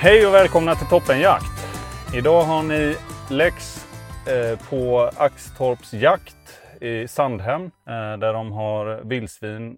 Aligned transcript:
Hej 0.00 0.26
och 0.26 0.34
välkomna 0.34 0.74
till 0.74 0.86
Toppenjakt. 0.86 1.44
Idag 2.14 2.42
har 2.42 2.62
ni 2.62 2.96
Lex 3.30 3.86
eh, 4.28 4.68
på 4.70 5.10
Axtorps 5.16 5.92
jakt 5.92 6.60
i 6.80 7.08
Sandhem 7.08 7.62
eh, 7.64 8.18
där 8.18 8.32
de 8.32 8.52
har 8.52 9.00
vildsvin 9.04 9.76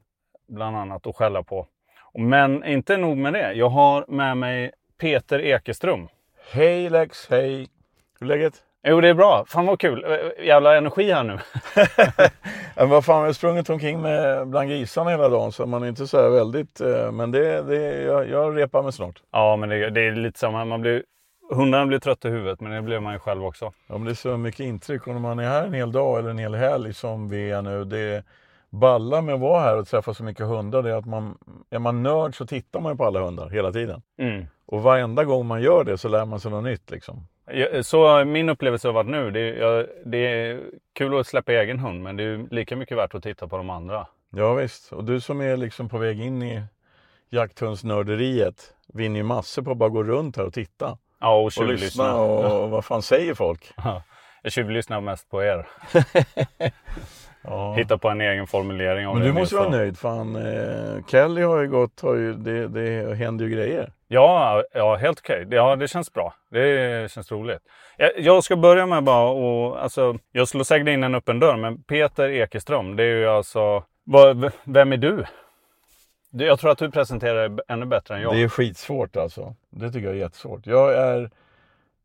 bland 0.48 0.76
annat 0.76 1.06
att 1.06 1.16
skälla 1.16 1.42
på. 1.42 1.66
Men 2.14 2.64
inte 2.64 2.96
nog 2.96 3.16
med 3.16 3.32
det. 3.32 3.52
Jag 3.52 3.68
har 3.68 4.04
med 4.08 4.36
mig 4.36 4.72
Peter 5.00 5.40
Ekeström. 5.40 6.08
Hej 6.52 6.90
Lex, 6.90 7.30
hej! 7.30 7.68
Hur 8.20 8.30
är 8.30 8.36
läget? 8.36 8.54
Jo, 8.82 9.00
det 9.00 9.08
är 9.08 9.14
bra. 9.14 9.44
Fan 9.48 9.66
vad 9.66 9.80
kul. 9.80 10.06
Jävla 10.42 10.76
energi 10.76 11.12
här 11.12 11.24
nu. 11.24 11.38
Ja, 12.76 12.86
vad 12.86 13.04
fan, 13.04 13.18
jag 13.20 13.26
har 13.26 13.32
sprungit 13.32 13.70
omkring 13.70 14.02
med 14.02 14.48
bland 14.48 14.68
grisarna 14.68 15.10
hela 15.10 15.28
dagen 15.28 15.52
så 15.52 15.66
man 15.66 15.82
är 15.82 15.88
inte 15.88 16.06
så 16.06 16.22
här 16.22 16.28
väldigt... 16.28 16.80
eh, 16.80 17.12
Men 17.12 17.30
det, 17.30 17.62
det, 17.62 18.02
jag, 18.02 18.28
jag 18.28 18.58
repar 18.58 18.82
mig 18.82 18.92
snart. 18.92 19.22
Ja, 19.32 19.56
men 19.56 19.68
det, 19.68 19.90
det 19.90 20.00
är 20.06 20.12
lite 20.12 20.38
samma. 20.38 20.64
Man 20.64 20.80
blir, 20.80 21.02
hundarna 21.50 21.86
blir 21.86 21.98
trötta 21.98 22.28
i 22.28 22.30
huvudet, 22.30 22.60
men 22.60 22.72
det 22.72 22.82
blir 22.82 23.00
man 23.00 23.12
ju 23.12 23.18
själv 23.18 23.44
också. 23.44 23.64
Ja, 23.86 23.94
men 23.98 24.04
det 24.04 24.10
är 24.10 24.14
så 24.14 24.36
mycket 24.36 24.60
intryck 24.60 25.06
och 25.06 25.12
när 25.12 25.20
man 25.20 25.38
är 25.38 25.48
här 25.48 25.64
en 25.64 25.74
hel 25.74 25.92
dag 25.92 26.18
eller 26.18 26.30
en 26.30 26.38
hel 26.38 26.54
helg 26.54 26.94
som 26.94 27.28
vi 27.28 27.50
är 27.50 27.62
nu. 27.62 27.84
Det 27.84 28.24
balla 28.70 29.20
med 29.22 29.34
att 29.34 29.40
vara 29.40 29.60
här 29.60 29.78
och 29.78 29.88
träffa 29.88 30.14
så 30.14 30.22
mycket 30.24 30.46
hundar 30.46 30.82
det 30.82 30.90
är 30.90 30.94
att 30.96 31.06
man, 31.06 31.38
är 31.70 31.78
man 31.78 32.02
nörd 32.02 32.36
så 32.36 32.46
tittar 32.46 32.80
man 32.80 32.96
på 32.96 33.04
alla 33.04 33.20
hundar 33.20 33.48
hela 33.48 33.72
tiden. 33.72 34.02
Mm. 34.18 34.46
Och 34.66 34.82
varenda 34.82 35.24
gång 35.24 35.46
man 35.46 35.62
gör 35.62 35.84
det 35.84 35.98
så 35.98 36.08
lär 36.08 36.24
man 36.24 36.40
sig 36.40 36.50
något 36.50 36.64
nytt 36.64 36.90
liksom. 36.90 37.26
Så 37.82 38.24
min 38.24 38.48
upplevelse 38.48 38.88
har 38.88 38.92
varit 38.92 39.10
nu, 39.10 39.30
det 39.30 39.40
är, 39.40 39.86
det 40.04 40.18
är 40.18 40.60
kul 40.94 41.20
att 41.20 41.26
släppa 41.26 41.52
egen 41.52 41.78
hund, 41.78 42.02
men 42.02 42.16
det 42.16 42.22
är 42.24 42.54
lika 42.54 42.76
mycket 42.76 42.96
värt 42.98 43.14
att 43.14 43.22
titta 43.22 43.48
på 43.48 43.56
de 43.56 43.70
andra. 43.70 44.06
Ja 44.30 44.54
visst, 44.54 44.92
och 44.92 45.04
du 45.04 45.20
som 45.20 45.40
är 45.40 45.56
liksom 45.56 45.88
på 45.88 45.98
väg 45.98 46.20
in 46.20 46.42
i 46.42 46.62
jakthundsnörderiet 47.30 48.74
vinner 48.94 49.16
ju 49.20 49.24
massor 49.24 49.62
på 49.62 49.70
att 49.70 49.76
bara 49.76 49.88
gå 49.88 50.02
runt 50.04 50.36
här 50.36 50.44
och 50.46 50.52
titta. 50.54 50.98
Ja, 51.20 51.36
och 51.36 51.44
Och 51.44 51.52
tjuvlyssna. 51.52 51.84
lyssna 51.84 52.14
och, 52.16 52.62
och 52.62 52.70
vad 52.70 52.84
fan 52.84 53.02
säger 53.02 53.34
folk? 53.34 53.72
Ja, 53.76 54.02
Jag 54.42 54.52
tjuvlyssnar 54.52 55.00
mest 55.00 55.30
på 55.30 55.42
er. 55.42 55.68
Ja. 57.42 57.74
Hitta 57.74 57.98
på 57.98 58.08
en 58.08 58.20
egen 58.20 58.46
formulering. 58.46 59.08
om 59.08 59.14
Men 59.14 59.22
det 59.22 59.32
du 59.32 59.38
måste 59.38 59.54
sa. 59.54 59.60
vara 59.60 59.70
nöjd. 59.70 59.98
Fan, 59.98 60.36
eh, 60.36 61.04
Kelly 61.06 61.42
har 61.42 61.60
ju 61.60 61.68
gått, 61.68 62.00
har 62.00 62.14
ju, 62.14 62.34
det, 62.34 62.68
det 62.68 63.14
händer 63.14 63.44
ju 63.44 63.50
grejer. 63.50 63.92
Ja, 64.08 64.62
ja 64.74 64.96
helt 64.96 65.18
okej. 65.18 65.46
Ja, 65.50 65.76
det 65.76 65.88
känns 65.88 66.12
bra. 66.12 66.34
Det 66.50 67.12
känns 67.12 67.32
roligt. 67.32 67.62
Jag, 67.96 68.10
jag 68.18 68.44
ska 68.44 68.56
börja 68.56 68.86
med 68.86 69.04
bara 69.04 69.28
och, 69.30 69.82
alltså, 69.82 70.18
jag 70.32 70.48
slår 70.48 70.64
säkert 70.64 70.88
in 70.88 71.04
en 71.04 71.14
öppen 71.14 71.40
dörr, 71.40 71.56
men 71.56 71.82
Peter 71.82 72.28
Ekeström, 72.28 72.96
det 72.96 73.02
är 73.02 73.16
ju 73.16 73.26
alltså, 73.26 73.84
vad, 74.04 74.52
vem 74.64 74.92
är 74.92 74.96
du? 74.96 75.24
Jag 76.30 76.58
tror 76.60 76.70
att 76.70 76.78
du 76.78 76.90
presenterar 76.90 77.48
dig 77.48 77.58
ännu 77.68 77.86
bättre 77.86 78.16
än 78.16 78.22
jag. 78.22 78.34
Det 78.34 78.42
är 78.42 78.48
skitsvårt 78.48 79.16
alltså. 79.16 79.54
Det 79.70 79.92
tycker 79.92 80.06
jag 80.06 80.16
är 80.16 80.20
jättesvårt. 80.20 80.66
Jag 80.66 80.94
är... 80.94 81.30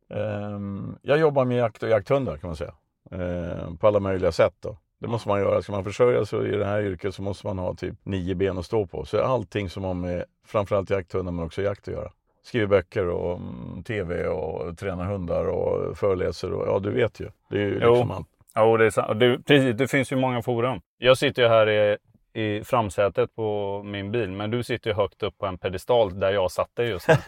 ehm, 0.10 0.98
jag 1.02 1.18
jobbar 1.20 1.46
med 1.46 1.58
jakt 1.58 1.84
och 1.84 1.90
jakthundar 1.90 2.38
kan 2.38 2.48
man 2.48 2.56
säga. 2.56 2.74
Ehm, 3.12 3.78
på 3.78 3.88
alla 3.88 4.00
möjliga 4.00 4.32
sätt 4.32 4.54
då. 4.60 4.78
Det 5.06 5.10
måste 5.12 5.30
man 5.30 5.40
göra. 5.40 5.62
Ska 5.62 5.72
man 5.72 5.84
försörja 5.84 6.26
sig 6.26 6.54
i 6.54 6.58
det 6.58 6.66
här 6.66 6.82
yrket 6.82 7.16
så 7.16 7.22
måste 7.22 7.48
man 7.48 7.60
ha 7.60 7.74
typ 7.74 7.96
nio 8.04 8.36
ben 8.36 8.58
att 8.58 8.66
stå 8.66 8.86
på. 8.86 9.06
Så 9.06 9.22
allting 9.22 9.70
som 9.70 9.84
har 9.84 9.94
med 9.94 10.26
framförallt 10.46 10.90
jakthundar 10.90 11.32
men 11.32 11.46
också 11.46 11.62
jakt 11.62 11.88
att 11.88 11.94
göra. 11.94 12.12
Skriver 12.44 12.68
böcker 12.68 13.08
och 13.10 13.38
mm, 13.38 13.84
tv 13.84 14.28
och 14.28 14.78
tränar 14.78 15.06
hundar 15.06 15.46
och 15.46 15.98
föreläser 15.98 16.54
och 16.54 16.68
ja 16.68 16.80
du 16.80 16.92
vet 16.92 17.20
ju. 17.20 17.30
Det 17.50 17.58
är 17.58 17.62
ju 17.62 17.80
Jo. 17.84 17.92
liksom 17.92 18.12
allt. 18.12 18.28
Ja, 18.56 18.78
det 18.78 18.86
är 18.86 18.90
sant. 18.90 19.20
Du, 19.20 19.42
precis, 19.42 19.78
det 19.78 19.88
finns 19.88 20.12
ju 20.12 20.16
många 20.16 20.42
forum. 20.42 20.82
Jag 20.98 21.18
sitter 21.18 21.42
ju 21.42 21.48
här 21.48 21.70
i, 21.70 21.98
i 22.36 22.64
framsätet 22.64 23.36
på 23.36 23.82
min 23.86 24.12
bil, 24.12 24.30
men 24.30 24.52
du 24.52 24.64
sitter 24.64 24.90
ju 24.90 24.96
högt 24.96 25.24
upp 25.24 25.38
på 25.38 25.46
en 25.46 25.58
pedestal 25.58 26.20
där 26.20 26.32
jag 26.32 26.52
satt 26.52 26.76
dig 26.76 26.88
just 26.88 27.08
nu. 27.08 27.16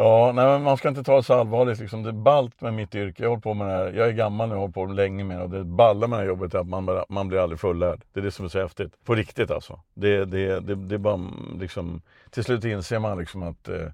Ja, 0.00 0.32
nej, 0.34 0.46
men 0.46 0.62
man 0.62 0.76
ska 0.76 0.88
inte 0.88 1.02
ta 1.02 1.16
det 1.16 1.22
så 1.22 1.34
allvarligt. 1.34 1.78
Liksom. 1.78 2.02
Det 2.02 2.08
är 2.08 2.12
ballt 2.12 2.60
med 2.60 2.74
mitt 2.74 2.94
yrke. 2.94 3.22
Jag, 3.22 3.28
har 3.28 3.30
hållit 3.30 3.42
på 3.42 3.54
med 3.54 3.66
det 3.68 3.72
här. 3.72 3.92
jag 3.92 4.08
är 4.08 4.12
gammal 4.12 4.48
nu 4.48 4.54
och 4.54 4.60
har 4.60 4.66
hållit 4.66 4.74
på 4.74 4.86
länge 4.86 5.24
med 5.24 5.38
det. 5.38 5.42
Och 5.42 5.50
det 5.50 5.64
balla 5.64 6.06
med 6.06 6.18
det 6.18 6.22
här 6.22 6.28
jobbet 6.28 6.54
är 6.54 6.58
att 6.58 6.68
man, 6.68 6.86
bara, 6.86 7.04
man 7.08 7.28
blir 7.28 7.38
aldrig 7.38 7.60
fullärd. 7.60 8.00
Det 8.12 8.20
är 8.20 8.24
det 8.24 8.30
som 8.30 8.44
är 8.44 8.48
så 8.48 8.60
häftigt. 8.60 9.04
På 9.04 9.14
riktigt 9.14 9.50
alltså. 9.50 9.80
Det, 9.94 10.24
det, 10.24 10.60
det, 10.60 10.74
det 10.74 10.94
är 10.94 10.98
bara 10.98 11.20
liksom, 11.60 12.02
till 12.30 12.44
slut 12.44 12.64
inser 12.64 12.98
man 12.98 13.18
liksom 13.18 13.42
att 13.42 13.68
eh, 13.68 13.86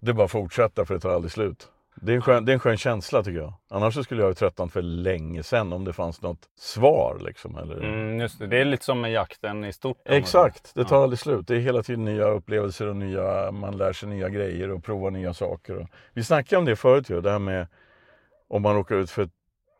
det 0.00 0.10
är 0.10 0.14
bara 0.14 0.28
fortsätter 0.28 0.84
fortsätta 0.84 0.84
för 0.84 0.94
det 0.94 1.00
tar 1.00 1.10
aldrig 1.10 1.32
slut. 1.32 1.68
Det 1.96 2.12
är, 2.12 2.16
en 2.16 2.22
skön, 2.22 2.44
det 2.44 2.52
är 2.52 2.54
en 2.54 2.60
skön 2.60 2.76
känsla 2.76 3.22
tycker 3.22 3.38
jag. 3.40 3.52
Annars 3.70 4.04
skulle 4.04 4.22
jag 4.22 4.28
ha 4.28 4.34
tröttnat 4.34 4.72
för 4.72 4.82
länge 4.82 5.42
sedan 5.42 5.72
om 5.72 5.84
det 5.84 5.92
fanns 5.92 6.22
något 6.22 6.48
svar. 6.58 7.18
Liksom, 7.26 7.56
eller... 7.58 7.76
Mm, 7.76 8.20
just 8.20 8.38
det. 8.38 8.46
det 8.46 8.58
är 8.60 8.64
lite 8.64 8.84
som 8.84 9.00
med 9.00 9.12
jakten 9.12 9.64
i 9.64 9.72
stort. 9.72 9.98
Exakt, 10.04 10.74
det 10.74 10.84
tar 10.84 10.96
Ja. 10.96 11.02
aldrig 11.02 11.18
slut. 11.18 11.46
Det 11.46 11.54
är 11.56 11.60
hela 11.60 11.82
tiden 11.82 12.04
nya 12.04 12.24
upplevelser 12.28 12.86
och 12.86 12.96
nya, 12.96 13.50
man 13.52 13.76
lär 13.76 13.92
sig 13.92 14.08
nya 14.08 14.28
grejer 14.28 14.70
och 14.70 14.84
provar 14.84 15.10
nya 15.10 15.34
saker. 15.34 15.76
Och 15.76 15.88
vi 16.12 16.24
snackade 16.24 16.58
om 16.58 16.64
det 16.64 16.76
förut 16.76 17.10
ju, 17.10 17.20
det 17.20 17.30
här 17.30 17.38
med 17.38 17.66
om 18.48 18.62
man 18.62 18.74
råkar 18.74 18.96
ut 18.96 19.10
för 19.10 19.22
ett 19.22 19.30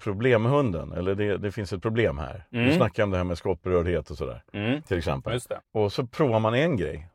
problem 0.03 0.43
med 0.43 0.53
hunden, 0.53 0.93
eller 0.93 1.15
det, 1.15 1.37
det 1.37 1.53
finns 1.53 1.73
ett 1.73 1.83
problem 1.83 2.19
här. 2.19 2.45
Mm. 2.53 2.67
Vi 2.67 2.75
snackade 2.75 3.05
om 3.05 3.11
det 3.11 3.17
här 3.17 3.25
med 3.25 3.39
skottberördhet 3.39 4.11
och 4.11 4.17
sådär, 4.17 4.43
Mm, 4.53 4.83
till 4.83 4.99
exempel. 4.99 5.41
Och 5.73 5.93
så 5.93 6.07
provar 6.07 6.41
man 6.41 6.55
en 6.55 6.77
grej 6.77 7.09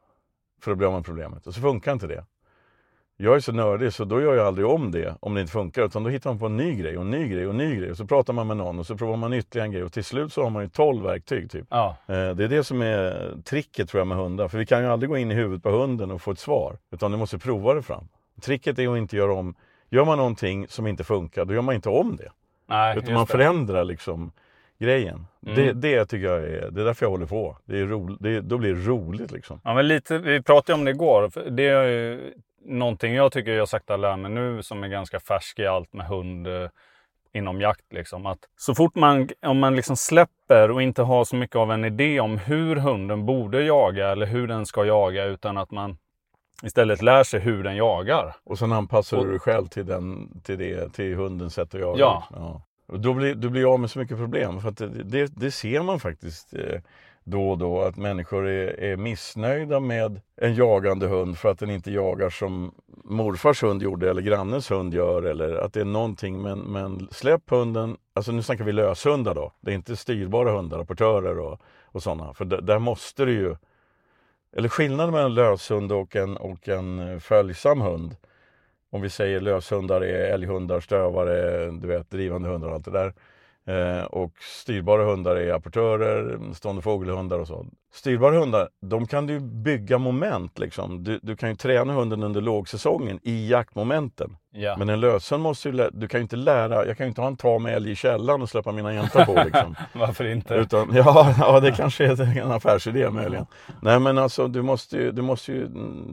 för 0.61 0.71
att 0.71 0.77
bli 0.77 0.87
av 0.87 0.93
med 0.93 1.05
problemet 1.05 1.47
och 1.47 1.53
så 1.53 1.61
funkar 1.61 1.91
inte 1.91 2.07
det. 2.07 2.25
Jag 3.21 3.35
är 3.35 3.39
så 3.39 3.51
nördig 3.51 3.93
så 3.93 4.05
då 4.05 4.21
gör 4.21 4.35
jag 4.35 4.47
aldrig 4.47 4.67
om 4.67 4.91
det 4.91 5.15
om 5.19 5.33
det 5.35 5.41
inte 5.41 5.53
funkar 5.53 5.83
utan 5.85 6.03
då 6.03 6.09
hittar 6.09 6.29
man 6.29 6.39
på 6.39 6.45
en 6.45 6.57
ny 6.57 6.75
grej 6.75 6.97
och 6.97 7.01
en 7.03 7.11
ny 7.11 7.27
grej 7.27 7.45
och 7.45 7.51
en 7.51 7.57
ny 7.57 7.75
grej 7.75 7.91
och 7.91 7.97
så 7.97 8.05
pratar 8.05 8.33
man 8.33 8.47
med 8.47 8.57
någon 8.57 8.79
och 8.79 8.85
så 8.85 8.95
provar 8.97 9.17
man 9.17 9.33
ytterligare 9.33 9.65
en 9.67 9.71
grej 9.71 9.83
och 9.83 9.93
till 9.93 10.03
slut 10.03 10.33
så 10.33 10.43
har 10.43 10.49
man 10.49 10.63
ju 10.63 10.69
12 10.69 11.03
verktyg 11.03 11.51
typ. 11.51 11.65
Ja, 11.69 11.97
Eh, 12.07 12.15
Det 12.15 12.43
är 12.43 12.47
det 12.47 12.63
som 12.63 12.81
är 12.81 13.31
tricket 13.45 13.89
tror 13.89 13.99
jag 13.99 14.07
med 14.07 14.17
hundar. 14.17 14.47
För 14.47 14.57
vi 14.57 14.65
kan 14.65 14.83
ju 14.83 14.89
aldrig 14.89 15.09
gå 15.09 15.17
in 15.17 15.31
i 15.31 15.35
huvudet 15.35 15.63
på 15.63 15.69
hunden 15.69 16.11
och 16.11 16.21
få 16.21 16.31
ett 16.31 16.39
svar. 16.39 16.77
Utan 16.91 17.11
du 17.11 17.17
måste 17.17 17.37
prova 17.37 17.73
det 17.73 17.81
fram. 17.81 18.07
Tricket 18.41 18.79
är 18.79 18.87
att 18.91 18.97
inte 18.97 19.17
göra 19.17 19.33
om. 19.33 19.55
Gör 19.89 20.05
man 20.05 20.17
någonting 20.17 20.67
som 20.67 20.87
inte 20.87 21.03
funkar, 21.03 21.45
då 21.45 21.53
gör 21.53 21.61
man 21.61 21.75
inte 21.75 21.89
om 21.89 22.15
det. 22.15 22.31
nej, 22.69 22.97
Utan 22.97 23.13
man 23.13 23.27
förändrar 23.27 23.83
liksom 23.83 24.31
grejen. 24.79 25.25
Mm. 25.45 25.55
Det, 25.55 25.73
det 25.73 26.05
tycker 26.05 26.27
jag 26.27 26.37
är, 26.43 26.71
det 26.71 26.81
är 26.81 26.85
därför 26.85 27.05
jag 27.05 27.11
håller 27.11 27.25
på. 27.25 27.57
Det 27.65 27.79
är 27.79 27.85
ro, 27.85 28.17
det, 28.19 28.41
då 28.41 28.57
blir 28.57 28.75
det 28.75 28.81
roligt 28.81 29.31
liksom. 29.31 29.61
Ja, 29.63 29.73
men 29.73 29.87
lite, 29.87 30.17
vi 30.17 30.41
pratade 30.41 30.79
om 30.79 30.85
det 30.85 30.91
igår. 30.91 31.49
Det 31.49 31.67
är 31.67 31.83
ju 31.87 32.33
någonting 32.65 33.13
jag 33.13 33.31
tycker 33.31 33.51
jag 33.51 33.69
sakta 33.69 33.97
lär 33.97 34.17
mig 34.17 34.31
nu 34.31 34.63
som 34.63 34.83
är 34.83 34.87
ganska 34.87 35.19
färsk 35.19 35.59
i 35.59 35.67
allt 35.67 35.93
med 35.93 36.05
hund. 36.07 36.47
eh, 36.47 36.69
inom 37.33 37.61
jakt. 37.61 37.93
Liksom. 37.93 38.25
Att 38.25 38.39
så 38.57 38.75
fort 38.75 38.95
man, 38.95 39.29
om 39.41 39.59
man 39.59 39.75
liksom 39.75 39.95
släpper 39.97 40.71
och 40.71 40.81
inte 40.81 41.01
har 41.01 41.25
så 41.25 41.35
mycket 41.35 41.55
av 41.55 41.71
en 41.71 41.85
idé 41.85 42.19
om 42.19 42.37
hur 42.37 42.75
hunden 42.75 43.25
borde 43.25 43.63
jaga 43.63 44.09
eller 44.09 44.25
hur 44.25 44.47
den 44.47 44.65
ska 44.65 44.85
jaga 44.85 45.23
utan 45.25 45.57
att 45.57 45.71
man 45.71 45.97
istället 46.63 47.01
lär 47.01 47.23
sig 47.23 47.39
hur 47.39 47.63
den 47.63 47.75
jagar. 47.75 48.35
Och 48.43 48.59
sen 48.59 48.71
anpassar 48.71 49.17
Och- 49.17 49.23
du 49.25 49.29
dig 49.31 49.39
själv 49.39 49.65
till, 49.67 49.85
den, 49.85 50.29
till, 50.43 50.57
det, 50.57 50.93
till 50.93 51.15
hundens 51.15 51.53
sätt 51.53 51.75
att 51.75 51.81
jaga. 51.81 51.99
Ja. 51.99 52.61
Och 52.87 52.99
då 52.99 53.13
blir 53.13 53.35
du 53.35 53.49
blir 53.49 53.73
av 53.73 53.79
med 53.79 53.91
så 53.91 53.99
mycket 53.99 54.17
problem. 54.17 54.61
För 54.61 54.69
att 54.69 54.77
det, 54.77 54.87
det, 55.03 55.25
det 55.35 55.51
ser 55.51 55.81
man 55.83 55.99
faktiskt 55.99 56.53
eh, 56.53 56.81
då 57.29 57.49
och 57.49 57.57
då. 57.57 57.81
Att 57.81 57.97
människor 57.97 58.47
är, 58.47 58.79
är 58.79 58.97
missnöjda 58.97 59.79
med 59.79 60.21
en 60.35 60.55
jagande 60.55 61.07
hund 61.07 61.37
för 61.37 61.51
att 61.51 61.59
den 61.59 61.69
inte 61.69 61.91
jagar 61.91 62.29
som 62.29 62.71
morfars 63.03 63.63
hund 63.63 63.83
gjorde 63.83 64.09
eller 64.09 64.21
grannens 64.21 64.71
hund 64.71 64.93
gör. 64.93 65.23
Eller 65.23 65.55
att 65.55 65.73
det 65.73 65.81
är 65.81 65.85
någonting. 65.85 66.41
Men, 66.41 66.59
men 66.59 67.07
släpp 67.11 67.49
hunden. 67.49 67.97
Alltså 68.13 68.31
nu 68.31 68.41
snackar 68.41 68.63
vi 68.63 68.71
löshundar 68.71 69.35
då. 69.35 69.51
Det 69.61 69.71
är 69.71 69.75
inte 69.75 69.95
styrbara 69.95 70.51
hundar, 70.51 70.77
rapportörer 70.77 71.39
och, 71.39 71.61
och 71.85 72.03
sådana. 72.03 72.33
För 72.33 72.45
där, 72.45 72.61
där 72.61 72.79
måste 72.79 73.25
du 73.25 73.31
ju 73.31 73.55
eller 74.51 74.69
skillnaden 74.69 75.13
mellan 75.13 75.31
en 75.31 75.35
löshund 75.35 75.91
och 75.91 76.15
en, 76.15 76.37
och 76.37 76.67
en 76.67 76.99
eh, 76.99 77.19
följsam 77.19 77.81
hund. 77.81 78.15
Om 78.91 79.01
vi 79.01 79.09
säger 79.09 79.39
löshundar 79.39 80.01
är 80.01 80.33
älghundar, 80.33 80.79
stövare, 80.79 81.71
du 81.71 81.87
vet, 81.87 82.09
drivande 82.09 82.49
hundar 82.49 82.67
och 82.67 82.73
allt 82.73 82.85
det 82.85 82.91
där. 82.91 83.13
Eh, 83.67 84.03
och 84.03 84.31
styrbara 84.39 85.05
hundar 85.05 85.35
är 85.35 85.53
apportörer, 85.53 86.53
stående 86.53 86.81
fågelhundar 86.81 87.39
och 87.39 87.47
så. 87.47 87.65
Styrbara 87.91 88.39
hundar, 88.39 88.69
de 88.81 89.07
kan 89.07 89.27
du 89.27 89.39
bygga 89.39 89.97
moment 89.97 90.59
liksom. 90.59 91.03
Du, 91.03 91.19
du 91.23 91.35
kan 91.35 91.49
ju 91.49 91.55
träna 91.55 91.93
hunden 91.93 92.23
under 92.23 92.41
lågsäsongen 92.41 93.19
i 93.23 93.49
jaktmomenten. 93.49 94.35
Ja. 94.51 94.75
Men 94.77 94.89
en 94.89 94.99
löshund 94.99 95.43
måste 95.43 95.69
ju, 95.69 95.89
du 95.93 96.07
kan 96.07 96.19
ju 96.19 96.21
inte 96.21 96.35
lära, 96.35 96.85
jag 96.85 96.97
kan 96.97 97.05
ju 97.05 97.09
inte 97.09 97.21
ha 97.21 97.27
en 97.27 97.37
ta 97.37 97.59
med 97.59 97.73
älg 97.75 97.91
i 97.91 97.95
källaren 97.95 98.41
och 98.41 98.49
släppa 98.49 98.71
mina 98.71 98.93
jäntor 98.93 99.25
på 99.25 99.33
liksom. 99.45 99.75
Varför 99.93 100.25
inte? 100.25 100.53
Utan, 100.53 100.89
ja, 100.95 101.33
ja, 101.39 101.59
det 101.59 101.71
kanske 101.71 102.05
är 102.05 102.37
en 102.37 102.51
affärsidé 102.51 103.09
möjligen. 103.09 103.45
Nej 103.81 103.99
men 103.99 104.17
alltså 104.17 104.47
du 104.47 104.61
måste 104.61 104.97
ju, 104.97 105.11
du 105.11 105.21
måste 105.21 105.51
ju, 105.51 105.67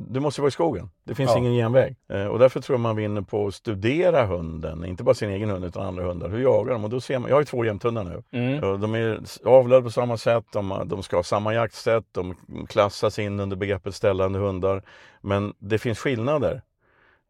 du 0.09 0.21
måste 0.21 0.41
vara 0.41 0.49
i 0.49 0.53
skogen. 0.53 0.91
Det 1.05 1.15
finns 1.15 1.31
Ja. 1.31 1.39
ingen 1.39 1.53
genväg. 1.53 1.97
Eh, 2.13 2.27
och 2.27 2.39
därför 2.39 2.61
tror 2.61 2.75
jag 2.75 2.81
man 2.81 2.97
vinner 2.97 3.21
på 3.23 3.47
att 3.47 3.55
studera 3.55 4.27
hunden. 4.27 4.85
Inte 4.85 5.03
bara 5.05 5.15
sin 5.15 5.31
egen 5.31 5.51
hund 5.51 5.65
utan 5.65 5.87
andra 5.87 6.05
hundar. 6.05 6.29
Hur 6.29 6.43
jagar 6.43 6.73
de? 6.73 6.85
Och 6.85 6.91
då 6.91 7.01
ser 7.01 7.19
man, 7.19 7.29
jag 7.29 7.37
har 7.37 7.41
ju 7.41 7.47
två 7.47 7.65
jämthundar 7.65 8.05
nu. 8.05 8.23
Mm. 8.39 8.81
De 8.81 8.95
är 8.95 9.19
avlade 9.45 9.83
på 9.83 9.91
samma 9.91 10.17
sätt, 10.17 10.45
de, 10.53 10.83
de 10.87 11.03
ska 11.03 11.17
ha 11.17 11.23
samma 11.23 11.55
jaktsätt, 11.67 12.05
de 12.13 12.35
klassas 12.69 13.19
in 13.19 13.41
under 13.41 13.57
begreppet 13.57 13.95
ställande 13.95 14.39
hundar. 14.39 14.83
Men 15.21 15.55
det 15.59 15.79
finns 15.79 15.99
skillnader 15.99 16.63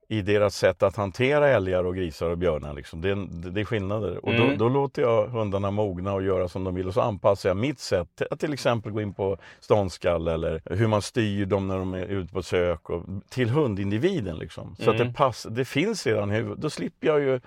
i 0.08 0.22
deras 0.22 0.56
sätt 0.56 0.82
att 0.82 0.96
hantera 0.96 1.48
älgar 1.48 1.84
och 1.84 1.96
grisar 1.96 2.30
och 2.30 2.38
björnar. 2.38 2.74
Liksom. 2.74 3.00
Det, 3.00 3.10
är, 3.10 3.50
det 3.50 3.60
är 3.60 3.64
skillnader. 3.64 4.24
Och 4.24 4.32
då, 4.34 4.42
Mm. 4.42 4.58
då 4.58 4.68
låter 4.68 5.02
jag 5.02 5.26
hundarna 5.28 5.70
mogna 5.70 6.12
och 6.14 6.22
göra 6.22 6.48
som 6.48 6.64
de 6.64 6.74
vill 6.74 6.88
och 6.88 6.94
så 6.94 7.00
anpassar 7.00 7.48
jag 7.50 7.56
mitt 7.56 7.78
sätt 7.78 8.22
att 8.30 8.40
till 8.40 8.52
exempel 8.52 8.92
gå 8.92 9.00
in 9.00 9.14
på 9.14 9.36
ståndskall 9.60 10.28
eller 10.28 10.60
hur 10.64 10.86
man 10.86 11.02
styr 11.02 11.46
dem 11.46 11.68
när 11.68 11.78
de 11.78 11.94
är 11.94 12.06
ute 12.06 12.32
på 12.32 12.42
sök 12.42 12.90
och, 12.90 13.04
till 13.28 13.50
hundindividen. 13.50 14.36
Liksom. 14.38 14.76
Så 14.78 14.90
att 14.90 14.96
Mm. 14.96 15.08
det, 15.08 15.14
pass, 15.14 15.46
det 15.50 15.64
finns 15.64 16.06
redan. 16.06 16.54
Då 16.60 16.70
slipper 16.70 17.06
jag 17.06 17.20
ju 17.20 17.40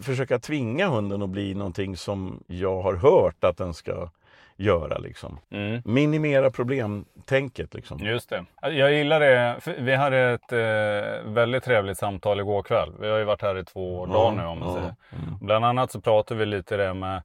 försöka 0.00 0.38
tvinga 0.38 0.88
hunden 0.88 1.22
att 1.22 1.28
bli 1.30 1.54
någonting 1.54 1.96
som 1.96 2.42
jag 2.46 2.82
har 2.82 2.94
hört 2.94 3.44
att 3.44 3.56
den 3.56 3.74
ska 3.74 4.08
göra. 4.56 4.98
Liksom. 4.98 5.38
Mm. 5.50 5.82
Minimera 5.84 6.50
problemtänket. 6.50 7.74
Liksom. 7.74 7.98
Just 7.98 8.30
det. 8.30 8.44
Jag 8.62 8.92
gillar 8.92 9.20
det. 9.20 9.60
Vi 9.78 9.94
hade 9.94 10.18
ett 10.18 10.52
eh, 10.52 11.32
väldigt 11.32 11.64
trevligt 11.64 11.98
samtal 11.98 12.40
igår 12.40 12.62
kväll. 12.62 12.92
Vi 13.00 13.10
har 13.10 13.18
ju 13.18 13.24
varit 13.24 13.42
här 13.42 13.58
i 13.58 13.64
två 13.64 14.06
dagar 14.06 14.36
nu 14.36 14.44
om 14.46 14.58
man 14.58 14.68
ja, 14.68 14.74
säger. 14.74 14.94
mm. 15.26 15.38
Bland 15.40 15.64
annat 15.64 15.92
så 15.92 16.00
pratade 16.00 16.40
vi 16.40 16.46
lite 16.46 16.76
det 16.76 16.94
med 16.94 17.22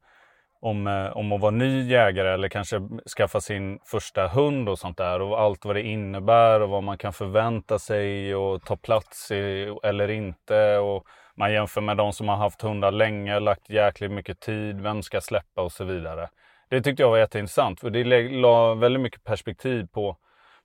om, 0.62 0.88
eh, 0.88 1.18
om 1.18 1.32
att 1.32 1.42
vara 1.42 1.52
ny 1.52 1.82
jägare 1.82 2.34
eller 2.34 2.50
kanske 2.50 2.82
skaffa 3.18 3.42
sin 3.42 3.80
första 3.86 4.28
hund 4.28 4.70
och 4.70 4.80
sånt 4.80 4.98
där. 4.98 5.22
Och 5.22 5.40
allt 5.40 5.66
vad 5.66 5.76
det 5.76 5.82
innebär 5.82 6.62
och 6.62 6.70
vad 6.70 6.84
man 6.84 6.98
kan 6.98 7.14
förvänta 7.14 7.80
sig 7.80 8.36
och 8.36 8.66
ta 8.66 8.76
plats 8.76 9.32
i 9.32 9.76
eller 9.84 10.10
inte. 10.10 10.78
Och 10.78 11.06
man 11.36 11.54
jämför 11.54 11.82
med 11.82 11.98
de 11.98 12.14
som 12.14 12.30
har 12.30 12.36
haft 12.36 12.62
hundar 12.62 12.92
länge, 12.92 13.40
lagt 13.40 13.70
jäkligt 13.70 14.12
mycket 14.12 14.40
tid, 14.40 14.82
vem 14.82 15.04
ska 15.04 15.22
släppa 15.22 15.62
och 15.62 15.72
så 15.72 15.84
vidare. 15.84 16.30
Det 16.70 16.82
tyckte 16.82 17.04
jag 17.04 17.10
var 17.10 17.18
jätteintressant 17.18 17.80
för 17.80 17.90
det 17.90 18.30
la 18.30 18.74
väldigt 18.74 19.02
mycket 19.02 19.24
perspektiv 19.24 19.88
på. 19.92 20.18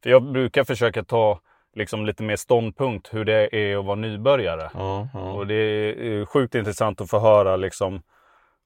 För 0.03 0.11
jag 0.11 0.23
brukar 0.23 0.65
försöka 0.65 1.05
ta 1.05 1.41
liksom 1.75 2.07
lite 2.07 2.23
mer 2.23 2.37
ståndpunkt 2.37 3.15
hur 3.15 3.25
det 3.25 3.57
är 3.57 3.77
att 3.79 3.85
vara 3.85 3.97
nybörjare. 3.97 4.71
Ja, 4.75 5.09
ja. 5.15 5.33
Och 5.33 5.47
det 5.47 5.55
är 5.55 6.25
sjukt 6.25 6.55
intressant 6.55 7.01
att 7.01 7.11
få 7.11 7.19
höra 7.19 7.57
liksom 7.57 8.03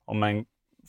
om 0.04 0.22
en, 0.22 0.44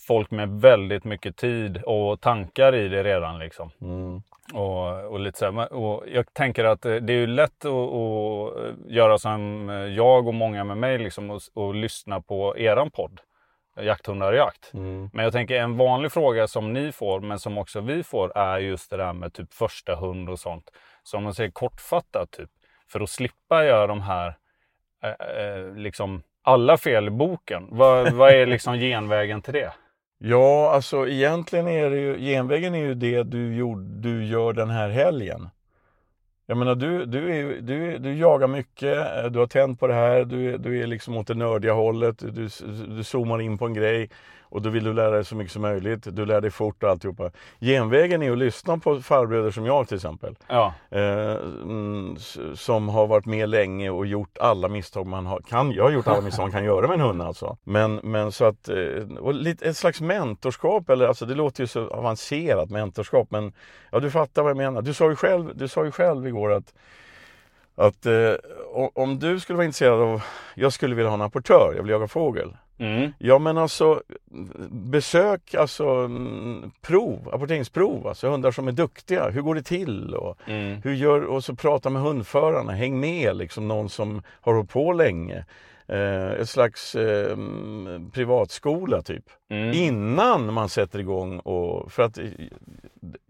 folk 0.07 0.31
med 0.31 0.50
väldigt 0.50 1.04
mycket 1.04 1.38
tid 1.38 1.84
och 1.84 2.22
tankar 2.22 2.75
i 2.75 2.88
det 2.88 3.04
redan. 3.04 3.40
Liksom. 3.40 3.72
Mm. 3.81 4.22
Och, 4.54 5.12
och 5.12 5.19
lite 5.19 5.40
så 5.40 5.51
här, 5.51 5.74
och 5.74 6.04
jag 6.13 6.34
tänker 6.34 6.66
att 6.66 6.86
eh, 6.86 6.96
det 6.96 7.13
är 7.13 7.18
ju 7.18 7.28
lätt 7.28 7.66
att, 7.66 7.74
att 7.74 8.54
göra 8.88 9.18
som 9.18 9.69
eh, 9.69 9.75
jag 9.75 10.28
och 10.28 10.34
många 10.34 10.63
med 10.63 10.78
mig 10.78 10.98
liksom, 10.98 11.30
och, 11.30 11.42
och 11.54 11.75
lyssna 11.75 12.22
på 12.22 12.57
eran 12.57 12.92
podd. 12.92 13.22
Jakthundar 13.81 14.31
och 14.31 14.38
jakt. 14.38 14.74
Mm. 14.74 15.10
Men 15.14 15.24
jag 15.24 15.34
tänker 15.34 15.56
en 15.56 15.78
vanlig 15.78 16.12
fråga 16.12 16.48
som 16.48 16.74
ni 16.74 16.92
får, 16.92 17.20
men 17.20 17.40
som 17.40 17.58
också 17.58 17.81
vi 17.81 18.04
får, 18.04 18.38
är 18.38 18.58
just 18.58 18.90
det 18.90 18.98
där 18.98 19.14
med 19.14 19.34
typ 19.34 19.54
första 19.54 19.96
hund 19.96 20.30
och 20.30 20.40
sånt. 20.40 20.72
Så 21.04 21.18
om 21.18 21.24
man 21.24 21.34
säger 21.34 21.52
kortfattat, 21.52 22.31
typ, 22.31 22.50
för 22.88 23.00
att 23.00 23.10
slippa 23.10 23.66
göra 23.66 23.88
de 23.88 24.02
här, 24.02 24.38
eh, 25.04 25.44
eh, 25.44 25.76
liksom, 25.76 26.24
alla 26.44 26.78
fel 26.78 27.08
i 27.08 27.12
boken. 27.12 27.68
Vad, 27.72 28.14
vad 28.14 28.31
är 28.31 28.46
liksom 28.46 28.76
genvägen 28.76 29.42
till 29.42 29.54
det? 29.54 29.72
Ja, 30.18 30.72
alltså 30.72 31.08
egentligen 31.08 31.68
är 31.68 31.90
det 31.90 32.00
ju, 32.00 32.20
genvägen 32.20 32.75
är 32.75 32.80
ju 32.80 32.94
det 32.94 33.24
du, 33.24 33.56
gjorde, 33.56 34.02
du 34.02 34.25
gör 34.25 34.54
den 34.54 34.70
här 34.70 34.90
helgen. 34.90 35.50
Jag 36.50 36.57
menar, 36.57 36.75
du, 36.75 37.06
du, 37.06 37.36
är, 37.40 37.62
du, 37.62 37.98
du 37.98 38.13
jagar 38.18 38.48
mycket, 38.48 38.98
eh, 39.25 39.31
du 39.31 39.40
har 39.40 39.48
tänt 39.48 39.80
på 39.80 39.88
det 39.88 39.94
här, 39.94 40.25
du, 40.25 40.54
är- 40.54 40.57
du 40.57 40.81
är 40.84 40.88
liksom 40.88 41.18
åt 41.18 41.28
det 41.28 41.34
nördiga 41.36 41.74
hållet, 41.74 42.19
du, 42.19 42.50
du 42.88 43.04
zoomar 43.04 43.42
in 43.42 43.57
på 43.57 43.66
en 43.66 43.74
grej 43.74 44.10
och 44.50 44.62
då 44.62 44.69
vill 44.69 44.84
du 44.84 44.94
lära 44.94 45.12
dig 45.12 45.25
så 45.25 45.36
mycket 45.36 45.54
som 45.54 45.62
möjligt. 45.62 46.16
Du 46.16 46.25
lär 46.25 46.42
dig 46.42 46.51
fort 46.51 46.84
och 46.84 46.90
alltihopa. 46.90 47.31
Genvägen 47.60 48.24
är 48.24 48.31
att 48.31 48.38
lyssna 48.38 48.78
på 48.78 49.01
farbröder 49.01 49.51
som 49.51 49.66
jag 49.66 49.88
till 49.88 49.96
exempel. 49.96 50.36
Ja, 50.48 50.74
Eh, 50.92 51.36
mm, 51.62 52.16
som 52.56 52.90
har 52.90 53.07
varit 53.07 53.25
med 53.25 53.50
länge 53.50 53.90
och 53.90 54.06
gjort 54.06 54.38
alla 54.38 54.68
misstag 54.68 55.07
man 55.07 55.25
har, 55.25 55.40
kan, 55.40 55.72
jag 55.72 55.84
har 55.84 55.92
gjort 55.92 56.07
alla 56.07 56.22
misstag 56.22 56.44
man 56.44 56.51
kan 56.51 56.63
göra 56.63 56.88
med 56.88 56.94
en 56.94 57.00
hund 57.00 57.22
alltså. 57.22 57.57
Men, 57.63 57.96
men 57.96 58.31
så 58.31 58.46
att, 58.46 58.69
eh, 58.69 59.18
och 59.19 59.34
lite, 59.34 59.69
ett 59.69 59.78
slags 59.78 60.01
mentorskap, 60.01 60.90
eller 60.90 61.07
alltså 61.07 61.25
det 61.25 61.36
låter 61.36 61.63
ju 61.63 61.68
så 61.68 61.88
avancerat 61.88 62.70
mentorskap 62.70 63.32
men 63.32 63.53
ja 63.91 64.00
du 64.00 64.12
fattar 64.12 64.44
vad 64.44 64.50
jag 64.50 64.58
menar. 64.58 64.82
Du 64.82 64.94
sa 64.94 65.10
ju 65.10 65.15
själv, 65.15 65.51
du 65.56 65.68
sa 65.68 65.86
ju 65.86 65.91
själv 65.91 66.27
igår 66.27 66.51
att 66.53 66.74
att 67.75 68.06
eh, 68.06 68.34
om 68.94 69.20
du 69.20 69.39
skulle 69.39 69.58
vara 69.58 69.65
intresserad 69.65 70.01
av, 70.01 70.22
jag 70.56 70.74
skulle 70.74 70.96
vilja 70.96 71.10
ha 71.10 71.13
en 71.13 71.22
apportör, 71.22 71.74
jag 71.75 71.84
vill 71.84 71.91
jaga 71.91 72.08
fågel. 72.08 72.53
Mm. 72.79 73.12
Ja 73.19 73.39
men 73.39 73.57
alltså 73.57 74.01
besök 74.69 75.55
alltså 75.55 75.86
mm, 75.86 76.71
prov, 76.81 77.29
apporteringsprov, 77.33 78.07
alltså 78.07 78.29
hundar 78.29 78.51
som 78.51 78.67
är 78.67 78.71
duktiga. 78.71 79.29
Hur 79.29 79.41
går 79.41 79.55
det 79.55 79.63
till? 79.63 80.15
Och 80.15 80.38
Mm. 80.48 80.81
hur 80.83 80.93
gör, 80.93 81.21
och 81.21 81.43
så 81.43 81.55
prata 81.55 81.89
med 81.89 82.01
hundförarna, 82.01 82.71
häng 82.71 83.00
med 83.00 83.36
liksom 83.36 83.67
någon 83.67 83.89
som 83.89 84.21
har 84.41 84.53
hållit 84.53 84.69
på 84.69 84.93
länge. 84.93 85.45
Eh, 85.88 86.31
ett 86.31 86.50
slags 86.50 86.95
eh, 86.95 87.31
mm, 87.31 88.12
privatskola 88.12 89.01
typ. 89.01 89.24
Mm. 89.50 89.74
Innan 89.74 90.53
man 90.53 90.69
sätter 90.69 91.00
igång 91.00 91.39
och, 91.39 91.91
för 91.91 92.03
att 92.03 92.17
eh, 92.17 92.25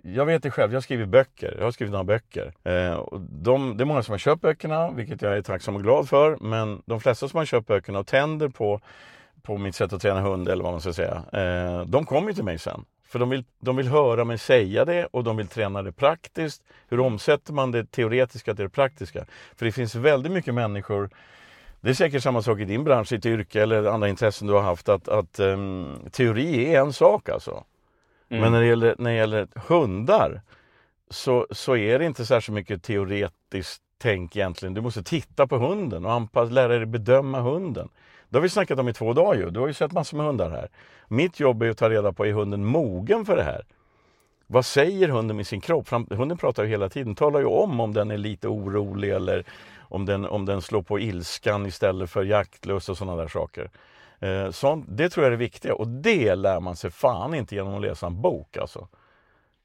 jag 0.03 0.25
vet 0.25 0.43
det 0.43 0.51
själv, 0.51 0.71
jag 0.71 0.77
har 0.77 0.81
skrivit 0.81 1.07
böcker, 1.09 1.55
jag 1.57 1.65
har 1.65 1.71
skrivit 1.71 1.91
några 1.91 2.03
böcker. 2.03 2.53
Eh, 2.63 2.93
och 2.93 3.21
de, 3.21 3.77
det 3.77 3.83
är 3.83 3.85
många 3.85 4.03
som 4.03 4.11
har 4.13 4.19
köpt 4.19 4.41
böckerna, 4.41 4.91
vilket 4.91 5.21
jag 5.21 5.37
är 5.37 5.41
tacksam 5.41 5.75
och 5.75 5.83
glad 5.83 6.09
för. 6.09 6.37
Men 6.41 6.81
de 6.85 6.99
flesta 6.99 7.27
som 7.27 7.37
har 7.37 7.45
köpt 7.45 7.67
böckerna 7.67 7.99
och 7.99 8.07
tänder 8.07 8.47
på, 8.49 8.81
på 9.43 9.57
mitt 9.57 9.75
sätt 9.75 9.93
att 9.93 10.01
träna 10.01 10.21
hund 10.21 10.49
eller 10.49 10.63
vad 10.63 10.73
man 10.73 10.81
ska 10.81 10.93
säga. 10.93 11.23
Eh, 11.33 11.85
de 11.85 12.05
kommer 12.05 12.33
till 12.33 12.43
mig 12.43 12.59
sen. 12.59 12.85
För 13.07 13.19
de 13.19 13.29
vill, 13.29 13.43
de 13.59 13.75
vill 13.75 13.87
höra 13.87 14.25
mig 14.25 14.37
säga 14.37 14.85
det 14.85 15.05
och 15.05 15.23
de 15.23 15.37
vill 15.37 15.47
träna 15.47 15.81
det 15.81 15.91
praktiskt. 15.91 16.63
Hur 16.87 16.99
omsätter 16.99 17.53
man 17.53 17.71
det 17.71 17.91
teoretiska 17.91 18.55
till 18.55 18.63
det 18.63 18.69
praktiska? 18.69 19.25
För 19.55 19.65
det 19.65 19.71
finns 19.71 19.95
väldigt 19.95 20.31
mycket 20.31 20.53
människor 20.53 21.09
det 21.81 21.89
är 21.89 21.93
säkert 21.93 22.23
samma 22.23 22.41
sak 22.41 22.59
i 22.59 22.65
din 22.65 22.83
bransch, 22.83 23.09
ditt 23.09 23.25
yrke 23.25 23.61
eller 23.61 23.85
andra 23.85 24.09
intressen 24.09 24.47
du 24.47 24.53
har 24.53 24.61
haft. 24.61 24.89
Att, 24.89 25.07
att 25.07 25.39
ehm, 25.39 25.97
teori 26.11 26.75
är 26.75 26.81
en 26.81 26.93
sak 26.93 27.29
alltså. 27.29 27.63
Mm. 28.29 28.41
Men 28.41 28.51
när 28.51 28.59
det 28.59 28.67
gäller, 28.67 28.95
när 28.97 29.09
det 29.09 29.15
gäller 29.15 29.47
hundar 29.55 30.41
så, 31.09 31.47
så 31.51 31.75
är 31.75 31.99
det 31.99 32.05
inte 32.05 32.25
särskilt 32.25 32.55
mycket 32.55 32.83
teoretiskt 32.83 33.81
tänk 33.97 34.35
egentligen. 34.35 34.73
Du 34.73 34.81
måste 34.81 35.03
titta 35.03 35.47
på 35.47 35.57
hunden 35.57 36.05
och 36.05 36.11
anpassa, 36.11 36.53
lära 36.53 36.77
dig 36.77 36.85
bedöma 36.85 37.39
hunden. 37.41 37.89
Det 38.29 38.37
har 38.37 38.41
vi 38.41 38.49
snackat 38.49 38.79
om 38.79 38.89
i 38.89 38.93
två 38.93 39.13
dagar 39.13 39.39
ju. 39.39 39.49
Du 39.49 39.59
har 39.59 39.67
ju 39.67 39.73
sett 39.73 39.91
massor 39.91 40.17
med 40.17 40.25
hundar 40.25 40.49
här. 40.49 40.69
Mitt 41.07 41.39
jobb 41.39 41.63
är 41.63 41.69
att 41.69 41.77
ta 41.77 41.89
reda 41.89 42.13
på, 42.13 42.25
är 42.25 42.31
hunden 42.31 42.65
mogen 42.65 43.25
för 43.25 43.35
det 43.35 43.43
här? 43.43 43.65
Vad 44.47 44.65
säger 44.65 45.07
hunden 45.09 45.37
med 45.37 45.47
sin 45.47 45.61
kropp? 45.61 45.89
Hunden 45.89 46.37
pratar 46.37 46.63
ju 46.63 46.69
hela 46.69 46.89
tiden, 46.89 47.15
talar 47.15 47.39
ju 47.39 47.45
om 47.45 47.79
om 47.79 47.93
den 47.93 48.11
är 48.11 48.17
lite 48.17 48.47
orolig 48.47 49.09
eller 49.09 49.43
om 49.79 50.05
den, 50.05 50.25
om 50.25 50.45
den 50.45 50.61
slår 50.61 50.81
på 50.81 50.99
ilskan 50.99 51.65
istället 51.65 52.09
för 52.09 52.23
jaktlust 52.23 52.89
och 52.89 52.97
sådana 52.97 53.21
där 53.21 53.27
saker. 53.27 53.69
Eh, 54.19 54.51
sånt, 54.51 54.85
det 54.89 55.09
tror 55.09 55.23
jag 55.23 55.27
är 55.27 55.31
det 55.31 55.43
viktiga 55.43 55.75
och 55.75 55.87
det 55.87 56.35
lär 56.35 56.59
man 56.59 56.75
sig 56.75 56.91
fan 56.91 57.35
inte 57.35 57.55
genom 57.55 57.75
att 57.75 57.81
läsa 57.81 58.07
en 58.07 58.21
bok 58.21 58.57
alltså. 58.57 58.87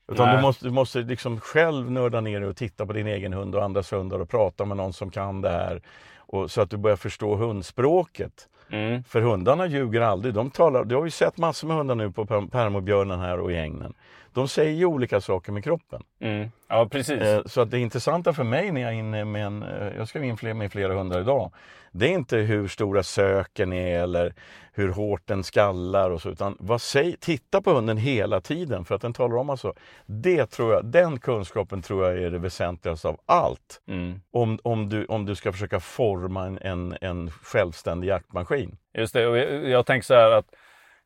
Utan 0.08 0.26
Nej. 0.26 0.36
du 0.36 0.42
måste, 0.42 0.64
du 0.64 0.70
måste 0.70 0.98
liksom 0.98 1.40
själv 1.40 1.90
nörda 1.90 2.20
ner 2.20 2.40
dig 2.40 2.48
och 2.48 2.56
titta 2.56 2.86
på 2.86 2.92
din 2.92 3.06
egen 3.06 3.32
hund 3.32 3.54
och 3.54 3.64
andras 3.64 3.92
hundar 3.92 4.18
och 4.18 4.28
prata 4.28 4.64
med 4.64 4.76
någon 4.76 4.92
som 4.92 5.10
kan 5.10 5.40
det 5.40 5.50
här. 5.50 5.82
Och, 6.16 6.50
så 6.50 6.60
att 6.60 6.70
du 6.70 6.76
börjar 6.76 6.96
förstå 6.96 7.36
hundspråket. 7.36 8.48
Mm. 8.70 9.04
För 9.04 9.20
hundarna 9.20 9.66
ljuger 9.66 10.00
aldrig. 10.00 10.34
De 10.34 10.50
talar, 10.50 10.84
du 10.84 10.94
har 10.94 11.04
ju 11.04 11.10
sett 11.10 11.38
massor 11.38 11.68
med 11.68 11.76
hundar 11.76 11.94
nu 11.94 12.10
på 12.10 12.26
permobjörnen 12.26 13.20
här 13.20 13.40
och 13.40 13.52
i 13.52 13.56
ängen. 13.56 13.94
De 14.34 14.48
säger 14.48 14.72
ju 14.72 14.84
olika 14.84 15.20
saker 15.20 15.52
med 15.52 15.64
kroppen. 15.64 16.02
Mm. 16.20 16.50
Ja, 16.68 16.88
precis. 16.88 17.22
Eh, 17.22 17.42
Så 17.46 17.60
att 17.60 17.70
det 17.70 17.78
intressanta 17.78 18.32
för 18.32 18.44
mig 18.44 18.72
när 18.72 18.80
jag 18.80 18.90
är 18.90 18.94
inne 18.94 19.24
med 19.24 19.46
en, 19.46 19.62
eh, 19.62 19.96
jag 19.96 20.08
ska 20.08 20.24
in 20.24 20.58
med 20.58 20.72
flera 20.72 20.94
hundar 20.94 21.20
idag. 21.20 21.52
Det 21.92 22.06
är 22.06 22.12
inte 22.12 22.36
hur 22.36 22.68
stora 22.68 23.02
söken 23.02 23.72
är 23.72 24.02
eller 24.02 24.34
hur 24.72 24.88
hårt 24.88 25.22
den 25.24 25.44
skallar 25.44 26.10
och 26.10 26.22
så. 26.22 26.30
Utan 26.30 26.56
vad 26.60 26.80
säg, 26.80 27.16
titta 27.20 27.62
på 27.62 27.70
hunden 27.70 27.96
hela 27.96 28.40
tiden 28.40 28.84
för 28.84 28.94
att 28.94 29.02
den 29.02 29.12
talar 29.12 29.36
om 29.36 29.50
alltså. 29.50 29.74
Det 30.06 30.46
tror 30.46 30.72
jag, 30.72 30.84
den 30.84 31.18
kunskapen 31.18 31.82
tror 31.82 32.04
jag 32.04 32.22
är 32.22 32.30
det 32.30 32.38
väsentligaste 32.38 33.08
av 33.08 33.20
allt. 33.26 33.80
Mm. 33.88 34.20
Om, 34.30 34.58
om, 34.62 34.88
du, 34.88 35.04
om 35.04 35.26
du 35.26 35.34
ska 35.34 35.52
försöka 35.52 35.80
forma 35.80 36.46
en, 36.46 36.58
en, 36.62 36.96
en 37.00 37.30
självständig 37.30 38.08
jaktmaskin. 38.08 38.76
Just 38.94 39.14
det, 39.14 39.26
och 39.26 39.36
jag, 39.38 39.68
jag 39.68 39.86
tänker 39.86 40.04
så 40.06 40.14
här 40.14 40.30
att 40.30 40.54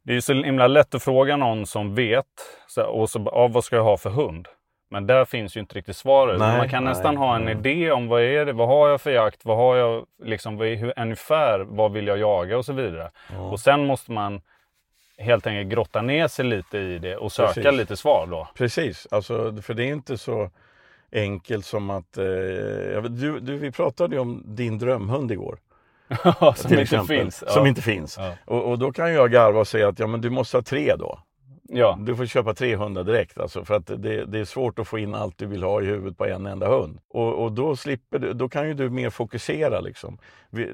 det 0.08 0.12
är 0.12 0.14
ju 0.14 0.20
så 0.20 0.32
himla 0.32 0.66
lätt 0.66 0.94
att 0.94 1.02
fråga 1.02 1.36
någon 1.36 1.66
som 1.66 1.94
vet 1.94 2.26
så 2.66 2.84
och 2.84 3.10
så 3.10 3.28
ah, 3.28 3.48
vad 3.48 3.64
ska 3.64 3.76
jag 3.76 3.84
ha 3.84 3.96
för 3.96 4.10
hund? 4.10 4.48
Men 4.90 5.06
där 5.06 5.24
finns 5.24 5.56
ju 5.56 5.60
inte 5.60 5.74
riktigt 5.74 5.96
svaret. 5.96 6.38
Nej, 6.38 6.58
Man 6.58 6.68
kan 6.68 6.84
nej, 6.84 6.92
nästan 6.92 7.16
ha 7.16 7.36
en 7.36 7.44
nej. 7.44 7.54
idé 7.54 7.92
om 7.92 8.08
vad 8.08 8.22
är 8.22 8.46
det, 8.46 8.52
vad 8.52 8.68
har 8.68 8.88
jag 8.88 9.00
för 9.00 9.10
jakt, 9.10 9.44
vad 9.44 9.56
har 9.56 9.76
jag, 9.76 10.06
liksom, 10.24 10.56
vad 10.56 10.66
är, 10.66 10.76
hur, 10.76 10.92
ungefär 10.96 11.60
vad 11.60 11.92
vill 11.92 12.06
jag 12.06 12.18
jaga 12.18 12.58
och 12.58 12.64
så 12.64 12.72
vidare. 12.72 13.10
Och 13.50 13.60
sen 13.60 13.86
måste 13.86 14.12
man 14.12 14.40
helt 15.18 15.46
enkelt 15.46 15.74
grotta 15.74 16.02
ner 16.02 16.28
sig 16.28 16.44
lite 16.44 16.78
i 16.78 16.98
det 16.98 17.16
och 17.16 17.32
söka 17.32 17.52
Precis. 17.52 17.78
lite 17.78 17.96
svar 17.96 18.26
då. 18.30 18.48
Precis, 18.54 19.06
alltså, 19.10 19.62
för 19.62 19.74
det 19.74 19.84
är 19.84 19.92
inte 19.92 20.18
så 20.18 20.50
enkelt 21.12 21.66
som 21.66 21.90
att... 21.90 22.18
Eh, 22.18 22.24
du, 23.02 23.40
du, 23.40 23.58
vi 23.58 23.72
pratade 23.72 24.14
ju 24.14 24.20
om 24.20 24.42
din 24.46 24.78
drömhund 24.78 25.32
igår. 25.32 25.58
Som 26.56 26.70
inte 26.70 26.82
exempel, 26.82 27.06
finns. 27.06 27.36
Som 27.36 27.62
ja. 27.62 27.68
inte 27.68 27.82
finns. 27.82 28.16
Ja. 28.18 28.32
Och, 28.44 28.70
och 28.70 28.78
då 28.78 28.92
kan 28.92 29.12
jag 29.12 29.32
garva 29.32 29.60
och 29.60 29.68
säga 29.68 29.88
att 29.88 29.98
ja, 29.98 30.06
men 30.06 30.20
du 30.20 30.30
måste 30.30 30.56
ha 30.56 30.62
tre 30.62 30.96
då. 30.96 31.18
ja. 31.68 31.98
Du 32.00 32.16
får 32.16 32.26
köpa 32.26 32.54
tre 32.54 32.76
hundar 32.76 33.04
direkt 33.04 33.38
alltså, 33.38 33.64
för 33.64 33.74
att 33.74 33.86
det, 33.86 34.24
det 34.24 34.38
är 34.38 34.44
svårt 34.44 34.78
att 34.78 34.88
få 34.88 34.98
in 34.98 35.14
allt 35.14 35.38
du 35.38 35.46
vill 35.46 35.62
ha 35.62 35.82
i 35.82 35.84
huvudet 35.84 36.18
på 36.18 36.26
en 36.26 36.46
enda 36.46 36.68
hund. 36.68 36.98
Och, 37.08 37.44
och 37.44 37.52
då 37.52 37.76
slipper 37.76 38.18
du, 38.18 38.32
då 38.32 38.48
kan 38.48 38.68
ju 38.68 38.74
du 38.74 38.90
mer 38.90 39.10
fokusera 39.10 39.80
liksom. 39.80 40.18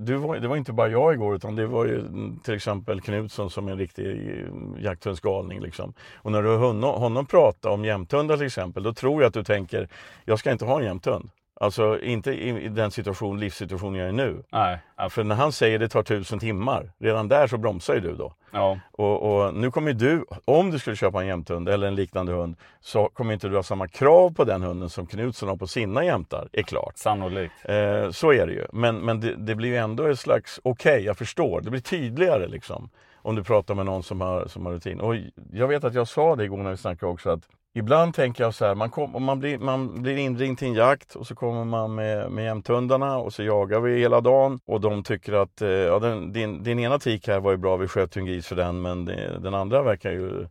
Du 0.00 0.14
var, 0.14 0.36
det 0.36 0.48
var 0.48 0.56
inte 0.56 0.72
bara 0.72 0.88
jag 0.88 1.14
igår 1.14 1.36
utan 1.36 1.56
det 1.56 1.66
var 1.66 1.84
ju 1.84 1.98
mm, 1.98 2.38
till 2.44 2.54
exempel 2.54 3.00
Knutsson 3.00 3.50
som 3.50 3.68
är 3.68 3.72
en 3.72 3.78
riktig 3.78 4.06
eh, 4.06 4.84
jakthundsgalning 4.84 5.60
liksom. 5.60 5.94
Och 6.14 6.32
när 6.32 6.42
du 6.42 6.48
hör 6.48 6.58
honom, 6.58 7.00
honom 7.00 7.26
prata 7.26 7.70
om 7.70 7.84
jämthundar 7.84 8.36
till 8.36 8.46
exempel, 8.46 8.82
då 8.82 8.94
tror 8.94 9.22
jag 9.22 9.28
att 9.28 9.34
du 9.34 9.44
tänker, 9.44 9.88
jag 10.24 10.38
ska 10.38 10.52
inte 10.52 10.64
ha 10.64 10.78
en 10.78 10.84
jämthund. 10.84 11.30
Alltså 11.60 12.00
inte 12.00 12.32
i, 12.32 12.68
den 12.68 12.90
situation, 12.90 13.40
livssituation 13.40 13.94
jag 13.94 14.08
är 14.08 14.12
nu. 14.12 14.42
Nej. 14.52 14.78
För 15.10 15.24
när 15.24 15.34
han 15.34 15.52
säger 15.52 15.78
det 15.78 15.88
tar 15.88 16.02
tusen 16.02 16.38
timmar, 16.38 16.92
redan 16.98 17.28
där 17.28 17.46
så 17.46 17.56
bromsar 17.56 17.94
ju 17.94 18.00
du 18.00 18.14
då. 18.14 18.34
ja. 18.50 18.78
Och, 18.92 19.44
och 19.46 19.54
nu 19.54 19.70
kommer 19.70 19.92
du, 19.92 20.24
om 20.44 20.70
du 20.70 20.78
skulle 20.78 20.96
köpa 20.96 21.20
en 21.20 21.26
jämthund 21.26 21.68
eller 21.68 21.86
en 21.86 21.94
liknande 21.94 22.32
hund, 22.32 22.56
så 22.80 23.08
kommer 23.08 23.34
inte 23.34 23.48
du 23.48 23.56
ha 23.56 23.62
samma 23.62 23.88
krav 23.88 24.34
på 24.34 24.44
den 24.44 24.62
hunden 24.62 24.90
som 24.90 25.06
Knutsson 25.06 25.48
har 25.48 25.56
på 25.56 25.66
sina 25.66 26.04
jämtar, 26.04 26.48
är 26.52 26.62
klart. 26.62 26.92
Sannolikt. 26.96 27.54
Eh, 27.64 28.10
så 28.10 28.32
är 28.32 28.46
det 28.46 28.52
ju. 28.52 28.66
Men, 28.72 28.96
men 28.96 29.20
det, 29.20 29.34
det 29.36 29.54
blir 29.54 29.68
ju 29.68 29.76
ändå 29.76 30.06
ett 30.06 30.20
slags, 30.20 30.60
okej, 30.64 31.04
jag 31.04 31.18
förstår. 31.18 31.60
Det 31.60 31.70
blir 31.70 31.80
tydligare 31.80 32.48
liksom. 32.48 32.88
Om 33.22 33.34
du 33.34 33.44
pratar 33.44 33.74
med 33.74 33.86
någon 33.86 34.02
som 34.02 34.20
har, 34.20 34.46
som 34.46 34.66
har 34.66 34.72
rutin. 34.72 35.00
Och 35.00 35.14
jag 35.52 35.68
vet 35.68 35.84
att 35.84 35.94
jag 35.94 36.08
sa 36.08 36.36
det 36.36 36.44
igår 36.44 36.56
när 36.56 36.70
vi 36.70 36.76
snackade 36.76 37.12
också 37.12 37.30
att 37.30 37.48
Ibland 37.76 38.14
tänker 38.14 38.44
jag 38.44 38.54
så 38.54 38.64
här, 38.64 38.74
man, 38.74 38.90
kom, 38.90 39.24
man, 39.24 39.38
blir, 39.38 39.58
man 39.58 40.02
blir 40.02 40.16
inringd 40.16 40.58
till 40.58 40.68
en 40.68 40.74
jakt 40.74 41.14
och 41.14 41.26
så 41.26 41.34
kommer 41.34 41.64
man 41.64 41.94
med, 41.94 42.30
med 42.30 42.44
jämthundarna 42.44 43.18
och 43.18 43.32
så 43.32 43.42
jagar 43.42 43.80
vi 43.80 43.98
hela 43.98 44.20
dagen 44.20 44.60
och 44.64 44.80
de 44.80 45.02
tycker 45.02 45.32
att 45.32 45.62
eh, 45.62 45.68
ja, 45.68 45.98
den, 45.98 46.32
din, 46.32 46.62
din 46.62 46.78
ena 46.78 46.98
tik 46.98 47.28
här 47.28 47.40
var 47.40 47.50
ju 47.50 47.56
bra, 47.56 47.76
vi 47.76 47.88
sköt 47.88 48.16
ju 48.16 48.18
en 48.18 48.26
gris 48.26 48.46
för 48.46 48.56
den 48.56 48.82
men 48.82 49.04
det, 49.04 49.38
den 49.38 49.54
andra 49.54 49.82
verkar 49.82 50.10
ju... 50.10 50.48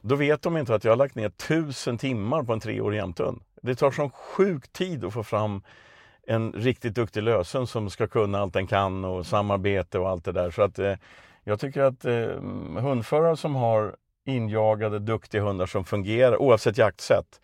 Då 0.00 0.14
vet 0.14 0.42
de 0.42 0.56
inte 0.56 0.74
att 0.74 0.84
jag 0.84 0.92
har 0.92 0.96
lagt 0.96 1.14
ner 1.14 1.28
tusen 1.28 1.98
timmar 1.98 2.42
på 2.42 2.52
en 2.52 2.60
treårig 2.60 2.96
jämthund. 2.96 3.40
Det 3.62 3.74
tar 3.74 3.90
sån 3.90 4.10
sjuk 4.10 4.72
tid 4.72 5.04
att 5.04 5.12
få 5.12 5.22
fram 5.22 5.62
en 6.26 6.52
riktigt 6.52 6.94
duktig 6.94 7.22
lösen 7.22 7.66
som 7.66 7.90
ska 7.90 8.06
kunna 8.06 8.38
allt 8.38 8.54
den 8.54 8.66
kan 8.66 9.04
och 9.04 9.26
samarbete 9.26 9.98
och 9.98 10.08
allt 10.08 10.24
det 10.24 10.32
där. 10.32 10.50
Så 10.50 10.62
att 10.62 10.78
eh, 10.78 10.94
jag 11.44 11.60
tycker 11.60 11.82
att 11.82 12.04
eh, 12.04 12.40
hundförare 12.80 13.36
som 13.36 13.54
har 13.54 13.96
injagade 14.26 14.98
duktiga 14.98 15.42
hundar 15.42 15.66
som 15.66 15.84
fungerar 15.84 16.42
oavsett 16.42 16.78
jaktsätt. 16.78 17.40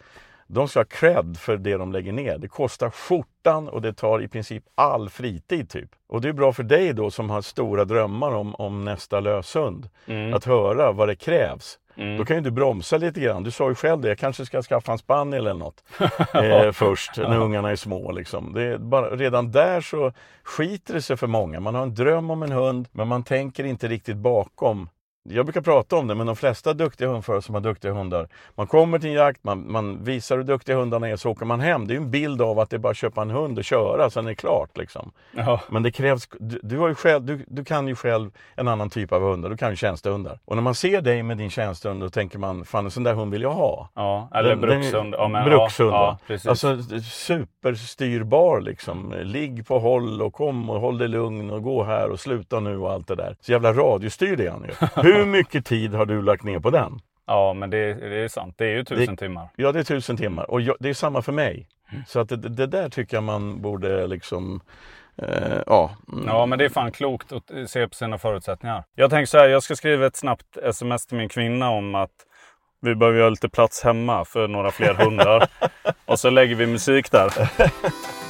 De 0.46 0.68
ska 0.68 0.80
ha 0.80 0.84
cred 0.84 1.36
för 1.38 1.56
det 1.56 1.76
de 1.76 1.92
lägger 1.92 2.12
ner. 2.12 2.38
Det 2.38 2.48
kostar 2.48 2.90
skjortan 2.90 3.68
och 3.68 3.82
det 3.82 3.92
tar 3.92 4.22
i 4.22 4.28
princip 4.28 4.64
all 4.74 5.10
fritid 5.10 5.70
typ. 5.70 5.90
Och 6.08 6.20
det 6.20 6.28
är 6.28 6.32
bra 6.32 6.52
för 6.52 6.62
dig 6.62 6.92
då 6.92 7.10
som 7.10 7.30
har 7.30 7.42
stora 7.42 7.84
drömmar 7.84 8.34
om, 8.34 8.54
om 8.54 8.84
nästa 8.84 9.20
löshund. 9.20 9.88
Mm. 10.06 10.34
Att 10.34 10.44
höra 10.44 10.92
vad 10.92 11.08
det 11.08 11.16
krävs. 11.16 11.78
Mm. 11.96 12.18
Då 12.18 12.24
kan 12.24 12.36
ju 12.36 12.42
du 12.42 12.50
bromsa 12.50 12.96
lite 12.96 13.20
grann. 13.20 13.42
Du 13.42 13.50
sa 13.50 13.68
ju 13.68 13.74
själv 13.74 14.00
det, 14.00 14.08
jag 14.08 14.18
kanske 14.18 14.46
ska 14.46 14.62
skaffa 14.62 14.92
en 14.92 14.98
spaniel 14.98 15.46
eller 15.46 15.58
något 15.58 15.84
eh, 16.34 16.72
först 16.72 17.16
när 17.16 17.38
ungarna 17.38 17.70
är 17.70 17.76
små. 17.76 18.12
Liksom. 18.12 18.52
Det 18.52 18.78
bara, 18.78 19.16
redan 19.16 19.50
där 19.50 19.80
så 19.80 20.12
skiter 20.42 20.94
det 20.94 21.02
sig 21.02 21.16
för 21.16 21.26
många. 21.26 21.60
Man 21.60 21.74
har 21.74 21.82
en 21.82 21.94
dröm 21.94 22.30
om 22.30 22.42
en 22.42 22.52
hund 22.52 22.88
men 22.92 23.08
man 23.08 23.24
tänker 23.24 23.64
inte 23.64 23.88
riktigt 23.88 24.16
bakom. 24.16 24.88
Jag 25.28 25.46
brukar 25.46 25.60
prata 25.60 25.96
om 25.96 26.06
det, 26.06 26.14
men 26.14 26.26
de 26.26 26.36
flesta 26.36 26.74
duktiga 26.74 27.08
hundförare 27.08 27.42
som 27.42 27.54
har 27.54 27.62
duktiga 27.62 27.92
hundar, 27.92 28.28
man 28.54 28.66
kommer 28.66 28.98
till 28.98 29.08
en 29.08 29.14
jakt, 29.14 29.44
man, 29.44 29.72
man 29.72 30.04
visar 30.04 30.36
hur 30.36 30.44
duktiga 30.44 30.76
hundarna 30.76 31.08
är, 31.08 31.16
så 31.16 31.30
åker 31.30 31.46
man 31.46 31.60
hem. 31.60 31.86
Det 31.86 31.92
är 31.92 31.94
ju 31.94 32.02
en 32.04 32.10
bild 32.10 32.42
av 32.42 32.58
att 32.58 32.70
det 32.70 32.76
är 32.76 32.78
bara 32.78 32.90
att 32.90 32.96
köpa 32.96 33.22
en 33.22 33.30
hund 33.30 33.58
och 33.58 33.64
köra, 33.64 34.10
sen 34.10 34.24
är 34.26 34.28
det 34.30 34.34
klart. 34.34 34.76
Liksom. 34.78 35.12
Ja. 35.36 35.60
Men 35.70 35.82
det 35.82 35.90
krävs, 35.92 36.28
du, 36.40 36.60
du, 36.62 36.78
har 36.78 36.88
ju 36.88 36.94
själv, 36.94 37.24
du, 37.24 37.44
du 37.48 37.64
kan 37.64 37.88
ju 37.88 37.94
själv 37.94 38.30
en 38.56 38.68
annan 38.68 38.90
typ 38.90 39.12
av 39.12 39.22
hundar, 39.22 39.50
du 39.50 39.56
kan 39.56 39.70
ju 39.70 39.76
tjänstehundar. 39.76 40.38
Och 40.44 40.56
när 40.56 40.62
man 40.62 40.74
ser 40.74 41.00
dig 41.00 41.22
med 41.22 41.36
din 41.38 41.50
tjänstehund, 41.50 42.00
då 42.00 42.10
tänker 42.10 42.38
man, 42.38 42.64
fan 42.64 42.84
en 42.84 42.90
sån 42.90 43.02
där 43.02 43.14
hund 43.14 43.32
vill 43.32 43.42
jag 43.42 43.52
ha. 43.52 43.88
ja. 43.94 44.28
Eller 44.34 44.48
Den- 44.48 44.60
den- 44.60 44.80
brukshund. 44.80 45.14
Ja, 45.18 45.28
men, 45.28 45.44
brukshund, 45.44 45.90
ja, 45.92 46.18
ja. 46.26 46.36
Alltså 46.48 46.76
superstyrbar 47.02 48.60
liksom. 48.60 49.14
Ligg 49.22 49.66
på 49.66 49.78
håll 49.78 50.22
och 50.22 50.32
kom 50.34 50.70
och 50.70 50.80
håll 50.80 50.98
dig 50.98 51.08
lugn 51.08 51.50
och 51.50 51.62
gå 51.62 51.84
här 51.84 52.10
och 52.10 52.20
sluta 52.20 52.60
nu 52.60 52.78
och 52.78 52.92
allt 52.92 53.08
det 53.08 53.14
där. 53.14 53.36
Så 53.40 53.52
jävla 53.52 53.72
radiostyrd 53.72 54.40
är 54.40 54.50
han 54.50 54.62
ju. 54.64 54.70
Hur 55.12 55.26
mycket 55.26 55.66
tid 55.66 55.94
har 55.94 56.06
du 56.06 56.22
lagt 56.22 56.44
ner 56.44 56.58
på 56.58 56.70
den? 56.70 57.00
Ja, 57.26 57.52
men 57.52 57.70
det, 57.70 57.94
det 57.94 58.16
är 58.16 58.28
sant. 58.28 58.54
Det 58.58 58.64
är 58.64 58.74
ju 58.74 58.84
tusen 58.84 59.16
timmar. 59.16 59.48
Ja, 59.56 59.72
det 59.72 59.78
är 59.78 59.84
tusen 59.84 60.16
timmar. 60.16 60.50
Och 60.50 60.60
jag, 60.60 60.76
det 60.80 60.88
är 60.88 60.94
samma 60.94 61.22
för 61.22 61.32
mig. 61.32 61.68
Mm. 61.92 62.04
Så 62.06 62.20
att 62.20 62.28
det, 62.28 62.36
det 62.36 62.66
där 62.66 62.88
tycker 62.88 63.16
jag 63.16 63.24
man 63.24 63.62
borde 63.62 64.06
liksom, 64.06 64.60
eh, 65.18 65.58
ja. 65.66 65.90
mm. 66.12 66.24
Ja, 66.26 66.46
men 66.46 66.58
det 66.58 66.64
är 66.64 66.68
fan 66.68 66.92
klokt 66.92 67.32
att 67.32 67.50
se 67.66 67.88
på 67.88 67.94
sina 67.94 68.18
förutsättningar. 68.18 68.84
Jag 68.94 69.10
tänker 69.10 69.26
så 69.26 69.38
här, 69.38 69.48
jag 69.48 69.62
ska 69.62 69.76
skriva 69.76 70.06
ett 70.06 70.16
snabbt 70.16 70.56
sms 70.56 71.06
till 71.06 71.16
min 71.16 71.28
kvinna 71.28 71.70
om 71.70 71.94
att 71.94 72.26
vi 72.80 72.94
behöver 72.94 73.18
göra 73.18 73.30
lite 73.30 73.48
plats 73.48 73.82
hemma 73.84 74.24
för 74.24 74.48
några 74.48 74.70
fler 74.70 74.94
hundar. 74.94 75.48
Och 76.04 76.18
så 76.18 76.30
lägger 76.30 76.54
vi 76.54 76.66
musik 76.66 77.10
där. 77.10 77.32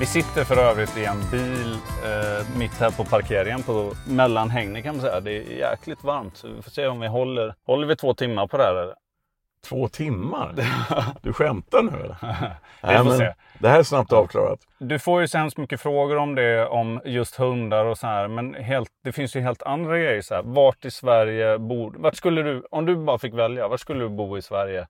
Vi 0.00 0.06
sitter 0.06 0.44
för 0.44 0.56
övrigt 0.56 0.96
i 0.96 1.04
en 1.04 1.30
bil 1.30 1.72
eh, 2.04 2.58
mitt 2.58 2.74
här 2.80 2.90
på 2.90 3.04
parkeringen 3.04 3.62
på 3.62 3.92
mellanhängning 4.08 4.82
kan 4.82 4.94
man 4.94 5.02
säga. 5.04 5.20
Det 5.20 5.32
är 5.32 5.42
jäkligt 5.42 6.04
varmt 6.04 6.36
så 6.36 6.48
vi 6.48 6.62
får 6.62 6.70
se 6.70 6.86
om 6.86 7.00
vi 7.00 7.06
håller, 7.06 7.54
håller 7.66 7.86
vi 7.86 7.96
två 7.96 8.14
timmar 8.14 8.46
på 8.46 8.56
det 8.56 8.62
här. 8.64 8.74
eller? 8.74 8.94
Två 9.64 9.88
timmar? 9.88 10.54
Du 11.22 11.32
skämtar 11.32 11.82
nu 11.82 11.90
eller? 11.90 12.16
Vi 13.04 13.10
får 13.10 13.18
se. 13.18 13.34
Det 13.58 13.68
här 13.68 13.78
är 13.78 13.82
snabbt 13.82 14.12
avklarat. 14.12 14.60
Du 14.78 14.98
får 14.98 15.20
ju 15.20 15.28
så 15.28 15.38
hemskt 15.38 15.56
mycket 15.56 15.80
frågor 15.80 16.16
om 16.16 16.34
det, 16.34 16.66
om 16.66 17.00
just 17.04 17.36
hundar 17.36 17.84
och 17.84 17.98
så 17.98 18.06
här. 18.06 18.28
Men 18.28 18.54
helt, 18.54 18.90
det 19.04 19.12
finns 19.12 19.36
ju 19.36 19.40
helt 19.40 19.62
andra 19.62 19.98
grejer. 19.98 20.22
Så 20.22 20.34
här. 20.34 20.42
Vart 20.44 20.84
i 20.84 20.90
Sverige 20.90 21.58
bor 21.58 21.94
vart 21.98 22.16
skulle 22.16 22.42
du? 22.42 22.62
Om 22.70 22.86
du 22.86 22.96
bara 22.96 23.18
fick 23.18 23.34
välja, 23.34 23.68
var 23.68 23.76
skulle 23.76 24.04
du 24.04 24.08
bo 24.08 24.38
i 24.38 24.42
Sverige? 24.42 24.86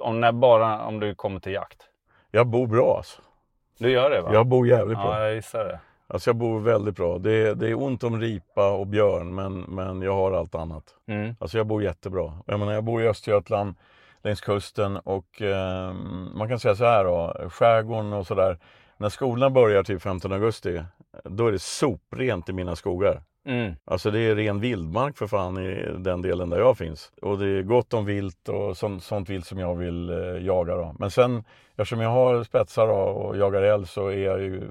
Om, 0.00 0.20
när, 0.20 0.32
bara 0.32 0.86
om 0.86 1.00
du 1.00 1.14
kommer 1.14 1.40
till 1.40 1.52
jakt. 1.52 1.82
Jag 2.30 2.46
bor 2.46 2.66
bra 2.66 2.96
alltså. 2.96 3.22
Du 3.78 3.90
gör 3.90 4.10
det 4.10 4.20
va? 4.20 4.30
Jag 4.32 4.46
bor 4.46 4.68
jävligt 4.68 4.98
bra. 4.98 5.20
Ja, 5.20 5.26
jag 5.26 5.34
gissar 5.34 5.64
det. 5.64 5.80
Alltså 6.08 6.30
jag 6.30 6.36
bor 6.36 6.60
väldigt 6.60 6.96
bra. 6.96 7.18
Det 7.18 7.32
är, 7.32 7.54
det 7.54 7.68
är 7.68 7.82
ont 7.82 8.04
om 8.04 8.20
ripa 8.20 8.70
och 8.70 8.86
björn 8.86 9.34
men, 9.34 9.60
men 9.60 10.02
jag 10.02 10.14
har 10.14 10.32
allt 10.32 10.54
annat. 10.54 10.84
Mm. 11.08 11.34
Alltså 11.40 11.58
jag 11.58 11.66
bor 11.66 11.82
jättebra. 11.82 12.32
Jag 12.46 12.60
menar 12.60 12.72
jag 12.72 12.84
bor 12.84 13.02
i 13.02 13.08
Östergötland 13.08 13.74
längs 14.22 14.40
kusten 14.40 14.96
och 14.96 15.42
eh, 15.42 15.92
man 16.34 16.48
kan 16.48 16.58
säga 16.58 16.74
så 16.74 16.84
här 16.84 17.04
då, 17.04 17.48
skärgården 17.50 18.12
och 18.12 18.26
sådär. 18.26 18.58
När 18.96 19.08
skolorna 19.08 19.50
börjar 19.50 19.82
typ 19.82 20.02
15 20.02 20.32
augusti, 20.32 20.82
då 21.24 21.46
är 21.46 21.52
det 21.52 21.58
soprent 21.58 22.48
i 22.48 22.52
mina 22.52 22.76
skogar. 22.76 23.22
Mm. 23.46 23.74
Alltså 23.84 24.10
det 24.10 24.20
är 24.20 24.34
ren 24.34 24.60
vildmark 24.60 25.16
för 25.18 25.26
fan 25.26 25.58
i 25.58 25.84
den 25.98 26.22
delen 26.22 26.50
där 26.50 26.58
jag 26.58 26.78
finns. 26.78 27.12
Och 27.22 27.38
det 27.38 27.46
är 27.46 27.62
gott 27.62 27.94
om 27.94 28.04
vilt 28.04 28.48
och 28.48 28.76
sånt, 28.76 29.02
sånt 29.02 29.28
vilt 29.28 29.46
som 29.46 29.58
jag 29.58 29.74
vill 29.74 30.10
eh, 30.10 30.18
jaga 30.46 30.74
då. 30.74 30.94
Men 30.98 31.10
sen 31.10 31.44
eftersom 31.70 32.00
jag 32.00 32.10
har 32.10 32.44
spetsar 32.44 32.86
då, 32.86 32.94
och 32.94 33.36
jagar 33.36 33.62
älg 33.62 33.86
så 33.86 34.08
är 34.08 34.24
jag 34.24 34.40
ju, 34.40 34.62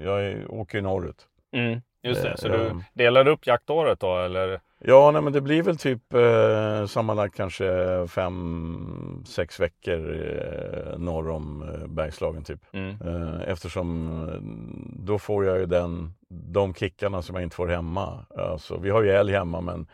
jag 0.00 0.24
är, 0.24 0.50
åker 0.50 0.78
ju 0.78 0.82
norrut. 0.82 1.26
Mm. 1.52 1.80
Just 2.02 2.22
det, 2.22 2.36
så 2.36 2.48
Eh, 2.48 2.52
du 2.52 2.64
ja. 2.64 2.82
delar 2.92 3.28
upp 3.28 3.46
jaktåret 3.46 4.00
då 4.00 4.18
eller? 4.18 4.60
Ja, 4.88 5.10
nej, 5.10 5.22
men 5.22 5.32
det 5.32 5.40
blir 5.40 5.62
väl 5.62 5.76
typ 5.76 6.14
eh, 6.14 6.86
sammanlagt 6.86 7.36
kanske 7.36 7.66
fem, 8.08 9.24
sex 9.26 9.60
veckor 9.60 10.14
eh, 10.14 10.98
norr 10.98 11.30
om 11.30 11.62
eh, 11.62 11.86
Bergslagen 11.86 12.44
typ. 12.44 12.60
Mm. 12.72 12.96
Eh, 13.04 13.40
eftersom 13.46 14.08
eh, 14.28 14.40
då 15.04 15.18
får 15.18 15.44
jag 15.44 15.58
ju 15.58 15.66
den, 15.66 16.14
de 16.28 16.74
kickarna 16.74 17.22
som 17.22 17.34
jag 17.34 17.42
inte 17.42 17.56
får 17.56 17.66
hemma. 17.66 18.26
Alltså, 18.36 18.78
vi 18.78 18.90
har 18.90 19.02
ju 19.02 19.10
älg 19.10 19.32
hemma 19.32 19.60
men, 19.60 19.86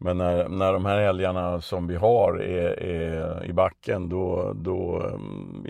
men 0.00 0.18
när, 0.18 0.48
när 0.48 0.72
de 0.72 0.84
här 0.84 0.98
älgarna 0.98 1.60
som 1.60 1.86
vi 1.86 1.96
har 1.96 2.42
är, 2.42 2.82
är 2.82 3.44
i 3.44 3.52
backen 3.52 4.08
då, 4.08 4.52
då 4.54 5.02
eh, 5.06 5.18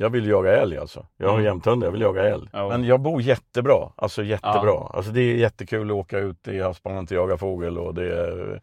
jag 0.01 0.11
vill 0.11 0.27
jaga 0.29 0.57
älg 0.57 0.79
alltså. 0.79 1.07
Jag 1.17 1.27
har 1.29 1.35
Mm. 1.35 1.45
jämthund, 1.45 1.85
jag 1.85 1.91
vill 1.91 2.01
jaga 2.01 2.23
älg. 2.29 2.49
Ja. 2.53 2.69
Men 2.69 2.85
jag 2.85 3.01
bor 3.01 3.23
jättebra, 3.23 3.93
alltså 3.97 4.23
jättebra. 4.23 4.63
Ja. 4.71 4.93
Alltså 4.95 5.13
det 5.13 5.21
är 5.21 5.35
jättekul 5.37 5.91
att 5.91 5.97
åka 5.97 6.19
ut 6.19 6.49
i 6.49 6.61
havsbanan 6.61 7.05
och 7.05 7.13
jaga 7.13 7.37
fågel 7.37 7.79
och 7.79 7.95
det 7.95 8.13
är 8.21 8.61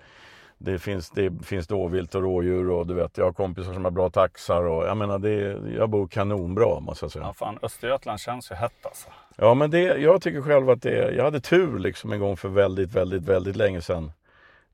det 0.57 0.79
finns, 0.79 1.09
det 1.09 1.45
finns 1.45 1.67
dåvilt 1.67 2.15
och 2.15 2.21
rådjur 2.21 2.69
och 2.69 2.87
du 2.87 2.93
vet, 2.93 3.17
jag 3.17 3.25
har 3.25 3.33
kompisar 3.33 3.73
som 3.73 3.83
har 3.85 3.91
bra 3.91 4.09
taxar 4.09 4.63
och 4.63 4.85
jag 4.85 4.97
menar, 4.97 5.19
det, 5.19 5.57
jag 5.77 5.89
bor 5.89 6.07
kanonbra 6.07 6.79
måste 6.79 7.05
jag 7.05 7.11
säga. 7.11 7.25
Ja, 7.25 7.33
fan, 7.33 7.59
Östergötland 7.61 8.19
känns 8.19 8.51
ju 8.51 8.55
hett 8.55 8.85
alltså. 8.85 9.09
Ja 9.37 9.53
men 9.53 9.71
det, 9.71 9.81
jag 9.81 10.21
tycker 10.21 10.41
själv 10.41 10.69
att 10.69 10.81
det, 10.81 11.11
jag 11.15 11.23
hade 11.23 11.39
tur 11.39 11.79
liksom 11.79 12.11
en 12.11 12.19
gång 12.19 12.37
för 12.37 12.49
väldigt, 12.49 12.93
väldigt, 12.95 13.23
väldigt 13.23 13.55
länge 13.55 13.81
sedan. 13.81 14.11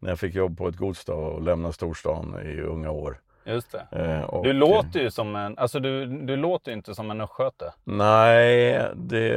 När 0.01 0.09
jag 0.09 0.19
fick 0.19 0.35
jobb 0.35 0.57
på 0.57 0.67
ett 0.67 0.77
gods 0.77 1.09
och 1.09 1.41
lämna 1.41 1.71
storstan 1.71 2.39
i 2.45 2.61
unga 2.61 2.91
år. 2.91 3.19
Just 3.43 3.71
det. 3.71 3.87
Eh, 3.91 4.23
och, 4.23 4.43
Du 4.43 4.53
låter 4.53 4.99
ju 4.99 5.11
som 5.11 5.35
en, 5.35 5.57
alltså 5.57 5.79
du, 5.79 6.05
du 6.05 6.35
låter 6.35 6.71
inte 6.71 6.95
som 6.95 7.11
en 7.11 7.21
östgöte. 7.21 7.73
Nej, 7.83 8.81
det, 8.95 9.27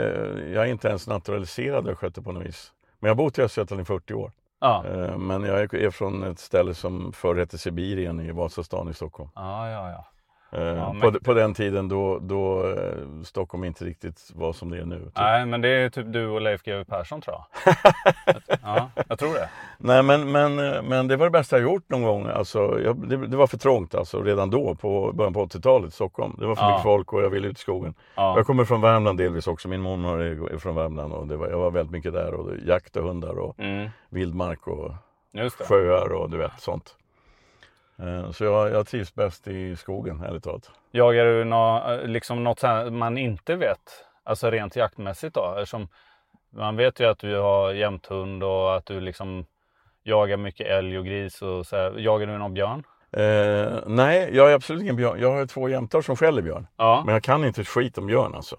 jag 0.53 0.65
är 0.65 0.71
inte 0.71 0.89
ens 0.89 1.07
naturaliserad 1.07 1.89
östgöte 1.89 2.23
på 2.23 2.33
något 2.33 2.47
vis. 2.47 2.73
Men 2.99 3.09
jag 3.09 3.15
har 3.15 3.25
bott 3.25 3.39
i 3.39 3.43
Östergötland 3.43 3.83
i 3.83 3.85
40 3.85 4.15
år. 4.15 4.33
Ja. 4.61 4.85
Eh, 4.87 5.19
men 5.19 5.45
jag 5.45 5.61
är, 5.61 5.75
är 5.75 5.91
från 5.91 6.23
ett 6.23 6.39
ställe 6.39 6.75
som 6.75 7.13
förr 7.13 7.37
hette 7.37 7.59
Sibirien 7.59 8.21
i 8.21 8.31
Vasastan 8.33 8.89
i 8.89 8.95
Stockholm. 8.95 9.31
Ja, 9.35 9.71
ja, 9.71 9.91
ja. 9.91 10.07
Eh, 10.55 10.63
Ja, 10.65 10.95
på, 11.03 11.13
på 11.21 11.35
den 11.35 11.55
tiden 11.55 11.89
då, 11.89 12.19
då 12.19 12.69
eh, 12.71 13.23
Stockholm 13.25 13.65
inte 13.65 13.85
riktigt 13.85 14.31
var 14.35 14.53
som 14.53 14.71
det 14.71 14.79
är 14.79 14.85
nu. 14.85 14.99
Typ. 15.05 15.13
Nej, 15.17 15.47
men 15.47 15.61
det 15.61 15.69
är 15.69 15.89
typ 15.91 16.13
du 16.13 16.27
och 16.27 16.41
Leif 16.41 16.63
GW 16.63 16.85
Persson 16.85 17.21
tror 17.21 17.37
jag. 17.65 17.75
ja, 18.63 18.91
jag 19.09 19.19
tror 19.19 19.35
det. 19.35 19.49
Nej 19.79 20.03
men, 20.03 20.33
men, 20.33 20.55
men 20.89 21.09
det 21.09 21.17
var 21.17 21.27
det 21.27 21.31
bästa 21.31 21.57
jag 21.59 21.63
gjort 21.73 21.89
någon 21.91 22.03
gång. 22.03 22.27
Alltså, 22.27 22.81
jag, 22.85 23.09
det, 23.09 23.27
det 23.27 23.37
var 23.37 23.47
för 23.47 23.59
trångt 23.59 23.95
alltså, 23.95 24.23
redan 24.23 24.51
då 24.51 24.75
på 24.75 25.13
början 25.15 25.33
på 25.33 25.47
80-talet 25.47 25.89
i 25.89 25.93
Stockholm. 25.95 26.37
Det 26.39 26.47
var 26.47 26.55
för 26.55 26.63
Ja. 26.63 26.69
mycket 26.71 26.83
folk 26.83 27.13
och 27.13 27.23
jag 27.23 27.31
ville 27.31 27.49
ut 27.49 27.59
i 27.59 27.61
skogen. 27.61 27.95
Ja. 28.15 28.37
Jag 28.37 28.47
kommer 28.47 28.65
från 28.65 28.81
Värmland 28.81 29.19
delvis 29.19 29.47
också. 29.47 29.69
Min 29.69 29.81
mormor 29.81 30.23
är 30.23 30.59
från 30.59 30.75
Värmland 30.75 31.13
och 31.13 31.29
var, 31.29 31.49
jag 31.49 31.59
var 31.59 31.71
väldigt 31.71 31.93
mycket 31.93 32.13
där. 32.13 32.35
Och 32.35 32.51
jakt 32.67 32.97
och 32.97 33.03
hundar 33.03 33.39
och 33.39 33.61
Mm, 33.61 33.89
vildmark 34.09 34.69
och 34.69 34.93
sjöar 35.69 36.13
och 36.13 36.31
du 36.31 36.37
vet 36.37 36.61
sånt. 36.61 36.97
Eh, 37.99 38.31
Så 38.31 38.45
jag, 38.45 38.71
jag 38.71 38.87
trivs 38.87 39.15
bäst 39.15 39.49
i 39.49 39.77
skogen 39.77 40.21
ärligt 40.23 40.45
talat. 40.45 40.71
Jagar 40.91 41.25
du 41.25 41.45
nå, 41.45 41.83
liksom 42.05 42.45
något 42.45 42.63
man 42.93 43.19
inte 43.19 43.57
vet? 43.57 44.05
Alltså 44.25 44.51
rent 44.51 44.77
jaktmässigt 44.77 45.35
då? 45.35 45.55
Eftersom 45.59 45.89
man 46.51 46.77
vet 46.77 47.01
ju 47.01 47.05
att 47.05 47.19
du 47.19 47.37
har 47.37 47.73
jämthund 47.73 48.43
och 48.45 48.77
att 48.77 48.87
du 48.87 49.01
liksom 49.01 49.47
jagar 50.03 50.37
mycket 50.37 50.67
älg 50.67 50.99
och 50.99 51.05
gris 51.05 51.43
och 51.43 51.67
så 51.67 51.77
här. 51.77 51.99
Jagar 51.99 52.27
du 52.27 52.39
någon 52.39 52.55
björn? 52.55 52.85
Eh, 53.13 53.79
nej, 53.87 54.31
jag 54.33 54.51
är 54.51 54.55
absolut 54.55 54.83
ingen 54.83 54.97
björn. 54.97 55.21
Jag 55.21 55.33
har 55.33 55.47
två 55.47 55.69
jämtar 55.69 56.01
som 56.03 56.17
skäller 56.17 56.43
björn. 56.43 56.67
Ja. 56.77 57.03
Men 57.07 57.13
jag 57.15 57.23
kan 57.23 57.45
inte 57.45 57.61
ett 57.61 57.69
skit 57.69 57.99
om 57.99 58.07
björn 58.07 58.35
alltså. 58.35 58.57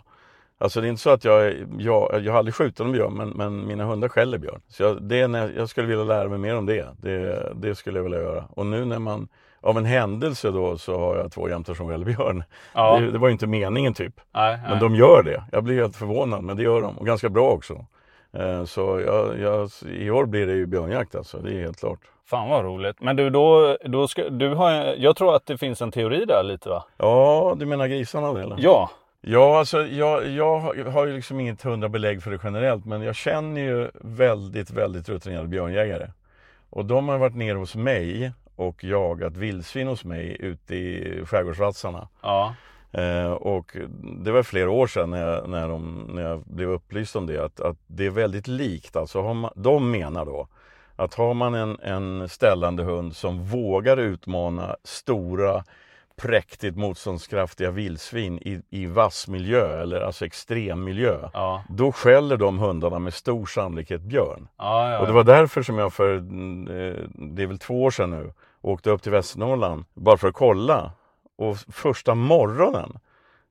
Alltså 0.58 0.82
det 0.82 0.88
är 0.88 0.90
inte 0.90 1.02
så 1.02 1.10
att 1.10 1.24
jag, 1.26 1.54
jag, 1.78 2.20
jag 2.24 2.32
har 2.32 2.40
aldrig 2.40 2.56
skjutit 2.56 2.80
en 2.80 2.92
björn 2.92 3.14
men, 3.14 3.30
men 3.30 3.68
mina 3.68 3.84
hundar 3.86 4.10
skäller 4.10 4.38
björn. 4.38 4.62
Så 4.70 4.84
jag, 4.84 5.04
det 5.04 5.20
är 5.22 5.28
när 5.28 5.54
jag, 5.58 5.70
skulle 5.70 5.88
vilja 5.88 6.04
lära 6.04 6.30
mig 6.30 6.38
mer 6.38 6.58
om 6.58 6.66
det. 6.66 6.88
det. 7.02 7.52
Det 7.56 7.76
skulle 7.76 8.00
jag 8.00 8.04
vilja 8.04 8.20
göra. 8.22 8.44
Och 8.50 8.66
nu 8.66 8.86
när 8.86 9.00
man 9.00 9.28
av 9.62 9.78
en 9.78 9.86
händelse 9.86 10.52
då 10.52 10.78
så 10.78 11.00
har 11.00 11.18
jag 11.18 11.32
två 11.32 11.50
jämtar 11.50 11.74
som 11.74 11.88
skäller 11.88 12.06
björn. 12.06 12.44
Ja. 12.74 13.00
Det, 13.00 13.12
det 13.12 13.18
var 13.18 13.30
inte 13.30 13.48
meningen 13.48 13.94
typ. 13.94 14.14
Nej, 14.34 14.58
Men 14.62 14.72
nej. 14.72 14.80
de 14.80 14.96
gör 14.96 15.24
det. 15.24 15.44
Jag 15.52 15.64
blir 15.64 15.76
helt 15.76 15.96
förvånad 15.96 16.44
men 16.44 16.58
det 16.58 16.64
gör 16.64 16.82
de. 16.82 16.98
Och 16.98 17.06
ganska 17.06 17.30
bra 17.30 17.50
också. 17.52 17.86
Eh, 18.34 18.64
Så 18.66 19.02
jag, 19.06 19.40
jag, 19.40 19.70
i 19.88 20.10
år 20.10 20.26
blir 20.26 20.48
det 20.48 20.54
ju 20.54 20.66
björnjakt 20.66 21.16
alltså. 21.16 21.38
Det 21.38 21.54
är 21.54 21.62
helt 21.62 21.80
klart. 21.80 22.00
Fan 22.30 22.50
vad 22.50 22.66
roligt. 22.66 22.96
Men 23.02 23.16
du, 23.16 23.30
då, 23.30 23.78
då 23.86 24.08
ska, 24.08 24.30
du 24.30 24.54
har, 24.54 24.72
jag 24.98 25.16
tror 25.16 25.36
att 25.36 25.46
det 25.46 25.58
finns 25.58 25.82
en 25.82 25.92
teori 25.92 26.26
där 26.26 26.44
lite 26.44 26.70
va? 26.70 26.84
Ja, 26.98 27.56
du 27.60 27.66
menar 27.66 27.88
grisarna 27.88 28.42
eller? 28.42 28.56
Ja. 28.60 28.90
Ja, 29.28 29.60
alltså 29.60 29.88
jag, 29.88 30.28
jag 30.28 30.60
har- 30.60 31.06
ju 31.08 31.14
liksom 31.16 31.40
inget 31.40 31.62
hundra 31.62 31.90
belägg 31.90 32.24
för 32.24 32.32
det 32.32 32.40
generellt, 32.44 32.86
men 32.86 33.02
jag 33.02 33.16
känner 33.16 33.62
ju 33.62 33.90
väldigt, 34.02 34.72
väldigt 34.72 35.10
rutinerade 35.10 35.48
björnjägare. 35.48 36.08
Och 36.70 36.86
de 36.86 37.10
har 37.10 37.18
varit 37.18 37.36
nere 37.36 37.58
hos 37.58 37.76
mig 37.76 38.32
och 38.56 38.84
jagat 38.84 39.38
vildsvin 39.38 39.88
hos 39.88 40.04
mig 40.06 40.38
ute 40.40 40.76
i 40.76 41.22
skärgårdsvassarna. 41.26 42.08
Ja. 42.22 42.56
Eh, 42.92 43.32
och 43.32 43.78
det 44.24 44.32
var 44.32 44.44
flera 44.44 44.70
år 44.72 44.88
sedan 44.88 45.10
när 45.10 45.28
jag, 45.28 45.50
när 45.50 45.68
de, 45.70 46.10
när 46.14 46.22
jag 46.22 46.44
blev 46.46 46.70
upplyst 46.70 47.16
om 47.16 47.26
det, 47.28 47.46
att, 47.46 47.60
att 47.60 47.78
det 47.88 48.06
är 48.06 48.10
väldigt 48.10 48.48
likt. 48.48 48.96
Alltså 48.96 49.22
har 49.22 49.34
man, 49.34 49.52
de 49.56 49.92
menar 49.92 50.26
då 50.26 50.48
att 50.96 51.14
har 51.14 51.34
man 51.34 51.54
en, 51.56 51.80
en 51.80 52.30
ställande 52.30 52.84
hund 52.84 53.16
som 53.16 53.44
vågar 53.44 53.98
utmana 53.98 54.76
stora 54.84 55.64
präktigt 56.16 56.78
motståndskraftiga 56.78 57.72
vildsvin 57.72 58.40
i, 58.40 58.62
i 58.70 58.86
vass 58.86 59.28
miljö 59.28 59.82
eller 59.82 60.02
alltså 60.02 60.26
extremmiljö. 60.26 61.30
Ja. 61.34 61.64
Då 61.70 61.92
skäller 61.92 62.38
de 62.38 62.60
hundarna 62.60 63.00
med 63.00 63.14
stor 63.14 63.46
sannolikhet 63.46 64.02
björn. 64.02 64.48
Ja, 64.58 64.92
ja, 64.92 65.00
Och 65.00 65.08
det 65.08 65.14
var 65.14 65.24
därför 65.24 65.64
som 65.64 65.78
jag 65.78 65.94
för, 65.94 66.18
mm, 66.18 66.68
eh, 66.68 67.04
det 67.14 67.44
är 67.44 67.48
väl 67.48 67.60
två 67.60 67.84
år 67.84 67.92
sedan 67.92 68.10
nu, 68.10 68.34
åkte 68.62 68.90
upp 68.90 69.02
till 69.02 69.12
Västernorrland 69.12 69.86
bara 69.94 70.18
för 70.18 70.28
att 70.28 70.34
kolla. 70.34 70.92
Och 71.38 71.58
första 71.58 72.16
morgonen, 72.16 73.00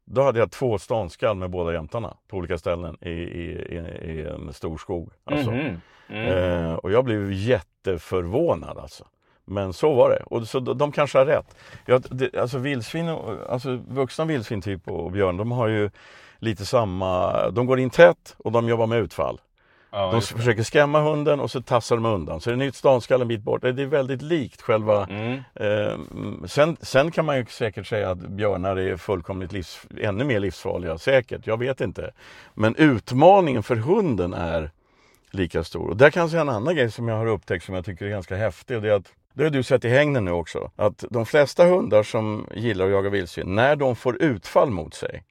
då 0.04 0.22
hade 0.22 0.38
jag 0.38 0.50
två 0.50 0.78
ståndskall 0.78 1.36
med 1.36 1.50
båda 1.50 1.72
jämtarna 1.72 2.16
på 2.28 2.36
olika 2.36 2.58
ställen 2.58 2.96
i, 3.00 3.10
i, 3.10 3.78
i, 4.02 4.26
en 4.26 4.52
stor 4.52 4.78
skog. 4.78 5.12
Alltså. 5.24 5.50
Mhm. 5.50 5.80
Mm. 6.08 6.28
Eh, 6.28 6.74
och 6.74 6.92
jag 6.92 7.04
blev 7.04 7.32
jätteförvånad 7.32 8.78
alltså. 8.78 9.04
Men 9.44 9.72
så 9.72 9.94
var 9.94 10.10
det. 10.10 10.22
Och 10.26 10.48
så 10.48 10.60
de, 10.60 10.78
de 10.78 10.92
kanske 10.92 11.18
har 11.18 11.26
rätt. 11.26 11.56
Jag, 11.86 12.04
det, 12.10 12.36
alltså 12.36 12.58
vildsvin, 12.58 13.08
alltså 13.48 13.80
vuxna 13.88 14.24
vildsvin 14.24 14.62
typ 14.62 14.88
och 14.88 15.12
björn, 15.12 15.36
de 15.36 15.52
har 15.52 15.68
ju 15.68 15.90
lite 16.38 16.66
samma, 16.66 17.32
de 17.50 17.66
går 17.66 17.80
in 17.80 17.90
tätt 17.90 18.36
och 18.38 18.52
de 18.52 18.68
jobbar 18.68 18.86
med 18.86 18.98
utfall. 18.98 19.40
Ja, 19.94 20.10
De 20.10 20.22
försöker 20.22 20.62
skrämma 20.62 21.00
hunden 21.00 21.40
och 21.40 21.50
så 21.50 21.62
tassar 21.62 21.96
de 21.96 22.04
undan. 22.04 22.40
Så 22.40 22.50
det 22.50 22.54
är 22.54 22.56
nytt 22.56 22.74
ståndskall 22.74 23.22
en 23.22 23.28
bit 23.28 23.42
bort. 23.42 23.62
Det 23.62 23.68
är 23.68 23.86
väldigt 23.86 24.22
likt 24.22 24.62
själva... 24.62 25.06
Mm. 25.06 25.40
Eh, 25.54 25.98
sen, 26.46 26.76
sen 26.80 27.10
kan 27.10 27.24
man 27.24 27.36
ju 27.36 27.46
säkert 27.46 27.86
säga 27.86 28.10
att 28.10 28.18
björnar 28.18 28.76
är 28.76 28.96
fullkomligt 28.96 29.52
livs, 29.52 29.86
ännu 30.00 30.24
mer 30.24 30.40
livsfarliga. 30.40 30.98
Säkert, 30.98 31.46
jag 31.46 31.58
vet 31.58 31.80
inte. 31.80 32.12
Men 32.54 32.76
utmaningen 32.76 33.62
för 33.62 33.76
hunden 33.76 34.34
är 34.34 34.70
lika 35.30 35.64
stor. 35.64 35.90
Och 35.90 35.96
där 35.96 36.10
kan 36.10 36.20
jag 36.20 36.30
säga 36.30 36.40
en 36.40 36.48
annan 36.48 36.76
grej 36.76 36.90
som 36.90 37.08
jag 37.08 37.16
har 37.16 37.26
upptäckt 37.26 37.64
som 37.64 37.74
jag 37.74 37.84
tycker 37.84 38.04
är 38.04 38.10
ganska 38.10 38.36
häftig. 38.36 38.76
Och 38.76 38.82
det 38.82 38.88
är 38.88 38.96
att 38.96 39.12
det 39.34 39.42
har 39.42 39.50
du 39.50 39.62
sett 39.62 39.84
i 39.84 39.88
hängnen 39.88 40.24
nu 40.24 40.30
också. 40.30 40.70
Att 40.76 41.04
de 41.10 41.26
flesta 41.26 41.64
hundar 41.64 42.02
som 42.02 42.46
gillar 42.54 42.84
att 42.84 42.90
jaga 42.90 43.10
vildsvin, 43.10 43.54
när 43.54 43.76
de 43.76 43.96
får 43.96 44.22
utfall 44.22 44.70
mot 44.70 44.94
sig, 44.94 45.24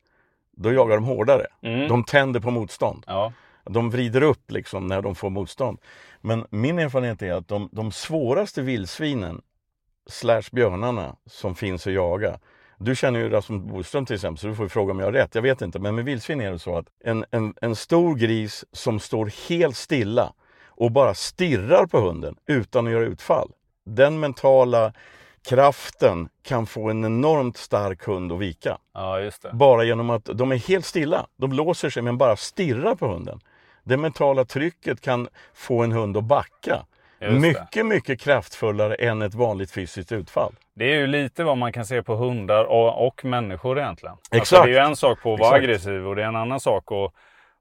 då 0.52 0.74
jagar 0.74 0.96
de 0.96 1.06
hårdare. 1.06 1.48
Mm. 1.62 1.88
De 1.88 2.04
tänder 2.04 2.40
på 2.40 2.52
motstånd. 2.52 3.04
Ja. 3.08 3.34
De 3.66 3.90
vrider 3.90 4.22
upp 4.22 4.52
liksom 4.52 4.88
när 4.88 5.02
de 5.02 5.16
får 5.16 5.30
motstånd. 5.30 5.80
Men 6.22 6.46
min 6.50 6.80
erfarenhet 6.80 7.22
är 7.22 7.34
att 7.34 7.48
de, 7.48 7.70
de 7.72 7.92
svåraste 7.92 8.62
vildsvinen 8.62 9.42
slash 10.08 10.44
björnarna 10.52 11.16
som 11.26 11.56
finns 11.56 11.88
att 11.88 11.94
jaga. 11.94 12.40
Du 12.78 12.96
känner 12.96 13.20
ju 13.20 13.30
Rasmus 13.30 13.64
Boström 13.64 14.06
till 14.06 14.16
exempel 14.16 14.38
så 14.38 14.48
du 14.48 14.56
får 14.56 14.68
fråga 14.68 14.92
om 14.92 15.00
jag 15.00 15.08
har 15.08 15.14
rätt. 15.14 15.36
Jag 15.36 15.42
vet 15.42 15.62
inte. 15.62 15.80
Men 15.80 15.96
med 15.96 16.06
vildsvin 16.06 16.42
är 16.42 16.52
det 16.52 16.60
så 16.60 16.78
att 16.78 16.86
en, 17.04 17.26
en, 17.32 17.54
en 17.62 17.76
stor 17.76 18.16
gris 18.16 18.66
som 18.72 19.00
står 19.00 19.50
helt 19.50 19.76
stilla 19.76 20.34
och 20.68 20.92
bara 20.92 21.14
stirrar 21.14 21.86
på 21.86 22.00
hunden 22.00 22.36
utan 22.48 22.88
att 22.88 22.94
göra 22.94 23.06
utfall. 23.06 23.52
Den 23.86 24.20
mentala 24.20 24.94
kraften 25.50 26.30
kan 26.44 26.66
få 26.66 26.90
en 26.90 27.06
enormt 27.06 27.58
stark 27.58 28.04
hund 28.08 28.32
att 28.32 28.40
vika. 28.40 28.78
ja. 28.94 29.20
Bara 29.54 29.84
genom 29.84 30.10
att 30.10 30.26
de 30.26 30.52
är 30.52 30.56
helt 30.68 30.86
stilla. 30.86 31.26
De 31.38 31.52
låser 31.54 31.90
sig 31.90 32.04
men 32.04 32.18
bara 32.18 32.36
stirrar 32.36 32.96
på 32.96 33.08
hunden. 33.08 33.40
Det 33.84 33.98
mentala 33.98 34.46
trycket 34.46 35.02
kan 35.02 35.28
få 35.54 35.84
en 35.84 35.92
hund 35.92 36.18
att 36.18 36.24
backa. 36.24 36.86
Just 37.22 37.34
det. 37.34 37.40
mycket, 37.40 37.86
mycket 37.86 38.20
kraftfullare 38.22 38.96
än 38.96 39.22
ett 39.22 39.34
vanligt 39.34 39.72
fysiskt 39.72 40.12
utfall. 40.12 40.54
Det 40.76 40.86
är 40.86 40.96
ju 40.96 41.08
lite 41.08 41.44
vad 41.44 41.58
man 41.58 41.74
kan 41.74 41.86
se 41.86 42.04
på 42.04 42.16
hundar 42.16 42.64
och, 42.66 43.08
och 43.08 43.26
människor 43.26 43.80
egentligen. 43.80 44.14
Alltså, 44.16 44.36
Exakt. 44.38 44.64
det 44.64 44.70
är 44.70 44.74
ju 44.74 44.90
en 44.90 44.96
sak 44.96 45.22
på 45.22 45.34
att 45.34 45.40
vara 45.40 45.50
Exakt. 45.50 45.64
aggressiv 45.64 46.08
och 46.08 46.16
det 46.16 46.24
är 46.24 46.28
en 46.28 46.36
annan 46.36 46.60
sak 46.60 46.92
att, 46.92 47.12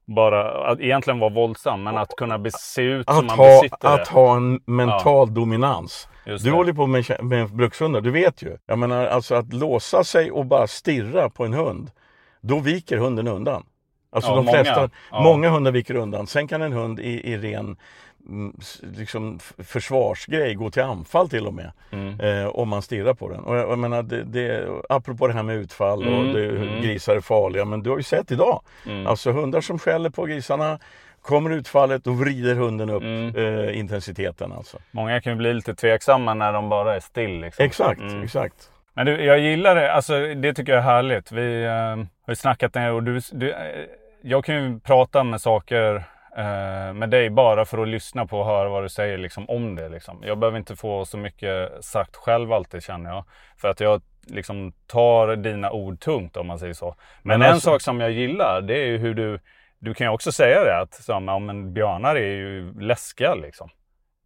bara 0.05 0.67
att 0.71 0.79
egentligen 0.79 1.19
vara 1.19 1.29
våldsam, 1.33 1.83
men 1.83 1.97
att 1.97 2.15
kunna 2.17 2.43
se 2.49 2.81
ut 2.81 3.07
som 3.07 3.17
Att 3.17 3.25
man 3.25 3.37
ha, 3.37 3.61
besitter 3.61 3.87
att 3.87 4.05
det. 4.05 4.11
ha 4.11 4.35
en 4.35 4.61
mental 4.65 5.33
dominans. 5.33 6.07
Just 6.25 6.43
Du 6.45 6.51
det. 6.51 6.55
håller 6.57 6.73
på 6.73 6.87
med, 6.87 7.05
med 7.23 7.49
brukshundar, 7.55 8.01
du 8.01 8.11
vet 8.11 8.41
ju. 8.41 8.57
Jag 8.65 8.79
menar 8.79 9.05
alltså 9.05 9.35
att 9.35 9.53
låsa 9.53 10.03
sig 10.03 10.31
och 10.31 10.45
bara 10.45 10.67
stirra 10.67 11.29
på 11.29 11.45
en 11.45 11.53
hund. 11.53 11.91
Då 12.41 12.59
viker 12.59 12.97
hunden 12.97 13.27
undan. 13.27 13.63
Alltså 14.11 14.31
Ja, 14.31 14.35
de 14.35 14.45
många. 14.45 14.57
flesta, 14.57 14.89
Ja. 15.11 15.21
många 15.23 15.49
hundar 15.49 15.71
viker 15.71 15.95
undan. 15.95 16.27
Sen 16.27 16.47
kan 16.47 16.61
en 16.61 16.71
hund 16.73 16.99
i, 16.99 17.31
i 17.31 17.37
ren 17.37 17.77
mm, 18.29 18.55
liksom, 18.97 19.39
försvarsgrej 19.57 20.53
gå 20.55 20.69
till 20.71 20.81
anfall 20.83 21.29
till 21.29 21.47
och 21.47 21.53
med. 21.53 21.71
Mm. 21.91 22.19
Eh, 22.19 22.47
om 22.47 22.69
man 22.69 22.81
stirrar 22.81 23.13
på 23.13 23.29
den. 23.29 23.39
Och 23.39 23.55
jag, 23.55 23.69
jag 23.69 23.79
menar, 23.79 24.03
det, 24.03 24.23
det, 24.23 24.67
apropå 24.89 25.27
det 25.27 25.33
här 25.33 25.43
med 25.43 25.55
utfall 25.55 25.99
och 26.07 26.13
Mm, 26.13 26.33
det, 26.33 26.49
mm. 26.49 26.81
grisar 26.81 27.15
är 27.15 27.21
farliga. 27.21 27.65
Men 27.65 27.83
du 27.83 27.89
har 27.89 27.97
ju 27.97 28.03
sett 28.03 28.31
idag. 28.31 28.61
Mm. 28.85 29.07
Alltså 29.07 29.31
hundar 29.31 29.61
som 29.61 29.79
skäller 29.79 30.09
på 30.09 30.25
grisarna. 30.25 30.79
Kommer 31.23 31.49
utfallet 31.49 32.07
och 32.07 32.19
vrider 32.19 32.55
hunden 32.55 32.89
upp 32.89 33.03
Mm. 33.03 33.35
eh, 33.35 33.79
intensiteten 33.79 34.51
alltså. 34.51 34.77
Många 34.91 35.21
kan 35.21 35.33
ju 35.33 35.37
bli 35.37 35.53
lite 35.53 35.75
tveksamma 35.75 36.33
när 36.33 36.53
de 36.53 36.69
bara 36.69 36.95
är 36.95 36.99
still. 36.99 37.39
Liksom. 37.41 37.65
Exakt, 37.65 37.99
Mm. 38.01 38.23
exakt. 38.23 38.69
Men 38.93 39.05
du, 39.05 39.23
jag 39.23 39.39
gillar 39.39 39.75
det. 39.75 39.91
Alltså, 39.93 40.19
det 40.35 40.53
tycker 40.53 40.71
jag 40.71 40.79
är 40.79 40.83
härligt. 40.85 41.31
Vi 41.31 41.63
eh, 41.63 41.71
har 41.71 42.29
ju 42.29 42.35
snackat 42.35 42.75
ner 42.75 42.91
och 42.91 43.03
du, 43.03 43.19
du, 43.31 43.51
eh, 43.51 43.57
jag 44.21 44.45
kan 44.45 44.55
ju 44.55 44.79
prata 44.79 45.23
med 45.23 45.41
saker 45.41 45.95
eh, 46.37 46.93
med 46.93 47.09
dig 47.09 47.29
bara 47.29 47.65
för 47.65 47.77
att 47.77 47.87
lyssna 47.87 48.25
på 48.25 48.39
och 48.39 48.45
höra 48.45 48.69
vad 48.69 48.83
du 48.83 48.89
säger 48.89 49.17
liksom, 49.17 49.49
om 49.49 49.75
det. 49.75 49.89
Liksom. 49.89 50.21
Jag 50.25 50.37
behöver 50.37 50.57
inte 50.57 50.75
få 50.75 51.05
så 51.05 51.17
mycket 51.17 51.83
sagt 51.83 52.15
själv 52.15 52.53
alltid 52.53 52.83
känner 52.83 53.09
jag. 53.09 53.25
För 53.57 53.67
att 53.67 53.79
jag 53.79 54.01
liksom 54.27 54.71
tar 54.87 55.35
dina 55.35 55.71
ord 55.71 55.99
tungt 55.99 56.37
om 56.37 56.47
man 56.47 56.59
säger 56.59 56.73
så. 56.73 56.95
Men, 57.21 57.39
Men 57.39 57.47
en 57.47 57.53
alltså- 57.53 57.69
sak 57.69 57.81
som 57.81 57.99
jag 57.99 58.11
gillar 58.11 58.61
det 58.61 58.77
är 58.77 58.85
ju 58.85 58.97
hur 58.97 59.13
du, 59.13 59.39
du 59.83 59.93
kan 59.93 60.07
ju 60.07 60.11
också 60.11 60.31
säga 60.31 60.63
det 60.63 60.81
att 60.81 60.93
som, 60.93 61.27
ja, 61.27 61.39
men 61.39 61.73
björnar 61.73 62.15
är 62.15 62.35
ju 62.35 62.73
läskiga 62.79 63.35
liksom. 63.35 63.69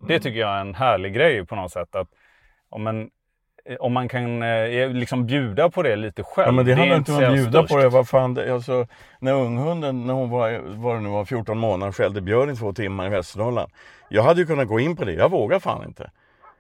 Mm. 0.02 0.08
Det 0.08 0.20
tycker 0.20 0.40
jag 0.40 0.56
är 0.56 0.62
en 0.62 0.76
härlig 0.76 1.14
grej 1.14 1.46
på 1.46 1.56
något 1.56 1.72
sätt. 1.72 1.96
Att, 1.96 2.08
ja, 2.72 2.78
men, 2.78 3.10
eh, 3.66 3.76
om 3.80 3.94
man 3.94 4.10
kan 4.10 4.44
eh, 4.44 4.90
liksom 4.90 5.26
bjuda 5.26 5.70
på 5.70 5.84
det 5.84 5.96
lite 5.96 6.24
själv. 6.24 6.48
Ja, 6.48 6.52
men 6.52 6.66
det, 6.66 6.72
är 6.72 6.76
handlar 6.76 6.98
inte 6.98 7.12
om 7.12 7.24
att 7.24 7.34
bjuda 7.34 7.62
på 7.62 7.68
störst. 7.68 7.82
det. 7.82 7.90
Vad 7.90 8.08
fan, 8.08 8.34
det, 8.34 8.54
alltså, 8.54 8.88
när 9.20 9.34
unghunden, 9.34 10.06
när 10.06 10.14
hon 10.14 10.30
var, 10.30 10.60
var, 10.60 10.96
det 10.96 11.02
nu 11.02 11.10
var 11.10 11.26
14 11.26 11.58
månader, 11.58 11.92
skällde 11.92 12.22
björn 12.22 12.50
i 12.50 12.56
två 12.56 12.74
timmar 12.74 13.06
i 13.06 13.10
Västernorrland. 13.10 13.72
Jag 14.10 14.24
hade 14.24 14.40
ju 14.40 14.48
kunnat 14.48 14.68
gå 14.68 14.80
in 14.80 14.96
på 14.96 15.06
det, 15.06 15.14
jag 15.14 15.32
vågar 15.32 15.60
fan 15.60 15.84
inte. 15.88 16.12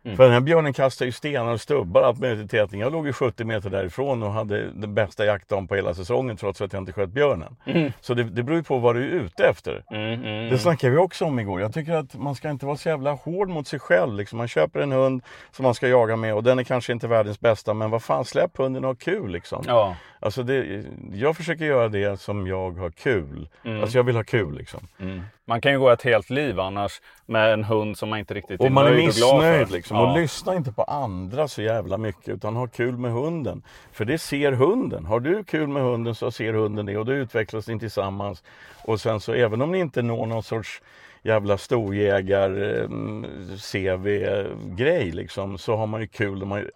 Mm. 0.07 0.17
För 0.17 0.23
den 0.23 0.33
här 0.33 0.39
björnen 0.39 0.73
kastade 0.73 1.05
ju 1.07 1.11
stenar 1.11 1.53
och 1.53 1.61
stubbar 1.61 2.01
allt 2.01 2.19
möjligt 2.19 2.45
i 2.45 2.47
tätning. 2.47 2.81
Jag 2.81 2.91
låg 2.91 3.07
ju 3.07 3.13
70 3.13 3.43
meter 3.43 3.69
därifrån 3.69 4.23
och 4.23 4.31
hade 4.31 4.71
den 4.71 4.93
bästa 4.93 5.25
jaktdagen 5.25 5.67
på 5.67 5.75
hela 5.75 5.93
säsongen 5.93 6.37
trots 6.37 6.61
att 6.61 6.73
jag 6.73 6.81
inte 6.81 6.93
sköt 6.93 7.09
björnen. 7.09 7.55
Så 8.01 8.13
det, 8.13 8.23
det 8.23 8.43
beror 8.43 8.57
ju 8.57 8.63
på 8.63 8.77
vad 8.77 8.95
du 8.95 9.03
är 9.03 9.07
ute 9.07 9.43
efter. 9.43 9.83
Mm, 9.91 10.23
mm, 10.23 10.49
Det 10.49 10.57
snackade 10.57 10.91
vi 10.91 10.97
också 10.97 11.25
om 11.25 11.39
igår. 11.39 11.61
Jag 11.61 11.73
tycker 11.73 11.93
att 11.93 12.15
man 12.15 12.35
ska 12.35 12.49
inte 12.49 12.65
vara 12.65 12.77
så 12.77 12.89
jävla 12.89 13.11
hård 13.11 13.49
mot 13.49 13.67
sig 13.67 13.79
själv. 13.79 14.13
Liksom. 14.13 14.37
Man 14.37 14.47
köper 14.47 14.79
en 14.79 14.91
hund 14.91 15.23
som 15.51 15.63
man 15.63 15.73
ska 15.73 15.87
jaga 15.87 16.15
med 16.15 16.35
och 16.35 16.43
den 16.43 16.59
är 16.59 16.63
kanske 16.63 16.93
inte 16.93 17.07
världens 17.07 17.39
bästa 17.39 17.73
men 17.73 17.89
vad 17.89 18.03
fan, 18.03 18.25
släpp 18.25 18.57
hunden 18.57 18.83
och 18.83 18.89
ha 18.89 18.95
kul 18.95 19.31
liksom. 19.31 19.63
Ja. 19.67 19.95
Alltså 20.19 20.43
det, 20.43 20.85
jag 21.13 21.37
försöker 21.37 21.65
göra 21.65 21.89
det 21.89 22.19
som 22.19 22.47
jag 22.47 22.71
har 22.71 22.89
kul. 22.89 23.49
Mm. 23.65 23.81
Alltså 23.81 23.97
jag 23.97 24.03
vill 24.03 24.15
ha 24.15 24.23
kul 24.23 24.57
liksom. 24.57 24.79
Man 25.45 25.61
kan 25.61 25.71
ju 25.71 25.79
gå 25.79 25.89
ett 25.89 26.01
helt 26.03 26.29
liv 26.29 26.59
annars 26.59 27.01
med 27.25 27.53
en 27.53 27.63
hund 27.63 27.97
som 27.97 28.09
man 28.09 28.19
inte 28.19 28.33
riktigt 28.33 28.61
är 28.61 28.65
Och 28.65 28.71
man 28.71 28.85
är 28.85 28.91
nöjd 28.91 29.07
och 29.07 29.13
glad 29.13 29.35
missnöjd 29.35 29.67
för. 29.67 29.73
liksom. 29.73 29.97
Ja. 29.97 30.11
Och 30.11 30.19
lyssna 30.19 30.55
inte 30.55 30.71
på 30.71 30.83
andra 30.83 31.47
så 31.47 31.61
jävla 31.61 31.97
mycket 31.97 32.29
utan 32.29 32.55
ha 32.55 32.67
kul 32.67 32.97
med 32.97 33.11
hunden. 33.11 33.63
För 33.91 34.05
det 34.05 34.17
ser 34.17 34.51
hunden. 34.51 35.05
Har 35.05 35.19
du 35.19 35.43
kul 35.43 35.67
med 35.67 35.83
hunden 35.83 36.15
så 36.15 36.31
ser 36.31 36.53
hunden 36.53 36.85
det 36.85 36.97
och 36.97 37.05
då 37.05 37.13
utvecklas 37.13 37.67
ni 37.67 37.79
tillsammans. 37.79 38.43
Och 38.85 39.01
sen 39.01 39.19
så 39.19 39.33
även 39.33 39.61
om 39.61 39.71
ni 39.71 39.79
inte 39.79 40.01
når 40.01 40.25
någon 40.25 40.43
sorts 40.43 40.81
jävla 41.27 41.57
storjägar 41.57 42.49
CV-grej 43.71 45.11
liksom 45.11 45.57
så 45.57 45.75
har 45.75 45.87
man 45.87 46.01
ju 46.01 46.07
kul. 46.07 46.45
Man, 46.45 46.69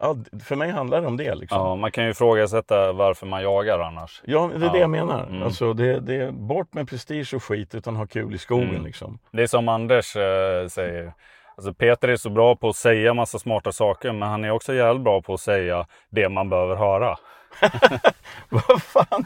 för 0.43 0.55
mig 0.55 0.69
handlar 0.71 1.01
det 1.01 1.07
om 1.07 1.17
det 1.17 1.35
liksom. 1.35 1.57
Ja, 1.57 1.75
man 1.75 1.91
kan 1.91 2.03
ju 2.03 2.09
ifrågasätta 2.09 2.91
varför 2.93 3.25
man 3.27 3.43
jagar 3.43 3.79
annars. 3.79 4.21
Ja, 4.25 4.49
det 4.55 4.61
är 4.61 4.67
Ja. 4.67 4.71
det 4.73 4.79
jag 4.79 4.89
menar. 4.89 5.27
Mm. 5.27 5.43
Alltså 5.43 5.73
det, 5.73 5.99
det 5.99 6.15
är 6.15 6.31
bort 6.31 6.73
med 6.73 6.89
prestige 6.89 7.33
och 7.35 7.43
skit 7.43 7.75
utan 7.75 7.95
ha 7.95 8.07
kul 8.07 8.35
i 8.35 8.37
skogen 8.37 8.69
Mm. 8.69 8.85
liksom. 8.85 9.19
Det 9.31 9.43
är 9.43 9.47
som 9.47 9.67
Anders 9.69 10.15
eh, 10.15 10.67
säger. 10.67 11.13
Alltså 11.55 11.73
Peter 11.73 12.07
är 12.07 12.15
så 12.15 12.29
bra 12.29 12.55
på 12.55 12.69
att 12.69 12.75
säga 12.75 13.13
massa 13.13 13.39
smarta 13.39 13.71
saker 13.71 14.11
men 14.13 14.29
han 14.29 14.43
är 14.43 14.51
också 14.51 14.73
jävligt 14.73 15.03
bra 15.03 15.21
på 15.21 15.33
att 15.33 15.39
säga 15.39 15.85
det 16.09 16.29
man 16.29 16.49
behöver 16.49 16.75
höra. 16.75 17.15
Vad 18.49 18.81
fan? 18.81 19.25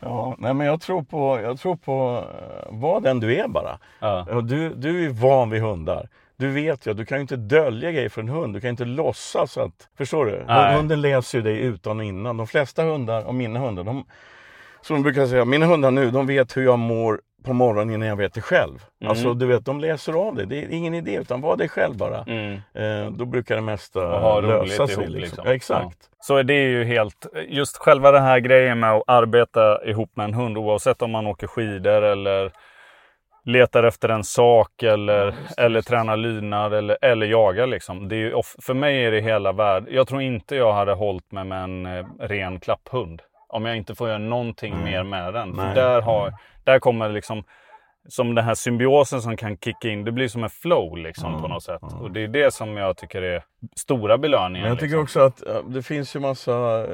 Ja, 0.00 0.36
nej 0.38 0.54
men 0.54 0.66
jag 0.66 0.80
tror 0.80 1.02
på, 1.02 1.40
jag 1.40 1.58
tror 1.60 1.76
på 1.76 2.24
uh, 2.70 2.78
var 2.80 3.00
den 3.00 3.20
du 3.20 3.36
är 3.36 3.48
bara. 3.48 3.78
Ja. 4.00 4.26
Ja, 4.30 4.40
Du, 4.40 4.74
du 4.74 5.04
är 5.06 5.10
van 5.10 5.50
vid 5.50 5.62
hundar. 5.62 6.08
Du 6.36 6.50
vet 6.50 6.86
ju 6.86 6.90
att 6.90 6.96
du 6.96 7.04
kan 7.04 7.18
ju 7.18 7.22
inte 7.22 7.36
dölja 7.36 7.92
grejer 7.92 8.08
för 8.08 8.20
en 8.20 8.28
hund. 8.28 8.54
Du 8.54 8.60
kan 8.60 8.70
inte 8.70 8.84
låtsas 8.84 9.58
att... 9.58 9.88
Förstår 9.96 10.26
du? 10.26 10.44
Nej. 10.46 10.76
Hunden 10.76 11.00
läser 11.00 11.38
ju 11.38 11.44
dig 11.44 11.58
utan 11.58 11.98
och 11.98 12.04
innan. 12.04 12.36
De 12.36 12.46
flesta 12.46 12.82
hundar, 12.82 13.24
och 13.24 13.34
mina 13.34 13.60
hundar, 13.60 13.84
de, 13.84 14.04
som 14.80 14.96
jag 14.96 15.02
brukar 15.02 15.26
säga, 15.26 15.44
mina 15.44 15.66
hundar 15.66 15.90
nu, 15.90 16.10
de 16.10 16.26
vet 16.26 16.56
hur 16.56 16.64
jag 16.64 16.78
mår 16.78 17.20
på 17.44 17.52
morgonen 17.52 17.94
innan 17.94 18.08
jag 18.08 18.16
vet 18.16 18.34
det 18.34 18.40
själv. 18.40 18.84
Mm. 19.00 19.10
Alltså 19.10 19.34
du 19.34 19.46
vet, 19.46 19.64
de 19.64 19.80
läser 19.80 20.12
av 20.12 20.34
det. 20.36 20.44
Det 20.44 20.58
är 20.64 20.68
ingen 20.70 20.94
idé, 20.94 21.14
utan 21.14 21.40
var 21.40 21.56
dig 21.56 21.68
själv 21.68 21.96
bara. 21.96 22.22
Mm. 22.26 22.52
Eh, 22.74 23.10
då 23.12 23.24
brukar 23.24 23.54
det 23.54 23.60
mesta 23.62 24.00
Och 24.08 24.20
ha 24.20 24.40
roligt 24.42 24.68
lösa 24.68 24.86
sig. 24.86 24.94
ihop, 24.94 25.06
Liksom. 25.08 25.20
liksom. 25.20 25.44
Ja, 25.46 25.54
exakt. 25.54 25.98
Så 26.20 26.42
det 26.42 26.54
är 26.54 26.68
ju 26.68 26.84
helt, 26.84 27.26
just 27.48 27.76
själva 27.76 28.10
den 28.10 28.22
här 28.22 28.38
grejen 28.38 28.80
med 28.80 28.92
att 28.92 29.02
arbeta 29.06 29.84
ihop 29.84 30.10
med 30.16 30.24
en 30.24 30.34
hund 30.34 30.58
oavsett 30.58 31.02
om 31.02 31.10
man 31.10 31.26
åker 31.26 31.46
skidor 31.46 32.02
eller 32.02 32.52
letar 33.46 33.82
efter 33.84 34.08
en 34.08 34.24
sak 34.24 34.82
eller, 34.82 35.34
eller 35.56 35.82
tränar 35.82 36.16
lydnad 36.16 36.74
eller, 36.74 36.98
eller 37.02 37.26
jagar 37.26 37.66
liksom. 37.66 38.08
Det 38.08 38.16
är 38.16 38.18
ju, 38.18 38.42
för 38.62 38.74
mig 38.74 39.04
är 39.04 39.10
det 39.10 39.20
hela 39.20 39.52
världen. 39.52 39.88
Jag 39.94 40.08
tror 40.08 40.22
inte 40.22 40.56
jag 40.56 40.72
hade 40.72 40.92
hållit 40.92 41.32
mig 41.32 41.44
med 41.44 41.62
en 41.64 41.86
eh, 41.86 42.04
ren 42.20 42.60
klapphund. 42.60 43.22
Om 43.54 43.64
jag 43.64 43.76
inte 43.76 43.94
får 43.94 44.08
göra 44.08 44.18
någonting 44.18 44.84
mer 44.84 45.02
med 45.02 45.34
den. 45.34 45.54
För 45.54 45.74
där, 45.74 46.00
har, 46.00 46.34
där 46.64 46.78
kommer 46.78 47.08
liksom 47.08 47.44
som 48.08 48.34
den 48.34 48.44
här 48.44 48.54
symbiosen 48.54 49.22
som 49.22 49.36
kan 49.36 49.56
kicka 49.56 49.88
in. 49.88 50.04
Det 50.04 50.12
blir 50.12 50.28
som 50.28 50.44
en 50.44 50.50
flow 50.50 50.96
liksom 50.96 51.42
på 51.42 51.48
något 51.48 51.62
sätt. 51.62 51.82
Och 52.00 52.10
det 52.10 52.20
är 52.20 52.28
det 52.28 52.54
som 52.54 52.76
jag 52.76 52.96
tycker 52.96 53.22
är 53.22 53.42
stora 53.76 54.18
belöningen. 54.18 54.60
Men 54.62 54.68
jag 54.68 54.80
tycker 54.80 55.00
liksom. 55.00 55.22
också 55.22 55.44
att 55.46 55.72
det 55.74 55.82
finns 55.82 56.16
ju 56.16 56.20
massa, 56.20 56.52
eh, 56.84 56.88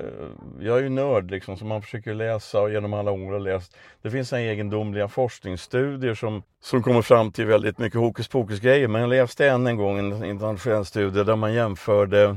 jag 0.61 0.79
är 0.79 0.83
ju 0.83 0.89
nörd 0.89 1.31
liksom 1.31 1.57
så 1.57 1.65
man 1.65 1.83
försöker 1.83 2.15
läsa 2.15 2.61
och 2.61 2.71
genom 2.71 2.95
alla 2.95 3.11
år 3.11 3.33
har 3.33 3.41
läst. 3.41 3.77
Det 4.03 4.11
finns 4.11 4.33
en 4.33 4.41
egendomliga 4.41 5.09
forskningsstudier 5.09 6.15
som, 6.15 6.43
som 6.63 6.83
kommer 6.83 7.03
fram 7.03 7.33
till 7.33 7.47
väldigt 7.47 7.79
mycket 7.79 8.01
hokus 8.01 8.29
pokus 8.29 8.61
grejer. 8.61 8.89
Men 8.89 9.01
jag 9.01 9.11
läste 9.11 9.49
en 9.49 9.67
en 9.67 9.77
gång 9.77 9.99
en 9.99 10.25
internationell 10.25 10.85
studie 10.85 11.25
där 11.25 11.37
man 11.37 11.55
jämförde 11.55 12.37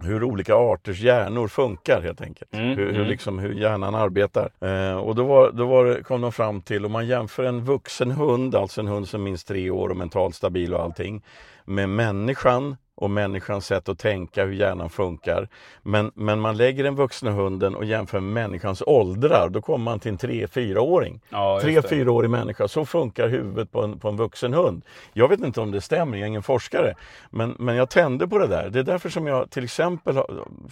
hur 0.00 0.24
olika 0.24 0.54
arters 0.54 1.00
hjärnor 1.00 1.48
funkar 1.48 2.02
helt 2.02 2.20
enkelt. 2.20 2.54
Mm, 2.54 2.68
hur, 2.68 2.76
hur, 2.86 2.94
mm. 2.94 3.06
liksom, 3.08 3.38
hur 3.38 3.54
hjärnan 3.54 3.94
arbetar. 3.94 4.50
Eh, 4.60 4.96
och 4.96 5.14
då, 5.14 5.24
var, 5.24 5.50
då 5.50 5.66
var, 5.66 5.84
det- 5.84 6.02
kom 6.02 6.20
de 6.20 6.32
fram 6.32 6.62
till, 6.62 6.86
om 6.86 6.92
man 6.92 7.06
jämför 7.06 7.44
en 7.44 7.64
vuxen 7.64 8.10
hund, 8.10 8.54
alltså 8.54 8.80
en 8.80 8.88
hund 8.88 9.08
som 9.08 9.20
är 9.20 9.24
minst 9.24 9.48
tre 9.48 9.70
år 9.70 9.88
och 9.88 9.96
mentalt 9.96 10.34
stabil 10.34 10.74
och 10.74 10.82
allting, 10.82 11.22
med 11.64 11.88
människan 11.88 12.76
och 12.94 13.10
människans 13.10 13.66
sätt 13.66 13.88
att 13.88 13.98
tänka, 13.98 14.44
hur 14.44 14.52
hjärnan 14.52 14.90
funkar. 14.90 15.48
Men, 15.82 16.10
men 16.14 16.40
man 16.40 16.56
lägger 16.56 16.84
den 16.84 16.94
vuxna 16.94 17.30
hunden 17.30 17.74
och 17.74 17.84
jämför 17.84 18.20
med 18.20 18.32
människans 18.32 18.82
åldrar, 18.86 19.48
då 19.48 19.62
kommer 19.62 19.84
man 19.84 20.00
till 20.00 20.10
en 20.10 20.18
3-4-åring. 20.18 21.20
Ja, 21.28 21.54
just 21.54 21.64
Tre, 21.64 21.80
det. 21.80 21.88
fyraårig 21.88 22.30
människa, 22.30 22.68
så 22.68 22.84
funkar 22.84 23.28
huvudet 23.28 23.72
på 23.72 23.82
en, 23.82 23.98
på 23.98 24.08
en 24.08 24.16
vuxen 24.16 24.54
hund. 24.54 24.82
Jag 25.12 25.28
vet 25.28 25.40
inte 25.40 25.60
om 25.60 25.70
det 25.70 25.80
stämmer, 25.80 26.16
jag 26.16 26.24
är 26.24 26.28
ingen 26.28 26.42
forskare. 26.42 26.94
Men, 27.30 27.54
men 27.58 27.76
jag 27.76 27.90
tände 27.90 28.28
på 28.28 28.38
det 28.38 28.46
där. 28.46 28.70
Det 28.70 28.78
är 28.78 28.82
därför 28.82 29.08
som 29.08 29.26
jag 29.26 29.50
till 29.50 29.64
exempel 29.64 30.18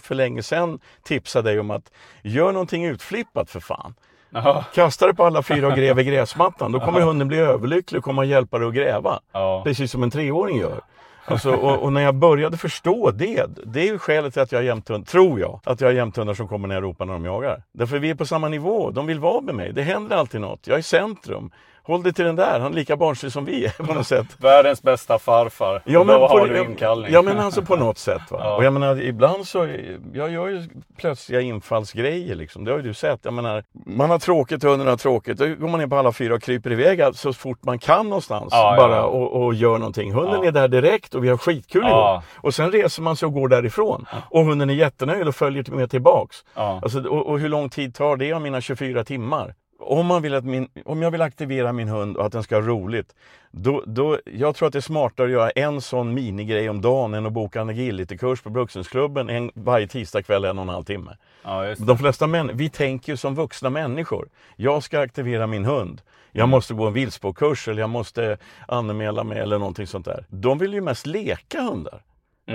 för 0.01 0.15
länge 0.15 0.43
sedan 0.43 0.79
tipsade 1.03 1.49
dig 1.49 1.59
om 1.59 1.71
att 1.71 1.91
gör 2.23 2.51
någonting 2.51 2.85
utflippat 2.85 3.49
för 3.49 3.59
fan. 3.59 3.93
Ja. 4.33 4.65
Kasta 4.73 5.07
det 5.07 5.13
på 5.13 5.25
alla 5.25 5.43
fyra 5.43 5.67
och 5.67 5.73
gräv 5.73 5.99
i 5.99 6.03
gräsmattan. 6.03 6.71
Då 6.71 6.79
kommer 6.79 7.01
hunden 7.01 7.27
bli 7.27 7.37
överlycklig 7.37 7.99
och 7.99 8.05
komma 8.05 8.21
och 8.21 8.25
hjälpa 8.25 8.59
dig 8.59 8.67
att 8.67 8.73
gräva. 8.73 9.19
Ja. 9.31 9.61
Precis 9.65 9.91
som 9.91 10.03
en 10.03 10.11
treåring 10.11 10.57
gör. 10.59 10.81
Alltså, 11.25 11.51
och, 11.51 11.83
och 11.83 11.93
när 11.93 12.01
jag 12.01 12.15
började 12.15 12.57
förstå 12.57 13.11
det, 13.11 13.45
det 13.65 13.81
är 13.81 13.85
ju 13.85 13.99
skälet 13.99 14.33
till 14.33 14.41
att 14.41 14.51
jag 14.51 14.59
har 14.59 14.63
jämthund, 14.63 15.07
tror 15.07 15.39
jag, 15.39 15.59
att 15.63 15.81
jag 15.81 15.87
har 15.87 15.93
jämthundar 15.93 16.33
som 16.33 16.47
kommer 16.47 16.67
när 16.67 16.75
jag 16.75 16.83
ropar 16.83 17.05
när 17.05 17.13
de 17.13 17.25
jagar. 17.25 17.63
Därför 17.71 17.99
vi 17.99 18.09
är 18.09 18.15
på 18.15 18.25
samma 18.25 18.47
nivå, 18.47 18.91
de 18.91 19.05
vill 19.07 19.19
vara 19.19 19.41
med 19.41 19.55
mig, 19.55 19.73
det 19.73 19.81
händer 19.81 20.15
alltid 20.15 20.41
något, 20.41 20.67
jag 20.67 20.77
är 20.77 20.81
centrum. 20.81 21.51
Håll 21.83 22.03
dig 22.03 22.13
till 22.13 22.25
den 22.25 22.35
där, 22.35 22.59
han 22.59 22.71
är 22.71 22.75
lika 22.75 22.97
barnslig 22.97 23.31
som 23.31 23.45
vi 23.45 23.65
är 23.65 23.83
på 23.83 23.93
något 23.93 24.07
sätt. 24.07 24.25
Världens 24.37 24.81
bästa 24.83 25.19
farfar. 25.19 25.81
Ja 25.85 25.99
Då 25.99 26.05
men, 26.05 26.15
har 26.21 26.27
på, 26.27 26.45
du 26.45 26.59
inkallning. 26.63 27.13
ja 27.13 27.21
men 27.21 27.39
alltså 27.39 27.61
på 27.61 27.75
något 27.75 27.97
sätt. 27.97 28.21
Ja. 28.31 28.55
Och 28.55 28.63
jag 28.63 28.73
menar 28.73 29.01
ibland 29.01 29.47
så, 29.47 29.67
jag 30.13 30.31
gör 30.31 30.47
ju 30.47 30.63
plötsliga 30.97 31.41
infallsgrejer 31.41 32.35
liksom. 32.35 32.65
Det 32.65 32.71
har 32.71 32.77
ju 32.77 32.83
du 32.83 32.93
sett. 32.93 33.19
Jag 33.23 33.33
menar, 33.33 33.63
man 33.85 34.09
har 34.09 34.19
tråkigt, 34.19 34.63
hunden 34.63 34.87
har 34.87 34.97
tråkigt. 34.97 35.37
Då 35.37 35.45
går 35.47 35.67
man 35.67 35.79
ner 35.79 35.87
på 35.87 35.95
alla 35.95 36.11
fyra 36.11 36.33
och 36.33 36.41
kryper 36.43 36.71
iväg 36.71 37.15
så 37.15 37.33
fort 37.33 37.63
man 37.63 37.79
kan 37.79 38.05
någonstans. 38.09 38.47
Ja, 38.51 38.73
bara 38.77 38.95
ja. 38.95 39.03
Och, 39.03 39.43
och 39.43 39.53
gör 39.53 39.77
någonting. 39.77 40.13
Hunden 40.13 40.43
är 40.43 40.51
där 40.51 40.67
direkt 40.67 41.15
och 41.15 41.23
vi 41.23 41.29
har 41.29 41.37
skitkul 41.37 41.81
Ja. 41.85 42.11
ihop. 42.13 42.23
Och 42.35 42.53
sen 42.55 42.71
reser 42.71 43.01
man 43.01 43.15
sig 43.15 43.25
och 43.25 43.33
går 43.33 43.47
därifrån. 43.47 44.05
Och 44.29 44.45
hunden 44.45 44.69
är 44.69 44.73
jättenöjd 44.73 45.27
och 45.27 45.35
följer 45.35 45.71
med 45.71 45.91
tillbaks. 45.91 46.37
Alltså, 46.53 46.99
och, 47.07 47.25
och 47.27 47.39
hur 47.39 47.49
lång 47.49 47.69
tid 47.69 47.95
tar 47.95 48.15
det 48.17 48.33
av 48.33 48.41
mina 48.41 48.61
24 48.61 49.03
timmar? 49.03 49.53
Om, 49.81 50.05
man 50.05 50.21
vill 50.21 50.33
att 50.33 50.45
min, 50.45 50.69
om 50.85 51.01
jag 51.01 51.11
vill 51.11 51.21
aktivera 51.21 51.73
min 51.73 51.87
hund 51.87 52.17
och 52.17 52.25
att 52.25 52.31
den 52.31 52.43
ska 52.43 52.55
ha 52.55 52.61
roligt, 52.61 53.15
då, 53.51 53.83
då, 53.85 54.19
jag 54.25 54.55
tror 54.55 54.67
att 54.67 54.73
det 54.73 54.79
är 54.79 54.81
smartare 54.81 55.25
att 55.25 55.31
göra 55.31 55.49
en 55.49 55.81
sån 55.81 56.13
minigrej 56.13 56.69
om 56.69 56.81
dagen 56.81 57.13
än 57.13 57.25
att 57.25 57.33
boka 57.33 57.61
en 57.61 57.69
agility-kurs 57.69 58.41
på 58.41 58.49
Brukshundsklubben 58.49 59.29
en, 59.29 59.51
varje 59.53 59.87
tisdagkväll 59.87 60.45
en 60.45 60.57
och 60.57 60.63
en 60.63 60.69
halv 60.69 60.83
timme. 60.83 61.17
Ja. 61.43 61.75
De 61.77 61.97
flesta 61.97 62.27
män, 62.27 62.51
vi 62.53 62.69
tänker 62.69 63.13
ju 63.13 63.17
som 63.17 63.35
vuxna 63.35 63.69
människor. 63.69 64.29
Jag 64.55 64.83
ska 64.83 64.99
aktivera 64.99 65.47
min 65.47 65.65
hund. 65.65 66.01
Jag 66.31 66.49
måste 66.49 66.73
gå 66.73 66.87
en 66.87 66.93
viltspårkurs 66.93 67.67
eller 67.67 67.81
jag 67.81 67.89
måste 67.89 68.37
anmäla 68.67 69.23
mig 69.23 69.39
eller 69.39 69.59
någonting 69.59 69.87
sånt 69.87 70.05
där. 70.05 70.25
De 70.29 70.57
vill 70.57 70.73
ju 70.73 70.81
mest 70.81 71.05
leka 71.05 71.61
hundar. 71.61 72.01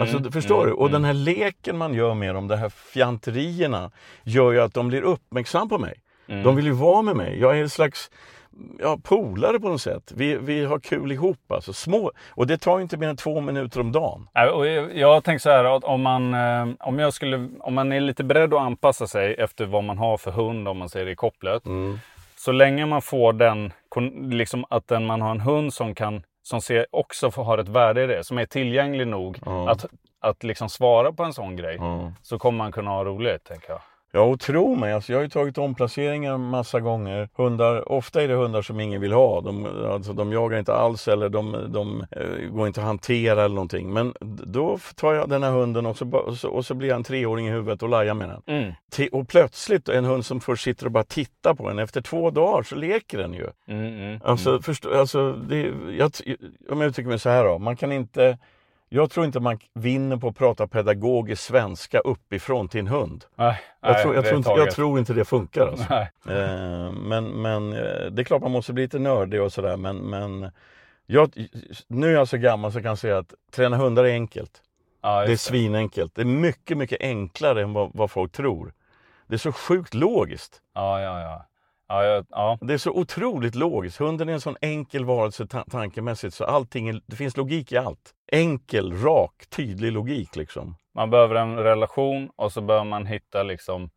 Alltså, 0.00 0.30
förstår 0.30 0.66
du? 0.66 0.72
Och 0.72 0.90
den 0.90 1.04
här 1.04 1.12
leken 1.12 1.78
man 1.78 1.94
gör 1.94 2.14
med 2.14 2.34
dem, 2.34 2.48
de 2.48 2.56
här 2.56 2.68
fjanterierna, 2.68 3.90
gör 4.22 4.52
ju 4.52 4.60
att 4.60 4.74
de 4.74 4.88
blir 4.88 5.02
uppmärksam 5.02 5.68
på 5.68 5.78
mig. 5.78 5.94
De 6.26 6.56
vill 6.56 6.64
ju 6.64 6.72
vara 6.72 7.02
med 7.02 7.16
mig. 7.16 7.40
Jag 7.40 7.58
är 7.58 7.62
en 7.62 7.70
slags 7.70 8.10
ja, 8.78 8.98
polare 9.02 9.60
på 9.60 9.68
något 9.68 9.80
sätt. 9.80 10.12
Vi, 10.14 10.36
vi 10.36 10.64
har 10.64 10.78
kul 10.78 11.12
ihop 11.12 11.52
alltså. 11.52 11.72
Små. 11.72 12.12
Och 12.30 12.46
det 12.46 12.58
tar 12.58 12.76
ju 12.78 12.82
inte 12.82 12.96
mer 12.96 13.08
än 13.08 13.16
två 13.16 13.40
minuter 13.40 13.80
om 13.80 13.92
dagen. 13.92 14.28
Och 14.54 14.66
jag 14.94 15.24
tänker 15.24 15.38
så 15.38 15.50
här 15.50 15.64
att 15.64 15.84
om 15.84 16.02
man, 16.02 16.34
eh, 16.34 16.66
om, 16.80 16.98
jag 16.98 17.12
skulle, 17.12 17.48
om 17.60 17.74
man 17.74 17.92
är 17.92 18.00
lite 18.00 18.24
beredd 18.24 18.54
att 18.54 18.60
anpassa 18.60 19.06
sig 19.06 19.34
efter 19.34 19.66
vad 19.66 19.84
man 19.84 19.98
har 19.98 20.16
för 20.16 20.30
hund 20.30 20.68
om 20.68 20.78
man 20.78 20.88
säger 20.88 21.06
det 21.06 21.12
i 21.12 21.16
kopplet. 21.16 21.62
Så 22.36 22.52
länge 22.52 22.86
man 22.86 23.02
får 23.02 23.32
den, 23.32 23.72
liksom 24.30 24.64
att 24.70 24.88
den, 24.88 25.06
man 25.06 25.20
har 25.22 25.30
en 25.30 25.40
hund 25.40 25.74
som 25.74 25.94
kan 25.94 26.22
som 26.42 26.60
ser, 26.60 26.86
också 26.90 27.30
har 27.30 27.58
ett 27.58 27.68
värde 27.68 28.04
i 28.04 28.06
det, 28.06 28.24
som 28.24 28.38
är 28.38 28.46
tillgänglig 28.46 29.06
nog 29.06 29.38
att, 29.68 29.86
att 30.20 30.44
liksom 30.44 30.68
svara 30.68 31.12
på 31.12 31.22
en 31.24 31.32
sån 31.32 31.56
grej. 31.56 31.78
Så 32.22 32.38
kommer 32.38 32.58
man 32.58 32.72
kunna 32.72 32.90
ha 32.90 33.04
roligt, 33.04 33.44
tänker 33.44 33.70
jag. 33.70 33.80
Ja, 34.16 34.22
och 34.22 34.40
tro 34.40 34.74
mig, 34.74 34.92
alltså, 34.92 35.12
jag 35.12 35.18
har 35.18 35.24
ju 35.24 35.30
tagit 35.30 35.58
omplaceringar 35.58 36.38
massa 36.38 36.80
gånger. 36.80 37.28
Hundar, 37.34 37.92
ofta 37.92 38.22
är 38.22 38.28
det 38.28 38.34
hundar 38.34 38.62
som 38.62 38.80
ingen 38.80 39.00
vill 39.00 39.12
ha. 39.12 39.40
De, 39.40 39.66
alltså, 39.90 40.12
de 40.12 40.32
jagar 40.32 40.58
inte 40.58 40.74
alls 40.74 41.08
eller 41.08 41.28
de, 41.28 41.56
de 41.68 42.06
eh, 42.10 42.48
går 42.50 42.66
inte 42.66 42.80
att 42.80 42.86
hantera 42.86 43.44
eller 43.44 43.54
någonting. 43.54 43.92
Men 43.92 44.14
då 44.46 44.78
tar 44.94 45.14
jag 45.14 45.28
den 45.28 45.42
här 45.42 45.50
hunden 45.50 45.86
och 45.86 45.96
så, 45.96 46.16
och 46.16 46.36
så, 46.36 46.48
och 46.48 46.66
så 46.66 46.74
blir 46.74 46.88
jag 46.88 46.96
en 46.96 47.04
treåring 47.04 47.46
i 47.46 47.50
huvudet 47.50 47.82
och 47.82 47.88
lajar 47.88 48.14
med 48.14 48.28
den. 48.28 48.42
Mm. 48.46 48.72
Och 49.12 49.28
plötsligt, 49.28 49.88
en 49.88 50.04
hund 50.04 50.26
som 50.26 50.40
först 50.40 50.64
sitter 50.64 50.86
och 50.86 50.92
bara 50.92 51.04
tittar 51.04 51.54
på 51.54 51.70
en, 51.70 51.78
efter 51.78 52.00
två 52.00 52.30
dagar 52.30 52.62
så 52.62 52.74
leker 52.74 53.18
den 53.18 53.32
ju. 53.32 53.46
Mm, 53.68 53.86
mm. 53.86 54.20
Alltså, 54.24 54.62
förstå, 54.62 54.98
alltså 54.98 55.32
det, 55.32 55.72
jag, 55.98 56.10
om 56.70 56.80
jag 56.80 56.88
uttrycker 56.88 57.08
mig 57.08 57.18
så 57.18 57.28
här 57.28 57.44
då, 57.44 57.58
man 57.58 57.76
kan 57.76 57.92
inte 57.92 58.38
jag 58.88 59.10
tror 59.10 59.26
inte 59.26 59.40
man 59.40 59.58
vinner 59.74 60.16
på 60.16 60.28
att 60.28 60.36
prata 60.36 60.66
pedagogisk 60.66 61.42
svenska 61.42 61.98
uppifrån 61.98 62.68
till 62.68 62.80
en 62.80 62.86
hund. 62.86 63.24
Nej, 63.34 63.60
Jag, 63.80 63.92
nej, 63.92 64.02
tror, 64.02 64.14
jag, 64.14 64.24
tror 64.24 64.36
inte, 64.36 64.50
jag 64.50 64.70
tror 64.70 64.98
inte 64.98 65.12
det 65.14 65.24
funkar. 65.24 65.66
Alltså. 65.66 65.86
Nej. 65.90 66.10
Eh, 66.28 66.92
men, 66.92 67.24
men 67.24 67.72
eh, 67.72 68.06
det 68.10 68.22
är 68.22 68.24
klart 68.24 68.42
man 68.42 68.50
måste 68.50 68.72
bli 68.72 68.82
lite 68.82 68.98
nördig 68.98 69.42
och 69.42 69.52
sådär. 69.52 69.76
Men, 69.76 69.96
men 69.96 70.50
jag, 71.06 71.30
nu 71.88 72.08
är 72.08 72.12
jag 72.14 72.28
så 72.28 72.36
gammal 72.36 72.72
så 72.72 72.78
jag 72.78 72.84
kan 72.84 72.96
säga 72.96 73.18
att 73.18 73.34
träna 73.50 73.76
hundar 73.76 74.04
är 74.04 74.12
enkelt. 74.12 74.62
Ja, 75.02 75.24
Det 75.26 75.32
är 75.32 75.36
svinenkelt. 75.36 76.14
Det 76.14 76.20
är 76.20 76.26
mycket, 76.26 76.76
mycket 76.76 77.00
enklare 77.00 77.62
än 77.62 77.72
vad, 77.72 77.90
vad 77.94 78.10
folk 78.10 78.32
tror. 78.32 78.72
Det 79.26 79.34
är 79.34 79.38
så 79.38 79.52
sjukt 79.52 79.94
logiskt. 79.94 80.60
Ja, 80.74 81.00
ja, 81.00 81.20
ja. 81.20 81.46
Ja, 81.88 82.04
ja, 82.04 82.22
ja. 82.30 82.58
Det 82.60 82.74
är 82.74 82.78
så 82.78 82.90
otroligt 82.90 83.54
logiskt. 83.54 83.98
Hunden 83.98 84.28
är 84.28 84.32
en 84.32 84.40
sån 84.40 84.56
enkel 84.60 85.04
varelse 85.04 85.46
ta- 85.46 85.64
tankemässigt 85.70 86.34
så 86.34 86.44
allting 86.44 87.00
det 87.06 87.16
finns 87.16 87.36
logik 87.36 87.72
i 87.72 87.76
allt. 87.76 88.12
Enkel, 88.32 88.92
rak, 89.02 89.44
tydlig 89.50 89.92
logik 89.92 90.36
liksom. 90.36 90.76
Man 90.94 91.10
behöver 91.10 91.34
en 91.34 91.56
relation 91.58 92.30
och 92.36 92.52
så 92.52 92.60
behöver 92.60 92.84
man 92.84 93.06
hitta 93.06 93.42
liksom 93.42 93.90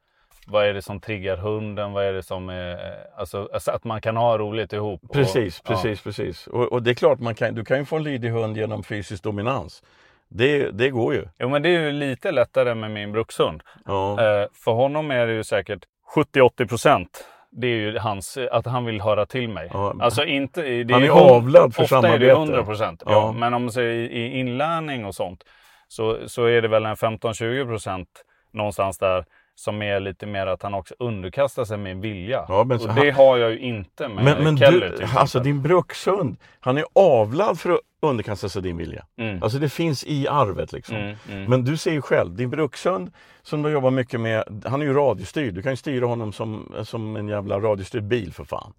vad 0.48 0.66
är 0.66 0.74
det 0.74 0.82
som 0.82 1.00
triggar 1.02 1.38
hunden? 1.38 1.92
Vad 1.94 2.06
är 2.06 2.14
det 2.14 2.24
som 2.24 2.50
är... 2.50 2.80
Alltså, 3.18 3.50
alltså 3.54 3.72
att 3.72 3.84
man 3.84 4.02
kan 4.02 4.18
ha 4.18 4.38
roligt 4.38 4.74
ihop. 4.74 5.02
och- 5.04 5.14
Precis, 5.14 5.62
ja. 5.66 5.70
precis, 5.74 6.02
precis. 6.04 6.48
Och, 6.48 6.72
och 6.72 6.84
det 6.84 6.90
är 6.90 6.94
klart, 6.96 7.20
man 7.20 7.36
kan, 7.36 7.56
du 7.56 7.66
kan 7.66 7.78
ju 7.80 7.86
få 7.86 7.96
en 7.96 8.04
lydig 8.04 8.30
hund 8.30 8.58
genom 8.58 8.84
fysisk 8.84 9.24
dominans. 9.24 9.84
Det, 10.30 10.72
det 10.72 10.90
går 10.90 11.14
ju. 11.14 11.26
Jo, 11.40 11.50
men 11.50 11.62
det 11.62 11.70
är 11.70 11.80
ju 11.82 11.92
lite 11.92 12.32
lättare 12.32 12.76
med 12.76 12.92
min 12.92 13.12
brukshund. 13.12 13.62
Ja. 13.86 14.12
Eh, 14.12 14.48
för 14.54 14.72
honom 14.72 15.12
är 15.12 15.28
det 15.28 15.34
ju 15.34 15.44
säkert 15.44 15.84
70-80 16.16 16.68
procent. 16.68 17.26
Det 17.52 17.68
är 17.68 17.72
ju 17.76 17.98
hans, 17.98 18.38
att 18.52 18.66
han 18.66 18.86
vill 18.86 19.02
höra 19.02 19.26
till 19.26 19.50
mig. 19.50 19.70
Ja, 19.74 19.94
alltså 20.00 20.26
inte, 20.26 20.62
det 20.62 20.68
är 20.82 20.94
han 20.94 21.04
är 21.04 21.08
hund- 21.08 21.32
avlad 21.32 21.76
för 21.76 21.84
Ofta 21.84 21.98
är 21.98 22.02
det 22.02 22.08
samarbete. 22.08 22.26
ju 22.26 22.32
100 22.32 22.64
procent. 22.64 23.04
Ja. 23.06 23.12
Ja. 23.12 23.32
men 23.32 23.54
om 23.54 23.62
man 23.62 23.72
säger 23.72 23.94
i, 24.12 24.40
inlärning 24.40 25.06
och 25.06 25.16
sånt 25.16 25.44
så, 25.88 26.18
så 26.28 26.46
är 26.46 26.62
det 26.62 26.68
väl 26.68 26.86
en 26.86 26.96
15-20 26.96 27.66
procent 27.66 28.08
någonstans 28.54 28.98
där 28.98 29.26
som 29.56 29.82
är 29.82 30.00
lite 30.00 30.26
mer 30.26 30.48
att 30.48 30.64
han 30.64 30.74
också 30.74 30.96
underkastar 31.00 31.64
sig 31.66 31.78
min 31.78 32.02
vilja. 32.02 32.46
Ja, 32.48 32.64
men 32.64 32.78
och 32.80 32.88
han- 32.88 33.06
det 33.06 33.12
har 33.12 33.38
jag 33.38 33.52
ju 33.52 33.60
inte 33.60 34.08
med 34.08 34.24
Men, 34.24 34.44
men 34.44 34.58
Kelly. 34.58 34.80
du, 34.80 35.06
alltså 35.16 35.40
din 35.40 35.62
brukshund, 35.62 36.38
han 36.60 36.78
är 36.78 36.86
avlad 36.96 37.60
för 37.60 37.70
att 37.70 37.80
underkasta 38.02 38.50
sig 38.50 38.62
din 38.62 38.78
vilja. 38.78 39.06
Mm. 39.18 39.44
Alltså 39.44 39.60
det 39.60 39.70
finns 39.70 40.04
i 40.08 40.28
arvet 40.28 40.72
liksom. 40.72 40.96
Mm, 40.96 41.16
mm. 41.32 41.44
Men 41.50 41.64
du 41.66 41.78
ser 41.78 41.92
ju 41.92 42.02
själv, 42.02 42.36
din 42.36 42.50
brukshund 42.50 43.12
som 43.44 43.62
du 43.62 43.70
jobbar 43.70 43.92
mycket 43.92 44.20
med, 44.20 44.44
han 44.66 44.82
är 44.82 44.86
ju 44.86 44.94
radiostyrd. 44.94 45.54
Du 45.54 45.62
kan 45.62 45.72
ju 45.72 45.76
styra 45.76 46.06
honom 46.06 46.34
som, 46.34 46.74
som 46.84 47.16
en 47.16 47.28
jävla 47.28 47.60
radiostyrd 47.60 48.04
bil 48.04 48.34
för 48.34 48.44
fan. 48.44 48.74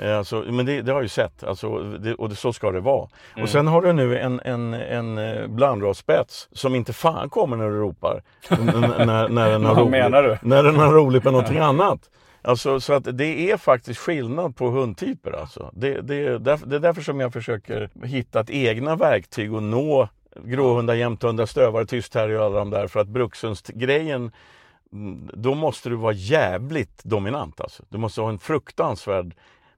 Eh, 0.00 0.18
Alltså, 0.18 0.44
men 0.50 0.66
det, 0.66 0.82
det 0.82 0.92
har 0.92 0.98
jag 0.98 1.02
ju 1.04 1.08
sett, 1.08 1.44
alltså, 1.44 1.78
det, 1.82 2.14
och 2.14 2.28
det, 2.28 2.34
så 2.34 2.52
ska 2.52 2.70
det 2.70 2.80
vara. 2.80 3.08
Mm. 3.34 3.42
Och 3.42 3.48
sen 3.48 3.66
har 3.66 3.82
du 3.82 3.92
nu 3.92 4.18
en, 4.18 4.40
en, 4.44 4.74
en 4.74 5.18
eh, 5.18 5.46
blandrasspets 5.46 6.48
som 6.52 6.74
inte 6.74 6.92
fan 6.92 7.30
kommer 7.30 7.56
när 7.56 7.68
du 7.70 7.76
ropar. 7.80 8.22
N- 8.50 8.66
när, 9.06 9.28
när, 9.28 9.50
den 9.50 9.64
har 9.64 9.74
roligt, 9.84 10.42
när 10.42 10.62
den 10.62 10.76
har 10.76 10.92
roligt 10.92 11.24
med 11.24 11.32
någonting 11.32 11.58
annat. 11.58 12.10
Alltså, 12.46 12.80
så 12.80 12.92
att 12.92 13.18
det 13.18 13.50
är 13.50 13.56
faktiskt 13.56 14.00
skillnad 14.00 14.56
på 14.56 14.70
hundtyper. 14.70 15.32
Alltså. 15.32 15.70
Det, 15.74 16.00
det, 16.00 16.14
är 16.14 16.38
därför, 16.38 16.66
det 16.66 16.76
är 16.76 16.80
därför 16.80 17.02
som 17.02 17.20
jag 17.20 17.32
försöker 17.32 17.90
hitta 18.04 18.40
ett 18.40 18.50
egna 18.50 18.96
verktyg 18.96 19.54
och 19.54 19.62
nå 19.62 20.08
gråhundar, 20.44 20.94
jämthundar, 20.94 21.46
stövare, 21.46 21.86
tystterrier 21.86 22.38
och 22.38 22.44
alla 22.44 22.58
de 22.58 22.70
där. 22.70 22.88
För 22.88 23.00
att 23.00 23.08
brukshundsgrejen, 23.08 24.32
mm, 24.92 25.30
då 25.34 25.54
måste 25.54 25.88
du 25.88 25.96
vara 25.96 26.12
jävligt 26.12 27.04
dominant. 27.04 27.60
Alltså. 27.60 27.82
Du 27.88 27.98
måste 27.98 28.20
ha 28.20 28.28
en 28.28 28.38
fruktansvärd 28.38 29.34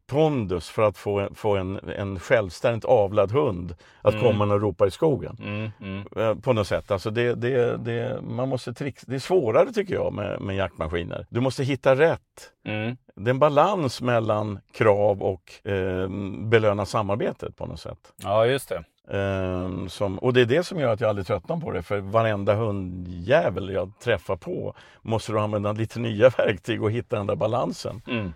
pondus 0.09 0.69
för 0.69 0.83
att 0.83 0.97
få, 0.99 1.19
en- 1.21 1.35
få 1.35 1.57
en, 1.57 1.81
en 1.97 2.19
självständigt 2.21 2.85
avlad 2.85 3.33
hund 3.33 3.75
att 4.03 4.21
komma 4.21 4.45
och 4.55 4.61
ropa 4.61 4.87
i 4.87 4.91
skogen. 4.91 5.37
Mm, 5.41 5.71
mm. 5.81 6.07
Eh, 6.17 6.35
På 6.35 6.53
något 6.53 6.67
sätt. 6.67 6.91
Alltså 6.91 7.11
det, 7.11 7.35
det, 7.35 7.77
det, 7.77 8.21
man 8.23 8.49
måste 8.49 8.73
trix, 8.75 9.03
det 9.07 9.15
är 9.15 9.19
svårare 9.19 9.73
tycker 9.73 9.95
jag 9.95 10.13
med, 10.13 10.41
med 10.41 10.57
jaktmaskiner. 10.57 11.27
Du 11.31 11.41
måste 11.41 11.65
hitta 11.65 11.95
rätt. 11.97 12.21
Mm. 12.65 12.97
Det 13.15 13.29
är 13.31 13.35
en 13.35 13.39
balans 13.39 14.03
mellan 14.03 14.59
krav 14.73 15.23
och 15.23 15.69
eh, 15.71 16.09
belöna 16.45 16.87
samarbetet 16.87 17.57
på 17.57 17.67
något 17.67 17.81
sätt. 17.81 17.99
Ja, 18.23 18.47
just 18.47 18.69
det. 18.69 18.85
Eh, 19.11 19.87
som, 19.87 20.19
och 20.19 20.33
det 20.33 20.41
är 20.41 20.45
det 20.47 20.63
som 20.65 20.81
gör 20.81 20.93
att 20.93 21.01
jag 21.01 21.09
aldrig 21.09 21.27
tröttnar 21.27 21.57
på 21.61 21.71
det. 21.71 21.83
För 21.83 21.99
varenda 22.01 22.55
hundjävel 22.55 23.71
jag 23.71 23.93
träffar 24.05 24.37
på 24.37 24.75
måste 25.03 25.33
du 25.33 25.41
använda 25.41 25.73
lite 25.73 26.01
nya 26.01 26.29
verktyg 26.39 26.83
och 26.83 26.91
hitta 26.91 27.17
den 27.17 27.27
där 27.27 27.37
balansen. 27.37 28.03
Mm. 28.09 28.33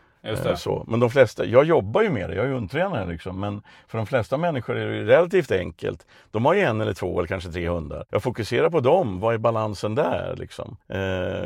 Så. 0.56 0.84
Men 0.88 1.00
de 1.00 1.10
flesta, 1.10 1.44
jag 1.44 1.64
jobbar 1.64 2.02
ju 2.02 2.10
med 2.10 2.30
det, 2.30 2.36
jag 2.36 2.44
är 2.44 2.48
ju 2.48 2.54
hundtränare 2.54 3.06
liksom. 3.06 3.40
Men 3.40 3.62
för 3.88 3.98
de 3.98 4.06
flesta 4.06 4.36
människor 4.36 4.76
är 4.76 4.86
det 4.86 5.04
relativt 5.04 5.50
enkelt. 5.52 6.06
De 6.30 6.44
har 6.44 6.54
ju 6.54 6.60
en 6.60 6.80
eller 6.80 6.92
två 6.94 7.18
eller 7.18 7.28
kanske 7.28 7.50
tre 7.52 7.68
hundar. 7.68 8.04
Jag 8.10 8.22
fokuserar 8.22 8.70
på 8.70 8.80
dem, 8.80 9.20
vad 9.20 9.34
är 9.34 9.38
balansen 9.38 9.94
där 9.94 10.34
liksom? 10.36 10.76
Eh, 10.88 11.00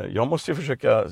jag 0.09 0.27
måste 0.27 0.51
ju 0.51 0.55
försöka 0.55 1.03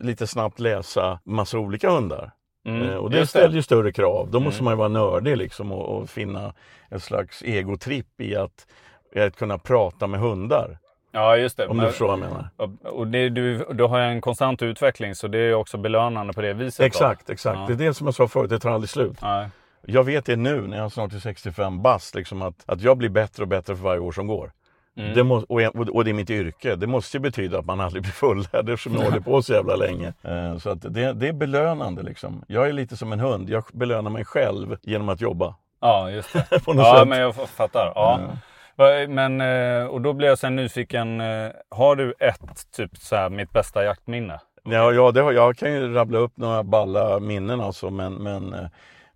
lite 0.00 0.26
snabbt 0.26 0.60
läsa 0.60 1.20
massa 1.24 1.58
olika 1.58 1.90
hundar. 1.90 2.30
Mm, 2.66 2.82
Eh, 2.88 2.94
och 2.96 3.10
det 3.10 3.26
ställer 3.26 3.54
ju 3.54 3.62
större 3.62 3.92
krav. 3.92 4.28
Då 4.30 4.40
måste 4.40 4.58
Mm. 4.60 4.64
man 4.64 4.72
ju 4.72 4.78
vara 4.78 4.88
nördig 4.88 5.36
liksom 5.36 5.72
och, 5.72 5.96
och 5.98 6.10
finna 6.10 6.54
ett 6.90 7.02
slags 7.02 7.42
egotripp 7.42 8.20
i 8.20 8.36
att, 8.36 8.66
i 9.14 9.20
att 9.20 9.36
kunna 9.36 9.58
prata 9.58 10.06
med 10.06 10.20
hundar. 10.20 10.78
Ja, 11.14 11.36
just 11.36 11.56
det. 11.56 11.66
Om 11.66 11.76
Men- 11.76 11.84
du 11.86 11.90
förstår 11.90 12.06
vad 12.06 12.18
jag 12.18 12.28
menar. 12.28 12.48
Och- 12.92 13.06
det, 13.06 13.28
du, 13.28 13.66
du 13.72 13.84
har 13.84 14.00
en 14.00 14.20
konstant 14.20 14.62
utveckling 14.62 15.14
så 15.14 15.28
det 15.28 15.38
är 15.38 15.54
också 15.54 15.78
belönande 15.78 16.32
på 16.32 16.40
det 16.42 16.52
viset. 16.52 16.78
då. 16.78 16.84
Exakt, 16.86 17.30
exakt. 17.30 17.58
Ja. 17.58 17.66
Det 17.66 17.72
är 17.84 17.88
det 17.88 17.94
som 17.94 18.06
jag 18.06 18.14
sa 18.14 18.28
förut, 18.28 18.50
det 18.50 18.58
tar 18.58 18.70
aldrig 18.70 18.90
slut. 18.90 19.18
Nej. 19.22 19.48
Jag 19.86 20.04
vet 20.04 20.24
det 20.24 20.36
nu 20.36 20.60
när 20.60 20.76
jag 20.76 20.92
snart 20.92 21.12
är 21.12 21.18
65 21.18 21.82
bast, 21.82 22.14
liksom 22.14 22.42
att, 22.42 22.54
att 22.66 22.80
jag 22.82 22.96
blir 22.98 23.08
bättre 23.08 23.42
och 23.42 23.48
bättre 23.48 23.76
för 23.76 23.82
varje 23.84 24.00
år 24.00 24.12
som 24.12 24.26
går. 24.26 24.52
Mm. 24.96 25.14
Det 25.14 25.24
må, 25.24 25.34
och, 25.48 25.60
och 25.96 26.04
det 26.04 26.10
är 26.10 26.14
mitt 26.14 26.30
yrke. 26.30 26.76
Det 26.76 26.86
måste 26.86 27.16
ju 27.16 27.20
betyda 27.20 27.58
att 27.58 27.64
man 27.66 27.80
aldrig 27.80 28.02
blir 28.02 28.12
fullärd 28.12 28.68
eftersom 28.68 28.94
jag 28.94 29.02
håller 29.04 29.20
på 29.20 29.42
så 29.42 29.52
jävla 29.52 29.76
länge. 29.76 30.12
Eh, 30.22 30.56
Så 30.58 30.70
att 30.70 30.82
det, 30.82 31.12
det 31.12 31.28
är 31.28 31.32
belönande 31.32 32.02
liksom. 32.02 32.44
Jag 32.48 32.68
är 32.68 32.72
lite 32.72 32.96
som 32.96 33.12
en 33.12 33.20
hund. 33.20 33.50
Jag 33.50 33.64
belönar 33.72 34.10
mig 34.10 34.24
själv 34.24 34.76
genom 34.82 35.08
att 35.08 35.20
jobba. 35.20 35.54
Ja, 35.80 36.10
just 36.10 36.32
det. 36.32 36.46
Ja, 36.66 36.96
sätt. 36.98 37.08
men 37.08 37.18
jag 37.20 37.34
fattar. 37.34 37.92
Ja. 37.94 38.20
Va- 38.22 38.38
Men, 39.08 39.40
eh, 39.40 39.86
och 39.86 40.00
då 40.00 40.12
blir 40.12 40.28
jag 40.28 40.38
sen 40.38 40.56
nyfiken. 40.56 41.20
eh, 41.20 41.50
Har 41.70 41.96
du 41.96 42.14
ett, 42.18 42.72
typ 42.76 42.96
så 42.96 43.16
här, 43.16 43.30
mitt 43.30 43.52
bästa 43.52 43.84
jaktminne? 43.84 44.40
Ja, 44.64 44.92
ja 44.92 45.10
det 45.10 45.20
har, 45.20 45.32
jag 45.32 45.56
kan 45.56 45.72
ju 45.72 45.94
rabbla 45.94 46.18
upp 46.18 46.36
några 46.36 46.62
balla 46.62 47.20
minnen 47.20 47.60
alltså, 47.60 47.90
men, 47.90 48.14
men 48.14 48.56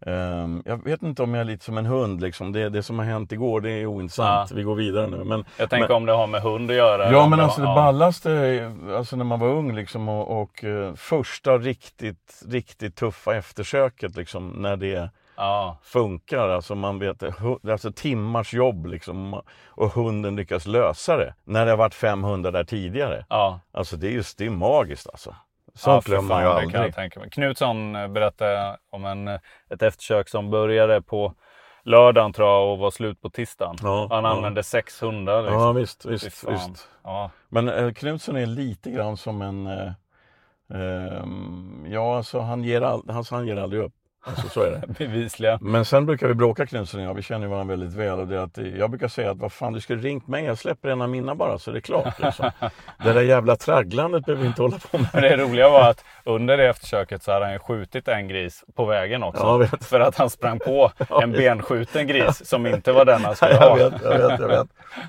Ehm, 0.07 0.63
jag 0.67 0.85
vet 0.85 1.03
inte 1.03 1.23
om 1.23 1.35
jag 1.35 1.41
är 1.41 1.45
lite 1.45 1.65
som 1.65 1.79
en 1.79 1.87
hund 1.87 2.21
liksom. 2.21 2.53
Det, 2.53 2.69
det 2.69 2.83
som 2.83 2.99
har 2.99 3.07
hänt 3.07 3.33
igår, 3.33 3.61
det 3.61 3.71
är 3.71 3.87
ointressant. 3.87 4.51
Ja. 4.51 4.57
Vi 4.57 4.63
går 4.63 4.75
vidare 4.75 5.07
nu. 5.07 5.25
Men, 5.25 5.45
Jag 5.57 5.71
tänker 5.71 5.89
men, 5.89 5.97
om 5.97 6.07
det 6.07 6.13
har 6.13 6.27
med 6.27 6.43
hund 6.43 6.71
att 6.71 6.77
göra. 6.77 7.13
Ja 7.13 7.29
men 7.29 7.39
det 7.39 7.45
alltså 7.45 7.61
det 7.61 7.67
har- 7.67 7.75
ballaste, 7.75 8.73
alltså 8.97 9.17
när 9.17 9.25
man 9.25 9.41
var 9.41 9.49
ung 9.49 9.75
liksom 9.75 10.09
och, 10.09 10.41
och 10.43 10.65
första 10.97 11.59
riktigt, 11.59 12.43
riktigt 12.49 12.97
tuffa 12.97 13.37
eftersöket 13.37 14.17
liksom 14.17 14.49
när 14.49 14.77
det 14.77 15.11
Ja, 15.41 15.79
funkar. 15.83 16.49
Alltså 16.49 16.75
man 16.75 16.99
vet, 16.99 17.23
hu- 17.23 17.59
det 17.63 17.69
är 17.69 17.73
alltså 17.73 17.93
timmars 17.93 18.55
jobb 18.55 18.87
liksom 18.87 19.41
och 19.69 19.91
hunden 19.93 20.37
lyckas 20.37 20.67
lösa 20.67 21.17
det. 21.17 21.35
När 21.45 21.65
det 21.65 21.71
har 21.73 21.77
varit 21.79 21.95
fem 21.95 22.25
hundar 22.25 22.53
där 22.53 22.65
tidigare. 22.65 23.27
ja. 23.29 23.61
Alltså 23.73 23.97
det 23.97 24.07
är 24.07 24.11
just, 24.11 24.39
det 24.39 24.47
är 24.47 24.51
magiskt 24.51 25.09
alltså. 25.11 25.31
ja, 25.31 25.73
Sånt 25.75 26.05
för 26.05 26.11
glömmer 26.11 26.29
man 26.29 26.43
ju 26.43 26.49
det 26.49 26.55
kan 26.61 26.71
jag 26.71 26.77
aldrig. 26.79 26.95
tänka 26.95 27.21
mig. 27.21 27.31
Knutsson 27.31 27.97
eh, 27.97 28.09
berättade 28.09 28.77
om 28.91 29.05
en, 29.05 29.29
eh, 29.29 29.41
ett 29.71 29.83
eftersök 29.83 30.29
som 30.29 30.51
började 30.51 31.03
på 31.03 31.35
lördagen 31.83 32.33
tror 32.33 32.49
jag 32.49 32.73
och 32.73 32.79
var 32.79 32.91
slut 32.91 33.21
på 33.21 33.31
tisdagen. 33.31 33.77
Ja, 33.83 34.07
Han 34.11 34.25
ja. 34.25 34.31
använde 34.31 34.63
sex 34.63 35.03
hundar. 35.03 35.43
Liksom. 35.43 35.61
Ja 35.61 35.73
visst, 35.73 36.05
visst, 36.07 36.25
visst. 36.49 36.89
Ja. 37.05 37.31
Men 37.49 37.69
eh, 37.69 37.93
Knutsson 37.93 38.37
är 38.37 38.47
lite 38.47 38.91
grann 38.91 39.17
som 39.17 39.43
en... 39.43 39.67
Eh, 39.67 39.93
ehm, 40.75 41.87
ja, 41.91 42.17
alltså 42.17 42.41
han 42.41 42.65
ger, 42.65 42.83
all, 42.83 43.11
alltså, 43.11 43.35
han 43.35 43.47
ger 43.47 43.57
aldrig 43.57 43.83
upp. 43.83 43.93
Alltså, 44.29 44.49
så 44.49 44.63
är 44.63 44.71
det. 44.71 44.83
Bevisligen. 44.99 45.59
Men 45.63 45.85
sen 45.85 46.07
brukar 46.07 46.29
vi 46.29 46.35
bråka 46.35 46.67
Knutsson 46.67 47.01
och 47.01 47.07
jag, 47.07 47.15
vi 47.15 47.23
känner 47.23 47.47
ju 47.47 47.51
varandra 47.51 47.77
väldigt 47.77 47.99
väl. 47.99 48.19
Och 48.19 48.27
det 48.27 48.43
att, 48.43 48.59
jag 48.79 48.91
brukar 48.91 49.09
säga 49.09 49.31
att 49.31 49.39
vad 49.39 49.53
fan 49.53 49.73
du 49.73 49.81
skulle 49.81 50.03
ringt 50.03 50.29
mig, 50.29 50.45
jag 50.45 50.59
släpper 50.59 50.89
en 50.89 51.03
av 51.03 51.09
mina 51.09 51.35
bara 51.35 51.59
så 51.59 51.71
det 51.71 51.79
är 51.79 51.81
klart. 51.81 52.19
Liksom. 52.19 52.51
det 53.05 53.13
där 53.13 53.23
jävla 53.23 53.57
tragglandet 53.57 54.25
behöver 54.25 54.43
vi 54.43 54.49
inte 54.49 54.63
hålla 54.63 54.79
på 54.79 54.99
med. 54.99 55.09
Men 55.13 55.23
det 55.23 55.37
roliga 55.37 55.69
var 55.69 55.91
att 55.91 56.05
under 56.25 56.57
det 56.57 56.69
eftersöket 56.69 57.23
så 57.23 57.33
hade 57.33 57.45
han 57.45 57.53
ju 57.53 57.59
skjutit 57.59 58.09
en 58.09 58.29
gris 58.29 58.65
på 58.75 58.85
vägen 58.85 59.23
också. 59.23 59.43
Jag. 59.43 59.85
För 59.85 60.01
att 60.01 60.17
han 60.17 60.31
sprang 60.31 60.59
på 60.59 60.93
en 61.23 61.33
benskjuten 61.33 62.07
gris 62.07 62.49
som 62.49 62.67
inte 62.67 62.93
var 62.93 63.05
den 63.05 63.25
han 63.25 63.37
skulle 63.37 63.53
jag 63.53 63.61
ha. 63.61 63.75
vet, 63.75 63.93
jag 64.03 64.29
vet, 64.29 64.41
jag 64.41 64.49
vet. 64.49 64.69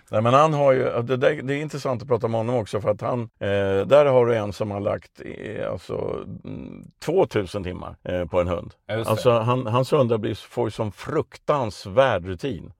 Nej, 0.10 0.22
men 0.22 0.34
han 0.34 0.54
har 0.54 0.72
ju, 0.72 1.02
det, 1.02 1.18
där, 1.18 1.42
det 1.44 1.54
är 1.54 1.62
intressant 1.62 2.02
att 2.02 2.08
prata 2.08 2.28
med 2.28 2.40
honom 2.40 2.56
också 2.56 2.82
för 2.82 2.90
att 2.90 3.02
han, 3.02 3.22
eh, 3.22 3.48
där 3.86 4.06
har 4.06 4.26
du 4.26 4.36
en 4.36 4.54
som 4.54 4.72
har 4.72 4.80
lagt 4.80 5.22
eh, 5.26 5.72
alltså, 5.72 6.26
mm, 6.44 6.84
2000 7.06 7.64
timmar 7.64 7.96
eh, 8.04 8.26
på 8.26 8.42
en 8.42 8.48
hund. 8.48 8.74
Alltså, 9.10 9.32
alltså 9.32 9.52
han, 9.52 9.68
hans 9.68 9.94
hundar 9.94 10.18
blir, 10.18 10.36
får 10.36 10.68
ju 10.68 10.72
som 10.72 10.92
fruktansvärd 10.92 12.26
rutin. 12.26 12.74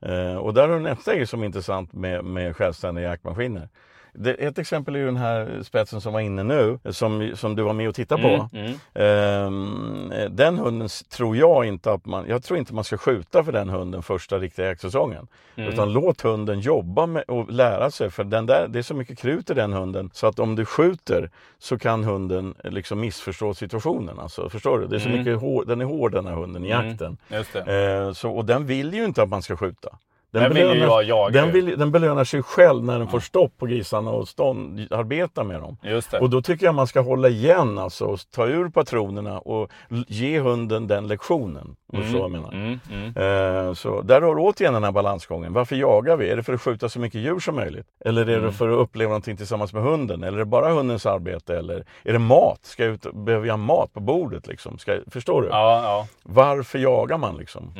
Eh, 0.00 0.36
och 0.36 0.54
där 0.54 0.68
har 0.68 0.76
du 0.76 0.82
nästa 0.82 1.14
grej 1.14 1.26
som 1.26 1.42
är 1.42 1.46
intressant 1.46 1.92
med, 1.92 2.24
med 2.24 2.56
självständiga 2.56 3.08
jaktmaskiner. 3.08 3.68
Ett 4.38 4.58
exempel 4.58 4.94
är 4.94 4.98
ju 4.98 5.06
den 5.06 5.16
här 5.16 5.62
spetsen 5.62 6.00
som 6.00 6.12
var 6.12 6.20
inne 6.20 6.42
nu, 6.42 6.78
som, 6.90 7.32
som 7.34 7.56
du 7.56 7.62
var 7.62 7.72
med 7.72 7.88
och 7.88 7.94
tittade 7.94 8.22
på. 8.22 8.48
Mm, 8.52 8.66
mm. 8.66 8.76
Ehm, 8.94 10.12
den 10.36 10.58
hunden 10.58 10.88
tror 11.10 11.36
jag 11.36 11.64
inte 11.64 11.92
att 11.92 12.06
man, 12.06 12.24
jag 12.28 12.42
tror 12.44 12.58
inte 12.58 12.74
man 12.74 12.84
ska 12.84 12.96
skjuta 12.96 13.44
för 13.44 13.52
den 13.52 13.68
hunden 13.68 14.02
första 14.02 14.38
riktiga 14.38 14.66
jaktsäsongen. 14.66 15.26
Mm. 15.56 15.68
Utan 15.72 15.92
låt 15.92 16.20
hunden 16.20 16.60
jobba 16.60 17.06
med 17.06 17.22
och 17.28 17.50
lära 17.52 17.90
sig 17.90 18.10
för 18.10 18.24
den 18.24 18.46
där, 18.46 18.68
det 18.68 18.78
är 18.78 18.82
så 18.82 18.94
mycket 18.94 19.18
krut 19.18 19.50
i 19.50 19.54
den 19.54 19.72
hunden 19.72 20.10
så 20.12 20.26
att 20.26 20.38
om 20.38 20.56
du 20.56 20.64
skjuter 20.64 21.30
så 21.58 21.78
kan 21.78 22.04
hunden 22.04 22.54
liksom 22.64 23.00
missförstå 23.00 23.54
situationen. 23.54 24.18
Alltså, 24.18 24.48
förstår 24.50 24.78
du? 24.78 24.86
Det 24.86 24.96
är 24.96 25.00
så 25.00 25.08
Mm. 25.08 25.18
mycket 25.18 25.40
hår, 25.40 25.64
den 25.64 25.80
är 25.80 25.84
hård 25.84 26.12
den 26.12 26.26
här 26.26 26.34
hunden 26.34 26.64
i 26.64 26.70
Mm. 26.70 26.88
jakten. 26.88 27.16
Ehm, 27.68 28.14
så, 28.14 28.30
och 28.30 28.44
den 28.44 28.66
vill 28.66 28.94
ju 28.94 29.04
inte 29.04 29.22
att 29.22 29.28
man 29.28 29.42
ska 29.42 29.56
skjuta. 29.56 29.88
Den 30.40 30.54
vill 30.54 30.66
ju 30.66 30.78
jag 30.78 31.04
jaga 31.04 31.40
den, 31.40 31.52
vill, 31.52 31.78
den 31.78 31.92
belönar 31.92 32.24
sig 32.24 32.42
själv 32.42 32.84
när 32.84 32.98
den 32.98 33.08
får 33.08 33.20
stopp 33.20 33.58
på 33.58 33.66
grisarna 33.66 34.10
och 34.10 34.28
stånd, 34.28 34.86
arbeta 34.90 35.44
med 35.44 35.60
dem. 35.60 35.76
Just 35.82 36.10
det. 36.10 36.18
Och 36.18 36.30
då 36.30 36.42
tycker 36.42 36.66
jag 36.66 36.74
man 36.74 36.86
ska 36.86 37.00
hålla 37.00 37.28
igen 37.28 37.78
alltså 37.78 38.04
och 38.04 38.18
ta 38.34 38.46
ur 38.46 38.68
patronerna 38.68 39.38
och 39.38 39.70
ge 40.08 40.40
hunden 40.40 40.86
den 40.86 41.08
lektionen. 41.08 41.76
Du 41.92 42.02
förstår 42.02 42.18
vad 42.18 42.30
jag 42.30 42.32
menar. 42.32 42.52
Mm, 42.52 42.80
mm. 42.92 43.66
Eh, 43.68 43.74
så 43.74 44.02
där 44.02 44.20
har 44.22 44.34
du 44.34 44.40
återigen 44.40 44.74
den 44.74 44.84
här 44.84 44.92
balansgången. 44.92 45.52
Varför 45.52 45.76
jagar 45.76 46.16
vi? 46.16 46.30
Är 46.30 46.36
det 46.36 46.42
för 46.42 46.52
att 46.52 46.60
skjuta 46.60 46.88
så 46.88 47.00
mycket 47.00 47.20
djur 47.20 47.38
som 47.40 47.54
möjligt? 47.56 47.86
Eller 48.04 48.22
är 48.22 48.26
det 48.26 48.34
Mm. 48.36 48.52
för 48.52 48.68
att 48.68 48.78
uppleva 48.78 49.08
någonting 49.08 49.36
tillsammans 49.36 49.72
med 49.72 49.82
hunden? 49.82 50.22
Eller 50.22 50.32
är 50.32 50.38
det 50.38 50.44
bara 50.44 50.72
hundens 50.72 51.06
arbete? 51.06 51.56
Eller 51.58 51.84
är 52.04 52.12
det 52.12 52.18
mat? 52.18 52.58
Ska 52.62 52.84
jag 52.84 52.92
ut, 52.94 53.06
behöver 53.14 53.46
jag 53.46 53.58
mat 53.58 53.92
på 53.92 54.00
bordet? 54.00 54.46
Liksom? 54.46 54.78
Ska, 54.78 54.98
förstår 55.10 55.42
du? 55.42 55.48
Ja, 55.48 55.82
ja. 55.84 56.06
Varför 56.22 56.78
jagar 56.78 57.18
man 57.18 57.36
liksom? 57.36 57.72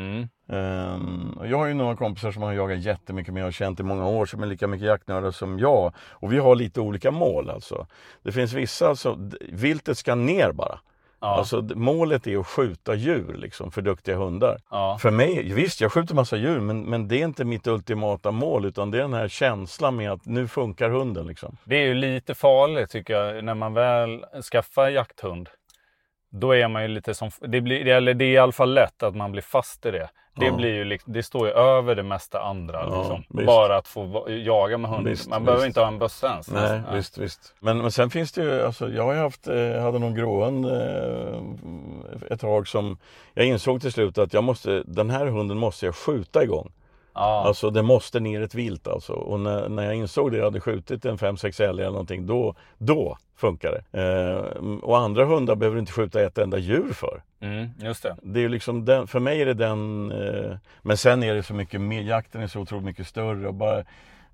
Och 1.37 1.47
jag 1.47 1.59
har 1.59 1.67
ju 1.67 1.75
några 1.75 1.97
kompisar 1.97 2.33
som 2.33 2.43
har 2.43 2.53
jagat 2.53 2.79
jättemycket 2.79 3.35
med 3.35 3.43
och 3.43 3.47
har 3.47 3.53
känt 3.53 3.81
i 3.81 3.83
många 3.83 4.07
år 4.07 4.27
som 4.27 4.43
är 4.43 4.47
lika 4.47 4.67
mycket 4.67 4.87
jaktnördar 4.87 5.31
som 5.31 5.59
jag. 5.59 5.93
Och 6.11 6.33
vi 6.33 6.39
har 6.39 6.55
lite 6.55 6.81
olika 6.81 7.11
mål 7.11 7.51
alltså. 7.51 7.87
Det 8.23 8.33
finns 8.33 8.53
vissa, 8.53 8.89
alltså, 8.89 9.31
viltet 9.49 9.99
ska 9.99 10.15
ner 10.15 10.53
bara. 10.53 10.79
Ja. 11.21 11.37
Alltså 11.37 11.63
målet 11.75 12.27
är 12.27 12.39
att 12.39 12.47
skjuta 12.47 12.95
djur 12.95 13.35
liksom 13.39 13.71
för 13.71 13.83
duktiga 13.83 14.17
hundar. 14.17 14.59
Ja. 14.71 14.99
För 15.01 15.11
mig, 15.11 15.53
visst 15.53 15.81
jag 15.81 15.93
skjuter 15.93 16.15
massa 16.15 16.37
djur 16.37 16.61
men, 16.61 16.83
men 16.83 17.09
det 17.09 17.21
är 17.21 17.25
inte 17.25 17.45
mitt 17.45 17.67
ultimata 17.67 18.31
mål 18.31 18.65
utan 18.65 18.91
det 18.91 18.99
är 18.99 19.03
den 19.03 19.15
här 19.15 19.29
känslan 19.29 19.97
med 19.97 20.13
att 20.13 20.27
nu 20.27 20.49
funkar 20.49 20.91
hunden 20.91 21.27
liksom. 21.27 21.57
Det 21.65 21.77
är 21.77 21.87
ju 21.87 21.95
lite 21.95 22.35
farligt 22.35 22.91
tycker 22.91 23.15
jag 23.15 23.45
när 23.45 23.55
man 23.55 23.75
väl 23.75 24.25
skaffar 24.53 24.89
jakthund. 24.89 25.49
Då 26.37 26.55
är 26.55 26.69
man 26.69 26.83
ju 26.83 26.89
lite 26.89 27.15
som, 27.15 27.31
det, 27.41 27.61
blir, 27.61 27.87
eller 27.87 28.15
det 28.15 28.25
är 28.25 28.31
i 28.33 28.39
alla 28.39 28.53
fall 28.53 28.75
lätt 28.75 29.03
att 29.03 29.17
man 29.17 29.33
blir 29.33 29.43
fast 29.43 29.87
i 29.87 29.91
det. 29.91 30.09
Det, 30.37 30.47
Ja. 30.47 30.53
blir 30.57 30.75
ju, 30.85 30.99
det 31.05 31.23
står 31.23 31.47
ju 31.47 31.53
över 31.53 31.95
det 31.95 32.03
mesta 32.03 32.43
andra. 32.43 32.81
Ja, 32.89 32.99
liksom. 32.99 33.47
Bara 33.47 33.77
att 33.77 33.89
få 33.89 34.27
jaga 34.31 34.79
med 34.79 34.91
hunden. 34.91 35.11
Visst, 35.13 35.29
man 35.31 35.45
behöver 35.45 35.63
visst. 35.65 35.67
inte 35.69 35.81
ha 35.81 35.89
en 35.89 35.99
bössa 35.99 36.31
ens. 36.31 36.51
Nej, 36.51 36.63
nästan. 36.79 36.97
visst, 36.97 37.19
visst. 37.19 37.55
Men, 37.61 37.79
men 37.79 37.91
sen 37.91 38.11
finns 38.11 38.33
det 38.33 38.43
ju, 38.43 38.63
alltså, 38.63 38.89
jag 38.91 39.03
har 39.03 39.15
haft, 39.15 39.47
eh, 39.49 39.83
hade 39.83 39.99
någon 39.99 40.15
gråhund 40.15 40.67
eh, 40.67 41.39
ett 42.31 42.41
tag 42.41 42.69
som 42.69 42.99
jag 43.35 43.47
insåg 43.47 43.81
till 43.81 43.93
slut 43.93 44.19
att 44.19 44.33
jag 44.33 44.45
måste, 44.45 44.83
den 44.87 45.11
här 45.11 45.27
hunden 45.27 45.59
måste 45.59 45.87
jag 45.87 45.95
skjuta 45.95 46.43
igång. 46.43 46.73
Ja. 47.15 47.45
Alltså 47.47 47.71
det 47.71 47.83
måste 47.83 48.21
ner 48.21 48.41
ett 48.41 48.55
vilt 48.55 48.89
alltså. 48.89 49.13
Och 49.13 49.41
när, 49.41 49.69
när 49.69 49.85
jag 49.85 49.95
insåg 49.95 50.31
det, 50.31 50.37
jag 50.37 50.45
hade 50.45 50.61
skjutit 50.61 51.05
en 51.05 51.19
5-6 51.19 51.63
älgar 51.63 51.85
eller 51.85 51.93
någonting, 51.93 52.27
då, 52.27 52.55
då 52.79 53.19
funkar 53.37 53.71
det. 53.71 54.01
Eh, 54.03 54.67
och 54.83 54.99
andra 54.99 55.25
hundar 55.25 55.55
behöver 55.55 55.79
inte 55.79 55.93
skjuta 55.93 56.21
ett 56.21 56.39
enda 56.39 56.59
djur 56.59 56.93
för. 56.93 57.23
Mm, 57.41 57.69
just 57.79 58.03
det. 58.03 58.17
Det 58.23 58.45
är 58.45 58.49
liksom 58.49 58.85
den, 58.85 59.07
för 59.07 59.21
mig 59.21 59.43
är 59.43 59.47
det 59.47 59.55
den, 59.55 60.13
eh, 60.13 60.57
men 60.83 60.97
sen 60.97 61.23
är 61.23 61.35
det 61.35 61.43
så 61.43 61.55
mycket 61.55 61.81
mer, 61.81 62.03
jakten 62.03 62.43
är 62.43 62.47
så 62.47 62.61
otroligt 62.61 62.85
mycket 62.85 63.07
större 63.07 63.49
och 63.49 63.55
bara 63.55 63.85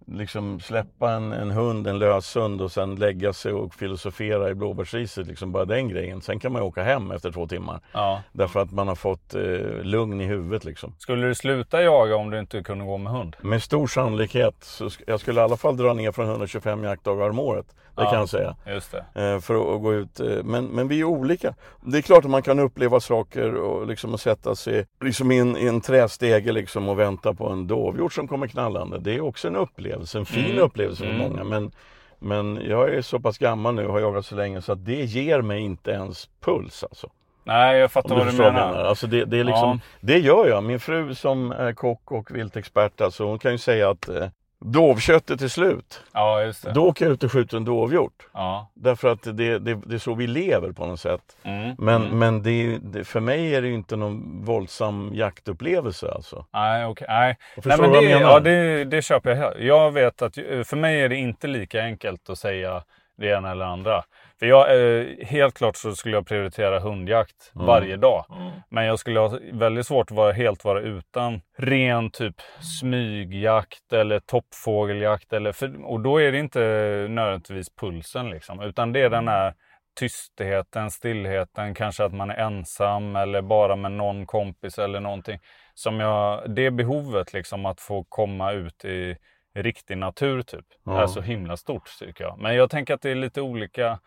liksom 0.06 0.60
släppa 0.60 1.12
en, 1.12 1.32
en 1.32 1.50
hund, 1.50 1.86
en 1.86 1.98
löshund 1.98 2.60
och 2.60 2.72
sen 2.72 2.94
lägga 2.94 3.32
sig 3.32 3.52
och 3.52 3.74
filosofera 3.74 4.50
i 4.50 4.54
blåbärsriset, 4.54 5.26
liksom 5.26 5.52
bara 5.52 5.64
den 5.64 5.88
grejen. 5.88 6.20
Sen 6.20 6.40
kan 6.40 6.52
man 6.52 6.62
ju 6.62 6.68
åka 6.68 6.82
hem 6.82 7.10
efter 7.10 7.32
två 7.32 7.46
timmar. 7.46 7.80
Ja. 7.92 8.22
Därför 8.32 8.60
att 8.60 8.72
man 8.72 8.88
har 8.88 8.94
fått 8.94 9.34
eh, 9.34 9.42
lugn 9.82 10.20
i 10.20 10.24
huvudet 10.24 10.64
liksom. 10.64 10.94
Skulle 10.98 11.26
du 11.26 11.34
sluta 11.34 11.82
jaga 11.82 12.16
om 12.16 12.30
du 12.30 12.38
inte 12.38 12.62
kunde 12.62 12.84
gå 12.84 12.98
med 12.98 13.12
hund? 13.12 13.36
Med 13.40 13.62
stor 13.62 13.86
sannolikhet, 13.86 14.54
så 14.60 14.90
jag 15.06 15.20
skulle 15.20 15.40
i 15.40 15.44
alla 15.44 15.56
fall 15.56 15.76
dra 15.76 15.92
ner 15.92 16.12
från 16.12 16.26
125 16.26 16.84
jaktdagar 16.84 17.30
om 17.30 17.38
året. 17.38 17.66
Det 18.00 18.04
Ja. 18.04 18.10
kan 18.10 18.18
jag 18.20 18.28
säga. 18.28 18.56
Just 18.66 18.92
det. 19.14 19.32
Eh, 19.34 19.40
för 19.40 19.74
att, 19.74 19.82
gå 19.82 19.94
ut. 19.94 20.20
eh, 20.20 20.26
Men, 20.44 20.64
men 20.64 20.88
vi 20.88 21.00
är 21.00 21.04
olika. 21.04 21.54
Det 21.80 21.98
är 21.98 22.02
klart 22.02 22.24
att 22.24 22.30
man 22.30 22.42
kan 22.42 22.58
uppleva 22.58 23.00
saker 23.00 23.54
och 23.54 23.86
liksom 23.86 24.18
sätta 24.18 24.54
sig 24.54 24.86
liksom 25.04 25.32
i, 25.32 25.38
en, 25.38 25.56
i 25.56 25.66
en 25.66 25.80
trästege 25.80 26.52
liksom 26.52 26.88
och 26.88 26.98
vänta 26.98 27.34
på 27.34 27.48
en 27.48 27.66
dovhjort 27.66 28.12
som 28.12 28.28
kommer 28.28 28.46
knallande. 28.46 28.98
Det 28.98 29.14
är 29.14 29.20
också 29.20 29.48
en 29.48 29.56
upplevelse, 29.56 30.18
en 30.18 30.26
fin 30.26 30.44
Mm. 30.44 30.58
upplevelse 30.58 31.02
för 31.04 31.10
Mm. 31.10 31.18
många. 31.30 31.44
Men, 31.44 31.72
men 32.18 32.60
jag 32.68 32.94
är 32.94 33.02
så 33.02 33.20
pass 33.20 33.38
gammal 33.38 33.74
nu 33.74 33.86
och 33.86 33.92
har 33.92 34.00
jagat 34.00 34.26
så 34.26 34.34
länge 34.34 34.62
så 34.62 34.72
att 34.72 34.84
det 34.86 35.04
ger 35.04 35.42
mig 35.42 35.60
inte 35.60 35.90
ens 35.90 36.28
puls 36.44 36.84
alltså. 36.84 37.08
Nej, 37.44 37.78
jag 37.78 37.92
fattar 37.92 38.14
vad 38.16 38.26
du 38.26 38.32
menar. 38.38 38.84
Alltså 38.84 39.06
det, 39.06 39.24
det, 39.24 39.38
är 39.38 39.44
liksom, 39.44 39.80
det 40.00 40.18
gör 40.18 40.48
jag. 40.48 40.64
Min 40.64 40.80
fru 40.80 41.14
som 41.14 41.52
är 41.52 41.72
kock 41.72 42.12
och 42.12 42.30
viltexpert, 42.36 43.00
alltså, 43.00 43.24
hon 43.24 43.38
kan 43.38 43.52
ju 43.52 43.58
säga 43.58 43.90
att 43.90 44.08
eh, 44.08 44.26
dovköttet 44.60 45.42
är 45.42 45.48
slut. 45.48 46.04
Ja, 46.12 46.42
just 46.42 46.64
det. 46.64 46.72
Då 46.72 46.86
åker 46.86 47.04
jag 47.04 47.12
ut 47.12 47.24
och 47.24 47.32
skjuter 47.32 47.56
en 47.56 47.64
dovhjort. 47.64 48.28
Ja. 48.32 48.70
Därför 48.74 49.08
att 49.08 49.22
det, 49.22 49.58
det, 49.58 49.74
det 49.74 49.94
är 49.94 49.98
så 49.98 50.14
vi 50.14 50.26
lever 50.26 50.72
på 50.72 50.86
något 50.86 51.00
sätt. 51.00 51.36
Mm. 51.42 51.74
Men, 51.78 52.02
mm. 52.02 52.18
men 52.18 52.42
det, 52.42 52.78
det, 52.78 53.04
för 53.04 53.20
mig 53.20 53.54
är 53.54 53.62
det 53.62 53.68
inte 53.68 53.96
någon 53.96 54.44
våldsam 54.44 55.10
jaktupplevelse 55.14 56.12
alltså. 56.14 56.46
Nej, 56.52 56.86
okej. 56.86 57.06
Nej. 57.08 57.36
Jag 57.56 57.66
Nej, 57.66 57.78
men 57.80 57.92
det, 57.92 58.00
menar. 58.00 58.20
ja, 58.20 58.40
det, 58.40 58.84
det 58.84 59.02
köper 59.02 59.36
jag. 59.36 59.62
Jag 59.62 59.90
vet 59.90 60.22
att 60.22 60.38
eh, 60.38 60.62
för 60.62 60.76
mig 60.76 61.00
är 61.00 61.08
det 61.08 61.16
inte 61.16 61.46
lika 61.46 61.82
enkelt 61.82 62.30
att 62.30 62.38
säga 62.38 62.82
det 63.16 63.26
ena 63.26 63.50
eller 63.50 63.64
andra. 63.64 64.02
För 64.40 64.46
jag, 64.46 64.66
eh, 65.00 65.06
helt 65.26 65.54
klart 65.54 65.76
så 65.76 65.96
skulle 65.96 66.16
jag 66.16 66.26
prioritera 66.26 66.80
hundjakt 66.80 67.52
Mm. 67.54 67.66
varje 67.66 67.96
dag. 67.96 68.24
Men 68.68 68.84
jag 68.84 68.98
skulle 68.98 69.20
ha 69.20 69.38
väldigt 69.52 69.86
svårt 69.86 70.10
att 70.10 70.16
vara, 70.16 70.32
helt 70.32 70.64
vara 70.64 70.80
utan 70.80 71.40
ren 71.58 72.10
typ 72.10 72.34
smygjakt 72.80 73.92
eller 73.92 74.20
toppfågeljakt. 74.20 75.32
Eller, 75.32 75.52
för, 75.52 75.84
och 75.84 76.00
då 76.00 76.20
är 76.20 76.32
det 76.32 76.38
inte 76.38 76.60
nödvändigtvis 77.10 77.76
pulsen 77.76 78.30
liksom. 78.30 78.60
Utan 78.60 78.92
det 78.92 79.00
är 79.00 79.10
den 79.10 79.28
här 79.28 79.54
tystheten, 80.00 80.90
stillheten, 80.90 81.74
kanske 81.74 82.04
att 82.04 82.14
man 82.14 82.30
är 82.30 82.36
ensam 82.36 83.16
eller 83.16 83.42
bara 83.42 83.76
med 83.76 83.92
någon 83.92 84.26
kompis 84.26 84.78
eller 84.78 85.00
någonting. 85.00 85.38
Som 85.74 86.00
jag, 86.00 86.54
det 86.54 86.70
behovet 86.70 87.32
liksom 87.32 87.66
att 87.66 87.80
få 87.80 88.04
komma 88.08 88.52
ut 88.52 88.84
i 88.84 89.16
riktig 89.54 89.98
natur 89.98 90.42
typ. 90.42 90.66
Ja. 90.84 91.02
Är 91.02 91.06
så 91.06 91.20
himla 91.20 91.56
stort 91.56 91.90
tycker 91.98 92.24
jag. 92.24 92.38
Men 92.38 92.54
jag 92.54 92.70
tänker 92.70 92.94
att 92.94 93.02
det 93.02 93.10
är 93.10 93.14
lite 93.14 93.40
olika 93.40 93.98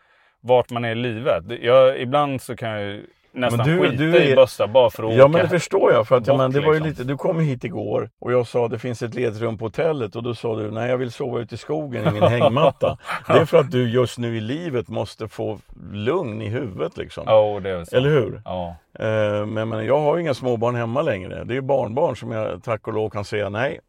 vart 0.44 0.70
man 0.70 0.86
är 0.86 0.92
i 0.92 0.96
livet. 0.96 1.44
Jag, 1.62 2.02
ibland 2.02 2.42
så 2.42 2.56
kan 2.56 2.70
jag 2.70 2.82
ju 2.82 3.06
nästan 3.32 3.58
Men 3.68 3.68
du- 3.82 3.90
skita 3.90 4.04
du 4.04 4.18
i 4.18 4.32
är- 4.32 4.36
bössa 4.36 4.68
bara 4.68 4.90
för 4.90 5.04
att 5.04 5.16
Ja 5.16 5.24
åka. 5.24 5.32
men 5.32 5.42
det 5.42 5.50
förstår 5.50 5.92
jag. 5.92 6.08
För 6.08 6.18
att, 6.18 6.28
ja, 6.28 6.34
bort, 6.34 6.38
men 6.38 6.52
det 6.52 6.60
var 6.60 6.74
ju 6.74 6.80
liksom. 6.80 6.90
lite, 6.90 7.04
du 7.04 7.18
kom 7.18 7.40
hit 7.40 7.64
igår 7.64 8.10
och 8.20 8.32
jag 8.34 8.48
sa 8.48 8.68
det 8.68 8.80
finns 8.80 9.02
ett 9.02 9.14
ledrum 9.16 9.58
på 9.58 9.66
hotellet 9.66 10.16
och 10.16 10.24
då 10.24 10.36
sa 10.36 10.56
du 10.56 10.72
nej 10.72 10.90
jag 10.90 10.98
vill 10.98 11.12
sova 11.12 11.40
ute 11.40 11.56
i 11.56 11.58
skogen 11.58 12.08
i 12.08 12.12
min 12.12 12.24
hängmatta. 12.24 12.98
Det 13.28 13.34
är 13.34 13.46
för 13.46 13.58
att 13.58 13.72
du 13.72 13.90
just 13.90 14.18
nu 14.18 14.38
i 14.38 14.42
livet 14.42 14.88
måste 14.88 15.28
få 15.28 15.60
lugn 15.94 16.42
i 16.42 16.48
huvudet 16.50 16.98
liksom. 16.98 17.24
Ja, 17.28 17.60
det 17.64 17.70
är 17.70 17.86
så. 17.86 17.96
Eller 17.96 18.10
hur? 18.10 18.42
Ja. 18.46 18.76
Eh, 19.00 19.46
Men, 19.46 19.70
men 19.70 19.86
jag 19.86 20.00
har 20.00 20.16
ju 20.16 20.22
inga 20.22 20.34
småbarn 20.34 20.76
hemma 20.76 21.02
längre. 21.02 21.44
Det 21.44 21.54
är 21.54 21.56
ju 21.56 21.62
barnbarn 21.62 22.16
som 22.16 22.32
jag 22.32 22.64
tack 22.64 22.88
och 22.88 22.94
lov 22.94 23.10
kan 23.10 23.26
säga 23.26 23.50
nej, 23.50 23.80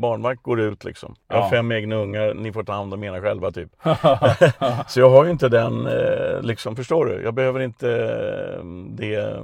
barnvakt 0.00 0.42
går 0.42 0.60
ut 0.60 0.84
liksom. 0.84 1.14
Jag 1.28 1.36
har 1.36 1.42
Ja. 1.44 1.50
fem 1.50 1.72
egna 1.72 1.96
ungar, 1.96 2.34
ni 2.34 2.52
får 2.52 2.62
ta 2.64 2.72
hand 2.72 2.94
om 2.94 3.04
era 3.04 3.20
själva 3.20 3.50
typ. 3.50 3.70
Så 4.88 5.00
jag 5.00 5.10
har 5.10 5.24
ju 5.24 5.30
inte 5.30 5.48
den, 5.48 5.86
eh, 5.86 6.40
liksom, 6.42 6.76
förstår 6.76 7.06
du? 7.06 7.22
Jag 7.22 7.34
behöver 7.34 7.60
inte 7.60 7.88
eh, 7.90 8.64
det. 8.90 9.36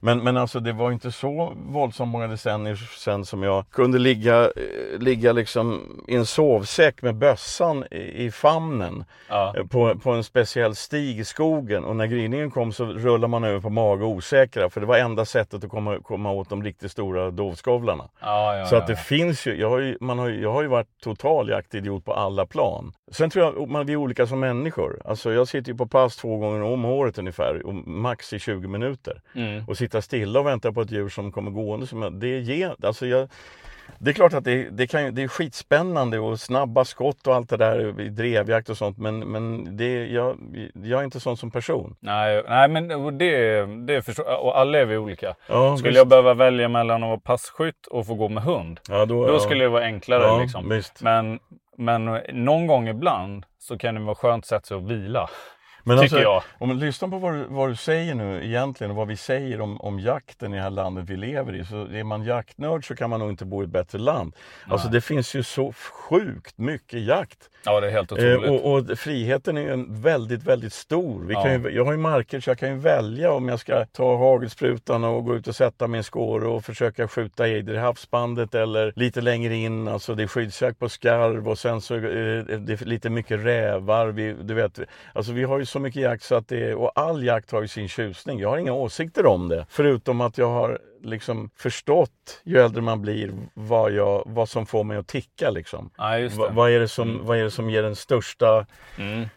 Men, 0.00 0.18
men 0.24 0.36
alltså 0.36 0.60
det 0.60 0.72
var 0.72 0.92
inte 0.92 1.12
så 1.12 1.52
våldsamt 1.68 2.12
många 2.12 2.26
decennier 2.26 2.74
sedan 2.76 3.24
som 3.24 3.42
jag 3.42 3.64
kunde 3.70 3.98
ligga, 3.98 4.44
eh, 4.44 4.98
ligga 4.98 5.32
liksom 5.32 5.82
i 6.08 6.14
en 6.16 6.26
sovsäck 6.26 7.02
med 7.02 7.14
bössan 7.14 7.84
i, 7.90 8.24
i 8.24 8.30
famnen 8.30 9.04
Ja. 9.28 9.54
eh, 9.56 9.66
på, 9.66 9.94
på 9.98 10.10
en 10.10 10.24
speciell 10.24 10.74
stig 10.74 11.18
i 11.20 11.24
skogen 11.24 11.84
och 11.84 11.96
när 11.96 12.06
gryningen 12.06 12.50
kom 12.50 12.72
så 12.72 12.84
rullade 12.86 13.28
man 13.28 13.44
över 13.44 13.60
på 13.60 13.70
mage 13.70 14.04
osäkra 14.04 14.70
för 14.70 14.80
det 14.80 14.86
var 14.86 14.98
enda 14.98 15.24
sättet 15.24 15.64
att 15.64 15.70
komma, 15.70 15.98
komma 16.02 16.30
åt 16.32 16.48
de 16.48 16.62
riktigt 16.64 16.92
stora 16.92 17.30
dovskovlarna. 17.30 18.04
Ja, 18.20 18.56
ja, 18.56 18.66
Så 18.66 18.76
att 18.76 18.86
det 18.86 18.96
finns 18.96 19.46
ju, 19.46 19.60
jag 19.60 19.70
har 19.70 19.78
ju, 19.78 19.98
man 20.00 20.18
har, 20.18 20.28
jag 20.30 20.52
har 20.52 20.62
ju 20.62 20.68
varit 20.68 21.00
total 21.02 21.48
jaktidiot 21.48 22.04
på 22.04 22.14
alla 22.14 22.46
plan. 22.46 22.92
Sen 23.10 23.30
tror 23.30 23.44
jag 23.44 23.68
man, 23.68 23.86
vi 23.86 23.92
är 23.92 23.96
olika 23.96 24.26
som 24.26 24.40
människor. 24.40 25.02
Alltså 25.04 25.32
jag 25.32 25.48
sitter 25.48 25.72
ju 25.72 25.78
på 25.78 25.86
pass 25.86 26.16
två 26.16 26.36
gånger 26.36 26.62
om 26.62 26.84
året 26.84 27.18
ungefär, 27.18 27.66
och 27.66 27.74
max 27.74 28.32
i 28.32 28.38
20 28.38 28.68
minuter. 28.68 29.20
Mm. 29.34 29.64
Och 29.88 29.92
sitta 29.92 30.02
stilla 30.02 30.40
och 30.40 30.46
vänta 30.46 30.72
på 30.72 30.80
ett 30.80 30.90
djur 30.90 31.08
som 31.08 31.32
kommer 31.32 31.50
gående. 31.50 31.86
Som 31.86 32.18
det, 32.20 32.38
ger, 32.38 32.74
alltså 32.82 33.06
jag, 33.06 33.28
det 33.98 34.10
är 34.10 34.14
klart 34.14 34.34
att 34.34 34.44
det, 34.44 34.68
det, 34.70 34.86
kan, 34.86 35.14
det 35.14 35.22
är 35.22 35.28
skitspännande 35.28 36.18
och 36.18 36.40
snabba 36.40 36.84
skott 36.84 37.26
och 37.26 37.34
allt 37.34 37.50
det 37.50 37.56
där 37.56 38.00
i 38.00 38.08
drevjakt 38.08 38.68
och 38.68 38.76
sånt. 38.76 38.98
Men, 38.98 39.18
men 39.18 39.76
det, 39.76 40.06
jag, 40.06 40.36
jag 40.74 41.00
är 41.00 41.04
inte 41.04 41.20
sån 41.20 41.36
som 41.36 41.50
person. 41.50 41.96
Nej, 42.00 42.42
nej, 42.48 42.68
men 42.68 42.90
och 42.90 43.12
det, 43.12 43.66
det 43.86 44.02
förstår 44.02 44.44
Och 44.44 44.58
alla 44.58 44.78
är 44.78 44.84
vi 44.84 44.96
olika. 44.96 45.34
Ja, 45.48 45.76
Skulle 45.76 45.90
visst. 45.90 45.98
jag 45.98 46.08
behöva 46.08 46.34
välja 46.34 46.68
mellan 46.68 47.02
att 47.02 47.08
vara 47.08 47.20
passkytt 47.20 47.86
och 47.86 48.06
få 48.06 48.14
gå 48.14 48.28
med 48.28 48.42
hund, 48.42 48.80
Ja, 48.88 49.04
då, 49.04 49.26
då 49.26 49.32
ja. 49.32 49.38
skulle 49.38 49.64
det 49.64 49.68
vara 49.68 49.84
enklare. 49.84 50.42
Liksom. 50.42 50.68
visst. 50.68 51.02
Men, 51.02 51.38
men 51.76 52.20
någon 52.32 52.66
gång 52.66 52.88
ibland 52.88 53.44
så 53.58 53.78
kan 53.78 53.94
det 53.94 54.00
vara 54.00 54.14
skönt 54.14 54.46
sätt 54.46 54.66
sig 54.66 54.76
att 54.76 54.82
vila. 54.82 55.28
Men 55.88 55.98
tycker 56.04 56.18
jag. 56.22 56.42
Om 56.58 56.68
man 56.68 56.78
lyssnar 56.78 57.08
på 57.08 57.18
vad 57.18 57.34
du, 57.34 57.44
vad 57.48 57.68
du 57.70 57.76
säger 57.76 58.14
nu 58.14 58.44
egentligen 58.44 58.90
och 58.90 58.96
vad 58.96 59.08
vi 59.08 59.16
säger 59.16 59.60
om, 59.60 59.80
om 59.80 60.00
jakten 60.00 60.54
i 60.54 60.56
det 60.56 60.62
här 60.62 60.70
landet 60.70 61.04
vi 61.08 61.16
lever 61.16 61.54
i. 61.56 61.64
Så 61.64 61.76
är 61.76 62.04
man 62.04 62.22
jaktnörd 62.24 62.86
så 62.88 62.96
kan 62.96 63.10
man 63.10 63.20
nog 63.20 63.28
inte 63.30 63.44
bo 63.44 63.62
i 63.62 63.64
ett 63.64 63.70
bättre 63.70 63.98
land. 63.98 64.36
Alltså 64.68 64.88
det 64.88 65.00
finns 65.00 65.34
ju 65.34 65.42
så 65.42 65.72
sjukt 65.72 66.58
mycket 66.58 67.00
jakt. 67.00 67.38
Ja, 67.64 67.80
det 67.80 67.86
är 67.86 67.90
helt 67.90 68.12
Eh, 68.12 68.18
otroligt. 68.18 68.50
och, 68.64 68.72
och 68.74 68.98
friheten 68.98 69.56
är 69.56 69.60
ju 69.60 69.84
väldigt, 69.88 70.42
väldigt 70.42 70.72
stor. 70.72 71.24
Vi 71.24 71.34
Ja. 71.34 71.42
kan 71.42 71.52
ju, 71.62 71.70
jag 71.70 71.84
har 71.84 71.92
ju 71.92 71.98
marker 71.98 72.40
så 72.40 72.50
jag 72.50 72.58
kan 72.58 72.68
ju 72.68 72.76
välja 72.76 73.32
om 73.32 73.48
jag 73.48 73.60
ska 73.60 73.84
ta 73.84 74.16
hagelsprutan 74.16 75.04
och 75.04 75.24
gå 75.24 75.36
ut 75.36 75.48
och 75.48 75.56
sätta 75.56 75.86
min 75.86 76.02
skåre 76.02 76.46
och 76.48 76.64
försöka 76.64 77.08
skjuta 77.08 77.46
ejder 77.46 77.74
i 77.74 77.78
havsbandet 77.78 78.54
eller 78.54 78.92
lite 78.96 79.20
längre 79.20 79.54
in, 79.56 79.88
alltså 79.88 80.14
det 80.14 80.22
är 80.22 80.26
skyddsjakt 80.26 80.78
på 80.78 80.88
skarv 80.88 81.48
och 81.48 81.58
sen 81.58 81.80
så 81.80 81.94
är 81.94 82.58
det 82.58 82.80
lite 82.80 83.10
mycket 83.10 83.44
rävar. 83.44 84.06
Vi, 84.08 84.36
du 84.42 84.54
vet, 84.54 84.80
alltså 85.12 85.32
vi 85.32 85.44
har 85.44 85.58
ju 85.58 85.66
så 85.66 85.77
mycket 85.78 86.02
jakt 86.02 86.22
så 86.22 86.34
att 86.34 86.48
det, 86.48 86.74
och 86.74 86.92
all 86.94 87.24
jakt 87.24 87.50
har 87.50 87.62
ju 87.62 87.68
sin 87.68 87.88
tjusning. 87.88 88.40
Jag 88.40 88.48
har 88.48 88.58
inga 88.58 88.72
åsikter 88.72 89.26
om 89.26 89.48
det, 89.48 89.66
förutom 89.68 90.20
att 90.20 90.38
jag 90.38 90.48
har 90.48 90.78
liksom 91.02 91.50
förstått 91.56 92.40
ju 92.44 92.58
äldre 92.58 92.82
man 92.82 93.02
blir 93.02 93.30
vad, 93.54 93.92
jag, 93.92 94.22
vad 94.26 94.48
som 94.48 94.66
får 94.66 94.84
mig 94.84 94.96
att 94.96 95.06
ticka 95.06 95.50
liksom. 95.50 95.90
Ja. 95.96 96.28
Va, 96.36 96.48
vad, 96.52 96.70
är 96.70 96.80
det 96.80 96.88
som, 96.88 97.20
vad 97.26 97.38
är 97.38 97.44
det 97.44 97.50
som 97.50 97.70
ger 97.70 97.82
den 97.82 97.96
största 97.96 98.66
Mm. 98.98 99.28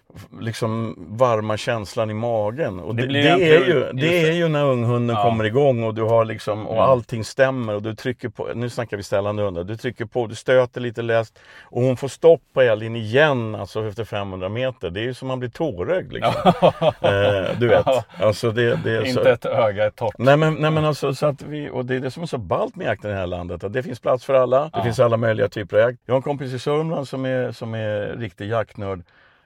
liksom 0.41 0.95
varma 1.09 1.57
känslan 1.57 2.09
i 2.09 2.14
magen. 2.14 2.80
Och 2.80 2.95
Det 2.95 3.05
det, 3.07 3.14
det, 3.14 3.30
är, 3.55 3.66
ju, 3.68 3.80
det 3.80 3.91
det. 3.93 4.28
är 4.30 4.32
ju 4.32 4.47
när 4.47 4.66
unghunden 4.66 5.16
Ja. 5.16 5.24
kommer 5.24 5.43
igång 5.43 5.84
och 5.84 5.93
du 5.93 6.01
har 6.01 6.26
liksom 6.26 6.68
och 6.68 6.74
Mm. 6.76 6.89
allting 6.89 7.24
stämmer 7.24 7.76
och 7.76 7.82
du 7.82 7.95
trycker 7.95 8.30
på, 8.30 8.49
nu 8.55 8.70
snackar 8.70 8.97
vi 8.97 9.03
ställande 9.03 9.43
hundar, 9.43 9.64
du 9.64 9.78
trycker 9.78 10.05
på, 10.05 10.28
du 10.28 10.36
stöter 10.36 10.82
lite 10.82 11.01
läst 11.01 11.39
och 11.64 11.82
hon 11.82 11.97
får 11.97 12.07
stopp 12.07 12.41
på 12.53 12.62
älgen 12.62 12.95
igen 12.95 13.55
alltså 13.55 13.88
efter 13.88 14.05
500 14.05 14.49
meter. 14.49 14.89
Det 14.89 14.99
är 14.99 15.03
ju 15.03 15.14
som 15.14 15.28
man 15.28 15.39
blir 15.39 15.49
tårögd 15.49 16.14
liksom. 16.14 16.34
eh, 17.01 17.59
du 17.59 17.68
vet. 17.68 17.86
Alltså 18.22 18.51
det, 18.51 18.64
är 18.64 19.01
så... 19.01 19.20
Inte 19.20 19.32
ett 19.32 19.45
öga 19.45 19.86
är 19.86 19.89
torrt. 19.89 20.16
Nej 20.18 20.38
men, 20.38 20.53
nej 20.53 20.72
men 20.72 20.86
alltså 20.86 21.14
så 21.16 21.26
att 21.26 21.41
vi, 21.52 21.70
och 21.70 21.86
det 21.86 21.95
är 21.95 21.99
det 21.99 22.12
som 22.12 22.24
är 22.24 22.28
så 22.28 22.38
ballt 22.38 22.76
med 22.76 22.88
jakten 22.88 23.10
i 23.10 23.14
det 23.14 23.20
här 23.20 23.28
landet. 23.28 23.64
Att 23.64 23.74
det 23.74 23.84
finns 23.84 23.99
plats 23.99 24.26
för 24.26 24.34
alla. 24.34 24.70
Det 24.70 24.84
finns 24.84 24.99
alla 24.99 25.18
möjliga 25.18 25.49
typer 25.49 25.78
av 25.78 25.84
jakt. 25.89 26.02
Jag 26.06 26.14
har 26.14 26.18
en 26.18 26.24
kompis 26.24 26.54
i 26.54 26.60
Sörmland 26.60 27.08
som 27.08 27.26
är, 27.26 27.52
som 27.52 27.76
är 27.76 28.18
riktig 28.18 28.49
jaktnörd. 28.49 29.04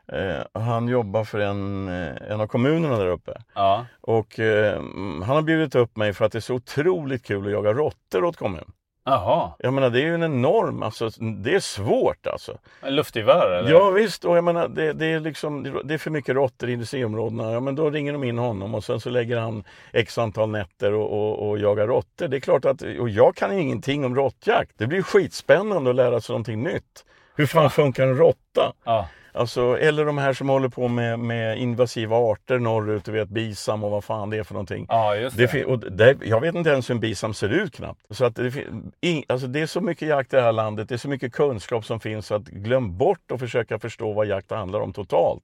Eh, 0.07 0.61
han 0.61 0.87
jobbar 0.87 1.23
för 1.23 1.39
en, 1.39 1.87
eh, 1.87 2.31
en 2.31 2.41
av 2.41 2.47
kommunerna 2.47 2.97
där 2.97 3.07
uppe. 3.07 3.33
Ja. 3.55 3.85
Och 4.01 4.39
eh, 4.39 4.81
han 5.23 5.35
har 5.35 5.41
bjudit 5.41 5.75
upp 5.75 5.97
mig 5.97 6.13
för 6.13 6.25
att 6.25 6.31
det 6.31 6.37
är 6.37 6.41
så 6.41 6.55
otroligt 6.55 7.23
kul 7.25 7.45
att 7.45 7.51
jaga 7.51 7.73
råttor 7.73 8.23
åt 8.23 8.37
kommun. 8.37 8.71
Jaha. 9.07 9.51
Jag 9.59 9.73
menar 9.73 9.89
det 9.89 10.01
är 10.01 10.05
ju 10.05 10.15
en 10.15 10.23
enorm, 10.23 10.83
alltså 10.83 11.09
det 11.43 11.55
är 11.55 11.59
svårt 11.59 12.27
alltså. 12.27 12.57
Luftgevär 12.83 13.51
eller? 13.51 13.71
Ja 13.71 13.89
visst, 13.89 14.25
och 14.25 14.37
jag 14.37 14.43
menar 14.43 14.67
det, 14.67 14.93
det 14.93 15.05
är 15.05 15.19
liksom, 15.19 15.81
det 15.83 15.93
är 15.93 15.97
för 15.97 16.11
mycket 16.11 16.35
råttor 16.35 16.69
i 16.69 16.73
industriområdena. 16.73 17.51
Ja 17.51 17.59
men 17.59 17.75
då 17.75 17.89
ringer 17.89 18.13
de 18.13 18.23
in 18.23 18.37
honom 18.37 18.75
och 18.75 18.83
sen 18.83 18.99
så 18.99 19.09
lägger 19.09 19.37
han 19.37 19.63
x 19.91 20.17
antal 20.17 20.49
nätter 20.49 20.93
och, 20.93 21.11
och, 21.11 21.49
och 21.49 21.59
jagar 21.59 21.87
råttor. 21.87 22.27
Det 22.27 22.37
är 22.37 22.41
klart 22.41 22.65
att, 22.65 22.81
och 22.81 23.09
jag 23.09 23.35
kan 23.35 23.55
ju 23.55 23.61
ingenting 23.61 24.05
om 24.05 24.15
råttjakt. 24.15 24.71
Det 24.77 24.87
blir 24.87 25.01
skitspännande 25.01 25.89
att 25.89 25.95
lära 25.95 26.21
sig 26.21 26.33
någonting 26.33 26.63
nytt. 26.63 27.05
Hur 27.35 27.45
fan 27.45 27.69
funkar 27.69 28.03
en 28.03 28.17
råtta? 28.17 28.73
Ja. 28.83 29.07
Alltså, 29.35 29.77
eller 29.79 30.05
de 30.05 30.17
här 30.17 30.33
som 30.33 30.49
håller 30.49 30.69
på 30.69 30.87
med, 30.87 31.19
med 31.19 31.57
invasiva 31.57 32.17
arter 32.17 32.59
norrut, 32.59 33.05
du 33.05 33.11
vet 33.11 33.29
bisam 33.29 33.83
och 33.83 33.91
vad 33.91 34.03
fan 34.03 34.29
det 34.29 34.37
är 34.37 34.43
för 34.43 34.53
någonting. 34.53 34.85
Ja, 34.89 35.15
just 35.15 35.37
Det 35.37 35.51
det. 35.51 35.65
och 35.65 35.79
det, 35.79 36.17
jag 36.23 36.41
vet 36.41 36.55
inte 36.55 36.69
ens 36.69 36.89
hur 36.89 36.95
en 36.95 36.99
bisam 36.99 37.33
ser 37.33 37.49
ut 37.49 37.75
knappt. 37.75 38.01
Så 38.09 38.25
att 38.25 38.35
det, 38.35 38.53
alltså 39.27 39.47
det 39.47 39.61
är 39.61 39.65
så 39.65 39.81
mycket 39.81 40.07
jakt 40.07 40.33
i 40.33 40.35
det 40.35 40.41
här 40.41 40.51
landet, 40.51 40.89
det 40.89 40.95
är 40.95 40.97
så 40.97 41.09
mycket 41.09 41.33
kunskap 41.33 41.85
som 41.85 41.99
finns 41.99 42.27
så 42.27 42.35
att 42.35 42.43
glöm 42.43 42.97
bort 42.97 43.31
att 43.31 43.39
försöka 43.39 43.79
förstå 43.79 44.13
vad 44.13 44.25
jakt 44.25 44.51
handlar 44.51 44.79
om 44.79 44.93
totalt. 44.93 45.43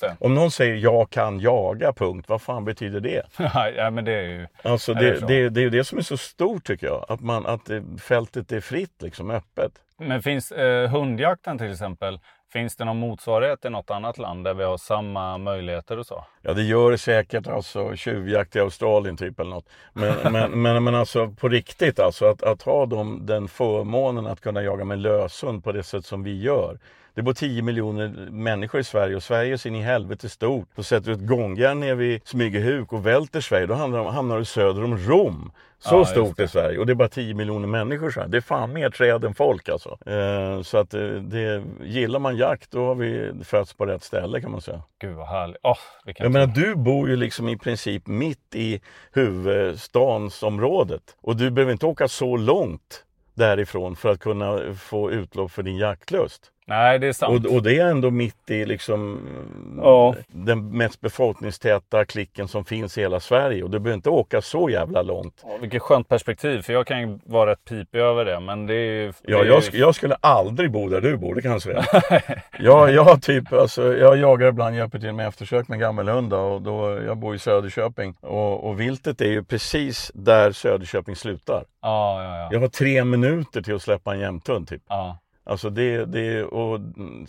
Det. 0.00 0.16
Om 0.20 0.34
någon 0.34 0.50
säger 0.50 0.76
jag 0.76 1.10
kan 1.10 1.40
jaga, 1.40 1.92
punkt, 1.92 2.28
vad 2.28 2.42
fan 2.42 2.64
betyder 2.64 3.00
det? 3.00 3.22
ja, 3.76 3.90
men 3.90 4.04
det 4.04 4.12
är 4.12 4.22
ju... 4.22 4.46
Alltså 4.62 4.92
Är 4.92 4.94
det 4.94 5.20
det, 5.20 5.26
det, 5.26 5.48
det 5.48 5.62
är 5.62 5.70
det 5.70 5.84
som 5.84 5.98
är 5.98 6.02
så 6.02 6.16
stort 6.16 6.64
tycker 6.64 6.86
jag, 6.86 7.04
att, 7.08 7.20
man, 7.20 7.46
att 7.46 7.70
eh, 7.70 7.82
fältet 8.00 8.52
är 8.52 8.60
fritt, 8.60 9.02
liksom 9.02 9.30
öppet. 9.30 9.72
Men 9.98 10.22
finns 10.22 10.52
eh, 10.52 10.90
hundjakten 10.90 11.58
till 11.58 11.72
exempel, 11.72 12.20
finns 12.52 12.76
det 12.76 12.84
någon 12.84 12.98
motsvarighet 12.98 13.64
i 13.64 13.70
något 13.70 13.90
annat 13.90 14.18
land 14.18 14.44
där 14.44 14.54
vi 14.54 14.64
har 14.64 14.78
samma 14.78 15.38
möjligheter 15.38 15.98
och 15.98 16.06
så? 16.06 16.24
Ja 16.42 16.54
det 16.54 16.62
gör 16.62 16.90
det 16.90 16.98
säkert, 16.98 17.46
alltså 17.46 17.96
tjuvjakt 17.96 18.56
i 18.56 18.60
Australien 18.60 19.16
typ 19.16 19.40
eller 19.40 19.50
något. 19.50 19.68
Men, 19.92 20.14
men, 20.32 20.62
men, 20.62 20.84
men 20.84 20.94
alltså 20.94 21.28
på 21.30 21.48
riktigt 21.48 22.00
alltså, 22.00 22.26
att, 22.26 22.42
att 22.42 22.62
ha 22.62 22.86
dem, 22.86 23.26
den 23.26 23.48
förmånen 23.48 24.26
att 24.26 24.40
kunna 24.40 24.62
jaga 24.62 24.84
med 24.84 24.98
löshund 24.98 25.64
på 25.64 25.72
det 25.72 25.82
sätt 25.82 26.06
som 26.06 26.22
vi 26.22 26.42
gör. 26.42 26.78
Det 27.18 27.22
bor 27.22 27.32
10 27.32 27.62
miljoner 27.62 28.28
människor 28.30 28.80
i 28.80 28.84
Sverige 28.84 29.16
och 29.16 29.22
Sverige 29.22 29.52
är 29.52 29.56
så 29.56 29.68
in 29.68 29.74
i 29.74 29.82
helvete 29.82 30.28
stort. 30.28 30.68
Då 30.74 30.82
sätter 30.82 31.06
du 31.06 31.12
ett 31.12 31.26
gångjärn 31.26 31.80
ner 31.80 31.94
vid 31.94 32.20
Smygehuk 32.28 32.92
och 32.92 33.06
välter 33.06 33.40
Sverige, 33.40 33.66
då 33.66 33.74
hamnar, 33.74 33.98
de- 33.98 34.06
hamnar 34.14 34.38
du 34.38 34.44
söder 34.44 34.84
om 34.84 34.98
Rom. 34.98 35.52
Så 35.78 35.94
Ja, 35.94 36.04
stort 36.04 36.40
är 36.40 36.46
Sverige 36.46 36.78
och 36.78 36.86
det 36.86 36.92
är 36.92 36.94
bara 36.94 37.08
10 37.08 37.34
miljoner 37.34 37.68
människor 37.68 38.10
så 38.10 38.20
här. 38.20 38.28
Det 38.28 38.36
är 38.36 38.40
fan 38.40 38.72
mer 38.72 38.90
träd 38.90 39.24
än 39.24 39.34
folk 39.34 39.68
alltså. 39.68 39.98
Eh, 40.06 40.62
så 40.62 40.78
att 40.78 40.94
eh, 40.94 41.00
det, 41.00 41.62
gillar 41.84 42.18
man 42.18 42.36
jakt 42.36 42.70
då 42.70 42.86
har 42.86 42.94
vi 42.94 43.32
fötts 43.44 43.74
på 43.74 43.86
rätt 43.86 44.02
ställe 44.04 44.40
kan 44.40 44.50
man 44.50 44.60
säga. 44.60 44.82
Gud 45.00 45.16
vad 45.16 45.28
härligt. 45.28 45.58
Åh, 45.62 45.76
vilken 46.04 46.24
Jag 46.24 46.32
menar, 46.32 46.46
du 46.46 46.74
bor 46.74 47.08
ju 47.08 47.16
liksom 47.16 47.48
i 47.48 47.56
princip 47.58 48.06
mitt 48.06 48.54
i 48.54 48.80
huvudstansområdet. 49.12 51.02
Och 51.20 51.36
du 51.36 51.50
behöver 51.50 51.72
inte 51.72 51.86
åka 51.86 52.08
så 52.08 52.36
långt 52.36 53.04
därifrån 53.34 53.96
för 53.96 54.08
att 54.08 54.20
kunna 54.20 54.74
få 54.74 55.10
utlopp 55.10 55.52
för 55.52 55.62
din 55.62 55.76
jaktlust. 55.76 56.52
Nej, 56.68 56.98
det 56.98 57.06
är 57.06 57.12
sant. 57.12 57.46
Och, 57.46 57.54
och 57.54 57.62
det 57.62 57.78
är 57.78 57.86
ändå 57.86 58.10
mitt 58.10 58.50
i 58.50 58.64
liksom 58.64 59.20
Ja. 59.82 60.14
den 60.28 60.76
mest 60.76 61.00
befolkningstäta 61.00 62.04
klicken 62.04 62.48
som 62.48 62.64
finns 62.64 62.98
i 62.98 63.00
hela 63.00 63.20
Sverige. 63.20 63.62
Och 63.62 63.70
du 63.70 63.78
behöver 63.78 63.94
inte 63.96 64.10
åka 64.10 64.42
så 64.42 64.70
jävla 64.70 65.02
långt. 65.02 65.40
Åh, 65.42 65.60
vilket 65.60 65.82
skönt 65.82 66.08
perspektiv, 66.08 66.62
för 66.62 66.72
jag 66.72 66.86
kan 66.86 67.00
ju 67.00 67.18
vara 67.24 67.50
rätt 67.50 67.64
pipig 67.64 67.98
över 67.98 68.24
det. 68.24 68.40
Men 68.40 68.66
det 68.66 68.74
är 68.74 68.92
ju... 68.92 69.12
Ja, 69.22 69.38
det 69.38 69.44
är 69.44 69.46
jag, 69.52 69.62
ju- 69.72 69.78
jag 69.78 69.94
skulle 69.94 70.14
aldrig 70.20 70.70
bo 70.70 70.88
där 70.88 71.00
du 71.00 71.16
bor, 71.16 71.34
det 71.34 71.42
kan 71.42 71.52
jag 71.52 71.62
säga. 71.62 71.84
jag, 72.58 72.90
jag, 72.92 73.22
typ, 73.22 73.52
alltså, 73.52 73.96
jag 73.96 74.16
jagar 74.16 74.48
ibland, 74.48 74.76
hjälper 74.76 74.98
till 74.98 75.12
med 75.12 75.28
eftersök 75.28 75.68
med 75.68 75.80
gammelhundar 75.80 76.38
och 76.38 76.62
då, 76.62 77.00
jag 77.06 77.16
bor 77.16 77.34
i 77.34 77.38
Söderköping. 77.38 78.14
Och, 78.20 78.68
och 78.68 78.80
viltet 78.80 79.20
är 79.20 79.30
ju 79.30 79.44
precis 79.44 80.10
där 80.14 80.52
Söderköping 80.52 81.16
slutar. 81.16 81.64
Ja, 81.82 82.22
ja, 82.24 82.36
ja. 82.38 82.48
Jag 82.52 82.60
har 82.60 82.68
tre 82.68 83.04
minuter 83.04 83.62
till 83.62 83.74
att 83.74 83.82
släppa 83.82 84.14
en 84.14 84.20
jämthund 84.20 84.68
typ. 84.68 84.82
ja. 84.88 85.18
Alltså 85.48 85.70
det, 85.70 86.04
det 86.04 86.44
och... 86.44 86.76
mm, 86.76 87.26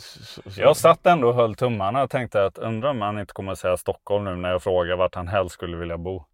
Jag 0.57 0.78
satt 0.78 1.05
ändå 1.05 1.28
och 1.28 1.36
höll 1.36 1.55
tummarna 1.55 2.03
och 2.03 2.09
tänkte 2.09 2.45
att 2.45 2.57
undrar 2.57 2.89
om 2.89 3.01
han 3.01 3.20
inte 3.20 3.34
kommer 3.34 3.51
att 3.51 3.59
säga 3.59 3.78
Stockholm 3.78 4.26
nu 4.26 4.36
när 4.36 4.49
jag 4.49 4.63
frågar 4.63 4.95
vart 4.95 5.15
han 5.15 5.28
helst 5.28 5.53
skulle 5.53 5.78
vilja 5.78 5.97
bo. 5.97 6.26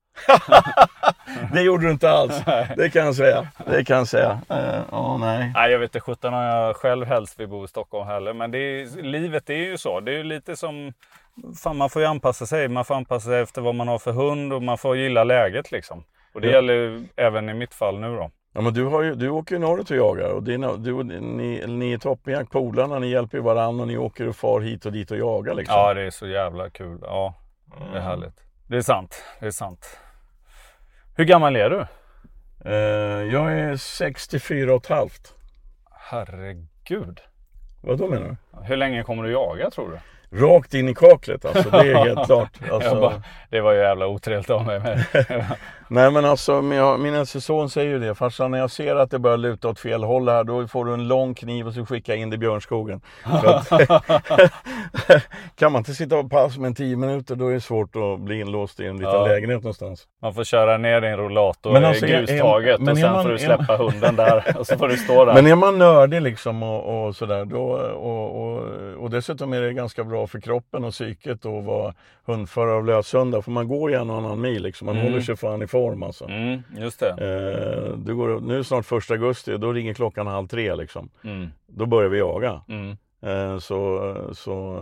det 1.54 1.62
gjorde 1.62 1.86
du 1.86 1.92
inte 1.92 2.10
alls. 2.12 2.42
Det 2.78 2.90
kan 2.90 3.06
jag 3.06 3.16
säga. 3.16 3.48
Det 3.66 3.86
kan 3.86 3.98
jag 3.98 4.08
säga. 4.08 4.40
Uh, 4.52 4.94
oh, 4.94 5.20
nej. 5.20 5.52
nej, 5.56 5.72
jag 5.72 5.80
vet 5.80 5.90
inte 5.90 6.00
sjutton 6.00 6.34
om 6.34 6.40
jag 6.44 6.76
själv 6.76 7.06
helst 7.06 7.40
vill 7.40 7.48
bo 7.48 7.66
i 7.66 7.68
Stockholm 7.68 8.08
heller. 8.08 8.34
Men 8.34 8.52
det 8.52 8.58
är, 8.58 9.04
livet 9.04 9.50
är 9.50 9.54
ju 9.54 9.78
så. 9.78 10.00
Det 10.00 10.20
är 10.20 10.24
lite 10.24 10.56
som... 10.56 10.94
Fan, 11.64 11.78
man 11.78 11.90
får 11.90 12.02
ju 12.02 12.08
anpassa 12.08 12.46
sig. 12.46 12.68
Man 12.68 12.86
får 12.86 12.96
anpassa 12.96 13.30
sig 13.30 13.42
efter 13.42 13.62
vad 13.62 13.76
man 13.76 13.88
har 13.88 14.00
för 14.00 14.12
hund 14.12 14.54
och 14.54 14.64
man 14.64 14.78
får 14.78 14.98
gilla 14.98 15.24
läget 15.24 15.72
liksom. 15.72 16.04
Och 16.34 16.42
det 16.42 16.48
ja. 16.48 16.54
gäller 16.54 17.04
även 17.16 17.50
i 17.50 17.54
mitt 17.54 17.74
fall 17.74 18.00
nu 18.00 18.16
då. 18.16 18.32
Ja 18.56 18.62
men 18.62 18.74
du, 18.74 18.84
har 18.84 19.02
ju, 19.02 19.16
du 19.16 19.30
åker 19.30 19.56
ju 19.56 19.60
norrut 19.60 19.92
och 19.92 19.98
jagar 19.98 20.30
och 20.30 20.44
dina, 20.44 20.76
du, 20.76 21.04
ni, 21.04 21.68
ni 21.68 21.94
är 21.94 21.98
toppjakt, 21.98 22.52
polarna, 22.52 23.00
ni 23.00 23.08
hjälper 23.08 23.40
varandra 23.40 23.82
och 23.82 23.88
ni 23.88 23.98
åker 23.98 24.28
och 24.28 24.36
far 24.36 24.62
hit 24.62 24.86
och 24.86 24.92
dit 24.92 25.12
och 25.12 25.18
jagar 25.18 25.54
liksom. 25.54 25.76
Ja 25.76 25.94
det 25.94 26.02
är 26.02 26.10
så 26.10 26.28
jävla 26.28 26.70
kul. 26.70 27.00
Ja, 27.02 27.34
det 27.66 27.84
är 27.84 27.90
mm. 27.90 28.04
härligt. 28.04 28.44
Det 28.68 28.78
är 28.78 28.82
sant, 28.82 29.24
det 29.40 29.46
är 29.46 29.52
sant. 29.52 30.00
Hur 31.16 31.26
gammal 31.26 31.56
är 31.56 31.70
du? 31.70 31.86
Uh, 32.66 33.34
jag 33.34 33.60
är 33.60 33.78
64 33.78 34.74
och 34.74 34.84
ett 34.84 34.90
halvt. 34.90 35.34
Herregud. 35.92 37.22
Vad 37.82 37.98
då 37.98 38.08
menar 38.08 38.28
du? 38.28 38.64
Hur 38.64 38.78
länge 38.78 39.04
kommer 39.04 39.24
du 39.24 39.32
jaga 39.32 39.70
tror 39.70 39.92
du? 39.92 40.00
Rakt 40.40 40.74
in 40.74 40.90
i 40.90 40.96
kaklet 40.96 41.46
alltså, 41.46 41.70
det 41.70 41.92
är 41.92 42.06
helt 42.06 42.26
klart. 42.26 42.60
Alltså... 42.72 43.00
Bara, 43.00 43.24
det 43.50 43.62
var 43.62 43.74
ju 43.74 43.80
jävla 43.80 44.08
otrevligt 44.08 44.50
av 44.50 44.66
mig. 44.66 44.82
Men... 45.88 46.04
Nej 46.04 46.12
men 46.12 46.26
alltså 46.26 46.62
min, 46.62 47.02
min 47.02 47.16
äldste 47.16 47.42
son 47.42 47.70
säger 47.70 47.92
ju 47.92 48.00
det. 48.00 48.16
Farsan 48.16 48.52
när 48.52 48.58
jag 48.58 48.72
ser 48.72 48.96
att 48.96 49.12
det 49.12 49.20
börjar 49.20 49.38
luta 49.38 49.70
åt 49.70 49.80
fel 49.80 50.04
håll 50.04 50.30
här 50.30 50.44
då 50.44 50.68
får 50.68 50.86
du 50.86 50.94
en 50.94 51.08
lång 51.08 51.34
kniv 51.34 51.68
och 51.68 51.74
så 51.74 51.86
skickar 51.86 52.16
in 52.16 52.30
det 52.30 52.36
i 52.36 52.38
björnskogen. 52.38 53.02
Att, 53.24 53.70
kan 55.56 55.72
man 55.72 55.80
inte 55.80 55.94
sitta 55.94 56.18
och 56.18 56.32
pass 56.32 56.58
med 56.58 56.68
en 56.68 56.76
tio 56.76 56.96
minuter 56.96 57.36
då 57.36 57.48
är 57.48 57.54
det 57.54 57.62
svårt 57.62 57.96
att 57.96 58.20
bli 58.20 58.40
inlåst 58.40 58.80
i 58.80 58.86
en 58.86 58.98
liten 58.98 59.14
ja. 59.14 59.28
lägenhet 59.28 59.64
någonstans. 59.64 60.08
Man 60.22 60.34
får 60.34 60.44
köra 60.44 60.78
ner 60.78 61.02
din 61.02 61.18
rollator 61.18 61.72
men 61.72 61.86
alltså, 61.86 62.06
i 62.06 62.10
grustaget 62.10 62.80
är, 62.80 62.92
och 62.92 62.98
sen 62.98 63.12
man, 63.12 63.24
får 63.24 63.30
du 63.30 63.38
släppa 63.38 63.78
man, 63.78 63.78
hunden 63.78 64.16
där 64.16 64.58
och 64.60 64.68
så 64.68 64.78
får 64.78 64.88
du 64.88 64.98
stå 64.98 65.26
där. 65.26 65.34
Men 65.34 65.48
är 65.48 65.56
man 65.56 65.78
nördig 65.78 66.22
liksom 66.22 66.64
och, 66.64 67.08
och 67.08 67.16
sådär 67.16 67.46
då 67.46 67.62
och, 67.62 68.42
och, 68.42 68.64
och 69.04 69.10
dessutom 69.10 69.54
är 69.54 69.62
det 69.62 69.74
ganska 69.74 70.04
bra 70.04 70.28
för 70.28 70.40
kroppen 70.40 70.84
och 70.84 70.92
psyket 70.92 71.46
att 71.46 71.64
vara 71.64 71.94
hundförare 72.26 72.76
av 72.76 72.86
löshundar 72.86 73.42
för 73.42 73.52
man 73.52 73.68
går 73.68 73.92
ju 73.92 73.98
en 73.98 74.10
och 74.10 74.18
annan 74.18 74.42
mil 74.42 74.64
liksom. 74.64 74.86
Man 74.86 74.96
mm. 74.96 75.08
håller 75.08 75.22
sig 75.22 75.36
fan 75.36 75.62
i 75.62 75.68
form 75.76 76.04
alltså. 76.04 76.26
Mm, 76.26 76.64
just 76.78 77.00
det. 77.00 77.10
Eh, 77.10 77.98
du 77.98 78.16
går, 78.16 78.40
nu 78.40 78.54
är 78.54 78.58
det 78.58 78.64
snart 78.64 78.86
första 78.86 79.14
augusti, 79.14 79.58
då 79.58 79.74
ringer 79.74 79.94
klockan 79.94 80.28
halv 80.28 80.48
tre 80.48 80.76
liksom. 80.76 81.10
Mm. 81.24 81.48
Då 81.68 81.86
börjar 81.86 82.10
vi 82.10 82.20
jaga. 82.20 82.62
Mm. 82.68 82.98
Eh, 83.22 83.60
så, 83.60 84.14
så, 84.34 84.82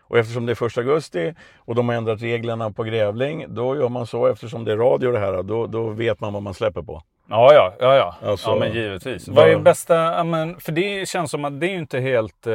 och 0.00 0.18
eftersom 0.18 0.46
det 0.46 0.52
är 0.52 0.54
första 0.54 0.80
augusti 0.80 1.34
och 1.56 1.74
de 1.74 1.88
har 1.88 1.96
ändrat 1.96 2.22
reglerna 2.22 2.70
på 2.70 2.82
grävling, 2.84 3.44
då 3.48 3.76
gör 3.76 3.88
man 3.88 4.06
så 4.06 4.26
eftersom 4.26 4.64
det 4.64 4.72
är 4.72 4.76
radio 4.76 5.12
det 5.12 5.18
här, 5.18 5.42
då, 5.42 5.66
då 5.66 5.88
vet 5.88 6.20
man 6.20 6.32
vad 6.32 6.42
man 6.42 6.54
släpper 6.54 6.82
på. 6.82 7.02
Ja, 7.28 7.54
ja, 7.54 7.72
ja, 7.78 7.96
ja. 7.96 8.28
Alltså, 8.28 8.50
ja 8.50 8.56
men 8.56 8.72
givetvis. 8.72 9.28
Vad 9.28 9.48
är 9.48 9.58
bästa, 9.58 10.24
men, 10.24 10.60
för 10.60 10.72
det 10.72 11.08
känns 11.08 11.30
som 11.30 11.44
att 11.44 11.60
det 11.60 11.66
är 11.66 11.74
inte 11.74 12.00
helt 12.00 12.46
eh, 12.46 12.52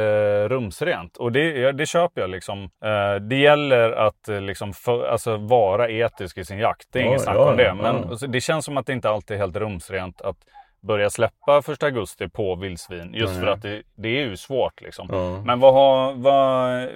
rumsrent. 0.47 1.17
Och 1.17 1.31
det, 1.31 1.71
det 1.71 1.85
köper 1.85 2.21
jag 2.21 2.29
liksom. 2.29 2.63
Eh, 2.63 3.15
det 3.21 3.35
gäller 3.35 3.91
att 3.91 4.29
eh, 4.29 4.41
liksom 4.41 4.73
för, 4.73 5.07
alltså, 5.07 5.37
vara 5.37 5.89
etisk 5.89 6.37
i 6.37 6.45
sin 6.45 6.59
jakt. 6.59 6.87
Det 6.91 6.99
är 6.99 7.03
ja, 7.03 7.09
inget 7.09 7.21
snack 7.21 7.37
om 7.37 7.57
det. 7.57 7.73
Men 7.73 7.95
alltså, 7.95 8.27
det 8.27 8.41
känns 8.41 8.65
som 8.65 8.77
att 8.77 8.85
det 8.85 8.93
inte 8.93 9.09
alltid 9.09 9.35
är 9.35 9.39
helt 9.39 9.55
rumsrent 9.55 10.21
att 10.21 10.37
börja 10.79 11.09
släppa 11.09 11.61
första 11.61 11.85
augusti 11.85 12.29
på 12.29 12.55
vildsvin. 12.55 13.13
Just 13.13 13.33
Nej. 13.33 13.41
för 13.41 13.47
att 13.47 13.61
det, 13.61 13.81
det, 13.95 14.09
är 14.09 14.25
ju 14.25 14.37
svårt 14.37 14.81
liksom. 14.81 15.07
Men 15.45 15.59
vad 15.59 15.73
har, 15.73 16.13
vad, 16.13 16.87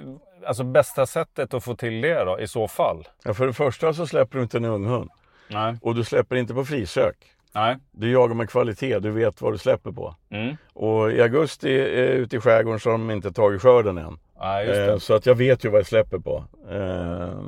alltså 0.46 0.64
bästa 0.64 1.06
sättet 1.06 1.54
att 1.54 1.64
få 1.64 1.74
till 1.74 2.00
det 2.00 2.24
då 2.24 2.40
i 2.40 2.48
så 2.48 2.68
fall? 2.68 3.08
Ja, 3.24 3.34
för 3.34 3.46
det 3.46 3.52
första 3.52 3.92
så 3.92 4.06
släpper 4.06 4.38
du 4.38 4.42
inte 4.42 4.56
en 4.56 4.64
unghund. 4.64 5.10
Nej. 5.48 5.74
Och 5.82 5.94
du 5.94 6.04
släpper 6.04 6.36
inte 6.36 6.54
på 6.54 6.64
frisök. 6.64 7.16
Nej. 7.56 7.76
Du 7.92 8.10
jagar 8.10 8.34
med 8.34 8.50
kvalitet, 8.50 8.98
du 8.98 9.10
vet 9.10 9.42
vad 9.42 9.54
du 9.54 9.58
släpper 9.58 9.92
på. 9.92 10.14
Mm. 10.30 10.56
Och 10.72 11.12
i 11.12 11.22
augusti 11.22 11.68
ute 11.68 12.36
i 12.36 12.40
skärgården 12.40 12.80
så 12.80 12.90
har 12.90 12.98
de 12.98 13.10
inte 13.10 13.32
tagit 13.32 13.62
skörden 13.62 13.98
än. 13.98 14.18
Ja, 14.38 14.62
eh, 14.62 14.98
så 14.98 15.14
att 15.14 15.26
jag 15.26 15.34
vet 15.34 15.64
ju 15.64 15.68
vad 15.68 15.78
jag 15.78 15.86
släpper 15.86 16.18
på. 16.18 16.44
Eh, 16.70 17.40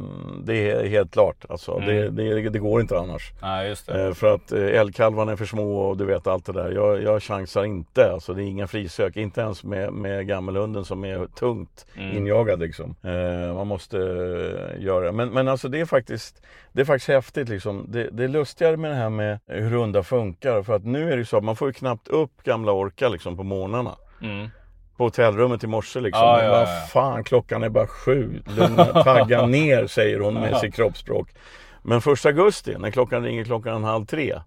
det 0.45 0.70
är 0.70 0.89
helt 0.89 1.12
klart. 1.12 1.45
Alltså, 1.49 1.76
mm. 1.76 1.86
det, 1.86 2.11
det, 2.11 2.51
det, 2.51 2.59
går 2.59 2.80
inte 2.80 2.99
annars. 2.99 3.32
Ja, 3.41 3.64
eh, 3.64 4.12
för 4.14 4.34
att 4.34 4.53
älgkalvarna 4.53 5.32
är 5.32 5.36
för 5.36 5.45
små 5.45 5.80
och 5.80 5.97
du 5.97 6.05
vet 6.05 6.26
allt 6.26 6.47
det 6.47 6.53
där. 6.53 6.70
Jag, 6.70 7.03
jag 7.03 7.22
chansar 7.22 7.64
inte. 7.64 8.12
Alltså, 8.12 8.34
det 8.34 8.43
är 8.43 8.47
inga 8.47 8.66
frisök. 8.66 9.16
Inte 9.16 9.41
ens 9.41 9.64
med, 9.64 9.93
med 9.93 10.26
gammelhunden 10.26 10.84
som 10.84 11.05
är 11.05 11.26
tungt 11.26 11.86
mm. 11.97 12.16
injagad. 12.16 12.61
Liksom. 12.61 12.95
man 13.55 13.66
måste 13.66 13.97
göra. 14.78 15.12
Men, 15.12 15.30
men 15.30 15.49
alltså 15.49 15.68
det 15.68 15.80
är 15.80 15.84
faktiskt 15.84 16.43
det 16.72 16.80
är 16.80 16.84
faktiskt 16.84 17.09
häftigt 17.09 17.49
liksom. 17.49 17.86
Det, 17.89 18.09
det 18.12 18.24
är 18.24 18.28
lustigare 18.28 18.76
med 18.76 18.91
det 18.91 18.95
här 18.95 19.11
med 19.11 19.39
hur 19.47 19.70
hundar 19.70 20.03
funkar. 20.03 20.62
För 20.62 20.76
att 20.76 20.84
nu 20.84 21.12
är 21.12 21.16
det 21.16 21.24
så 21.24 21.36
att 21.36 21.45
man 21.45 21.57
får 21.57 21.68
ju 21.68 21.72
knappt 21.72 22.09
upp 22.09 22.43
gamla 22.43 22.72
orkar 22.72 23.09
liksom 23.09 23.36
på 23.36 23.43
morgnarna. 23.43 23.97
Mm 24.22 24.49
på 24.99 25.05
hotellrummet 25.05 25.64
i 25.64 25.66
morse 25.66 26.01
liksom. 26.01 26.22
Ja, 26.22 26.42
ja, 26.42 26.61
ja. 26.61 26.66
fan, 26.66 27.24
klockan 27.24 27.62
är 27.62 27.68
bara 27.68 27.86
sju. 27.86 28.42
Lugna, 28.46 28.84
tagga 29.05 29.46
ner 29.46 29.86
säger 29.86 30.20
hon 30.20 30.34
med 30.34 30.57
sitt 30.57 30.74
kroppsspråk. 30.74 31.28
Men 31.82 32.01
första 32.01 32.28
augusti 32.28 32.76
när 32.78 32.90
klockan 32.90 33.22
ringer 33.22 33.44
klockan 33.44 33.84
halv 33.84 34.07
tre. 34.07 34.40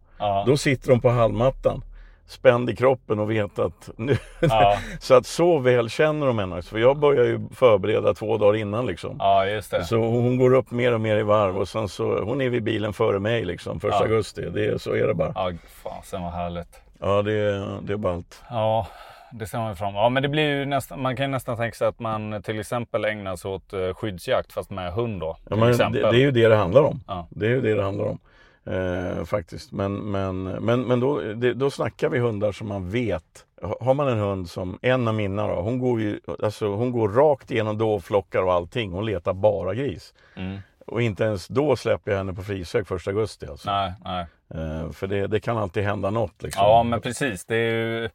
Då 0.46 0.58
sitter 0.58 0.92
hon 0.92 1.02
på 1.02 1.10
halmmattan. 1.10 1.84
Spänd 2.26 2.70
i 2.70 2.76
kroppen 2.76 3.20
och 3.20 3.32
vet 3.32 3.60
att 3.60 3.90
nu... 3.96 4.18
så 5.00 5.14
att 5.14 5.26
så 5.26 5.60
väl 5.60 5.90
känner 5.90 6.28
de 6.28 6.40
henne. 6.40 6.62
För 6.62 6.80
jag 6.80 7.00
börjar 7.00 7.26
ju 7.26 7.40
förbereda 7.56 8.14
två 8.14 8.38
dagar 8.38 8.60
innan 8.60 8.86
liksom. 8.86 9.16
Ja, 9.20 9.46
just 9.46 9.72
det. 9.72 9.86
Så 9.86 9.98
hon 9.98 10.38
går 10.38 10.54
upp 10.54 10.72
mer 10.72 10.94
och 10.94 11.02
mer 11.02 11.18
i 11.18 11.24
varv 11.24 11.58
och 11.58 11.68
sen 11.68 11.90
så, 11.90 12.24
hon 12.24 12.42
är 12.42 12.50
vid 12.50 12.64
bilen 12.64 12.94
före 12.94 13.20
mig 13.20 13.46
liksom, 13.46 13.80
första 13.80 13.98
augusti. 13.98 14.42
Det, 14.42 14.82
så 14.82 14.94
är 14.94 15.08
det 15.08 15.14
bara. 15.14 15.32
Ja, 15.36 15.52
fasen 15.84 16.22
vad 16.22 16.32
härligt. 16.32 16.82
Ja, 17.00 17.22
det, 17.22 17.42
det 17.82 17.94
är 17.94 17.98
ballt. 17.98 18.42
Ja, 18.50 18.88
det 19.32 19.48
ser 19.48 19.58
man 19.58 19.76
fram 19.76 19.96
Ja, 19.96 20.10
men 20.10 20.24
det 20.24 20.30
blir 20.30 20.44
ju 20.44 20.66
nästan, 20.66 21.02
man 21.02 21.16
kan 21.16 21.26
ju 21.26 21.32
nästan 21.32 21.58
tänka 21.58 21.76
sig 21.76 21.88
att 21.88 22.00
man 22.00 22.42
till 22.44 22.60
exempel 22.60 23.06
ägnar 23.06 23.36
sig 23.36 23.52
åt 23.52 23.74
eh, 23.74 23.94
skyddsjakt 23.94 24.54
fast 24.54 24.70
med 24.70 24.94
hund 24.94 25.20
då. 25.20 25.38
Ja, 25.50 25.56
men 25.56 25.78
det, 25.78 26.02
det, 26.02 26.08
är 26.08 26.14
ju 26.14 26.32
det 26.32 26.48
det 26.48 26.56
handlar 26.56 26.84
om. 26.84 27.04
Ja. 27.08 27.28
Det 27.30 27.46
är 27.46 27.50
ju 27.50 27.62
det 27.62 27.74
det 27.74 27.84
handlar 27.84 28.06
om. 28.06 28.20
Eh, 28.66 29.26
faktiskt. 29.26 29.72
Men, 29.72 29.94
men, 29.94 30.44
men, 30.44 30.82
men 30.82 31.00
då, 31.00 31.20
det, 31.20 31.54
då 31.54 31.72
snackar 31.72 32.10
vi 32.10 32.20
hundar 32.20 32.52
som 32.52 32.68
man 32.68 32.90
vet. 32.90 33.46
Har 33.82 33.94
man 33.94 34.08
en 34.08 34.20
hund 34.20 34.50
som, 34.50 34.80
en 34.82 35.08
av 35.08 35.14
mina 35.14 35.48
då, 35.48 35.62
hon 35.62 35.80
går 35.80 36.02
ju 36.02 36.20
alltså, 36.44 36.68
hon 36.68 36.92
går 36.92 37.10
rakt 37.10 37.52
igenom 37.52 37.78
dovflockar 37.78 38.44
och 38.44 38.54
allting. 38.54 38.92
Hon 38.92 39.06
letar 39.06 39.34
bara 39.34 39.74
gris. 39.74 40.14
Mm. 40.36 40.58
Och 40.88 41.02
inte 41.02 41.24
ens 41.24 41.48
då 41.48 41.76
släpper 41.76 42.12
jag 42.12 42.18
henne 42.18 42.34
på 42.34 42.44
frisök 42.44 42.88
första 42.88 43.12
augusti. 43.12 43.46
Alltså. 43.46 43.72
Nej, 43.72 43.94
nej. 44.04 44.26
Eh, 44.56 44.92
för 44.92 45.08
det, 45.08 45.28
det 45.28 45.40
kan 45.40 45.58
alltid 45.58 45.84
hända 45.84 46.10
något. 46.10 46.44
Liksom. 46.44 46.64
Ja, 46.64 46.84
men 46.84 47.02
precis. 47.02 47.46
Det 47.46 47.56
är 47.56 47.72
ju 47.72 48.10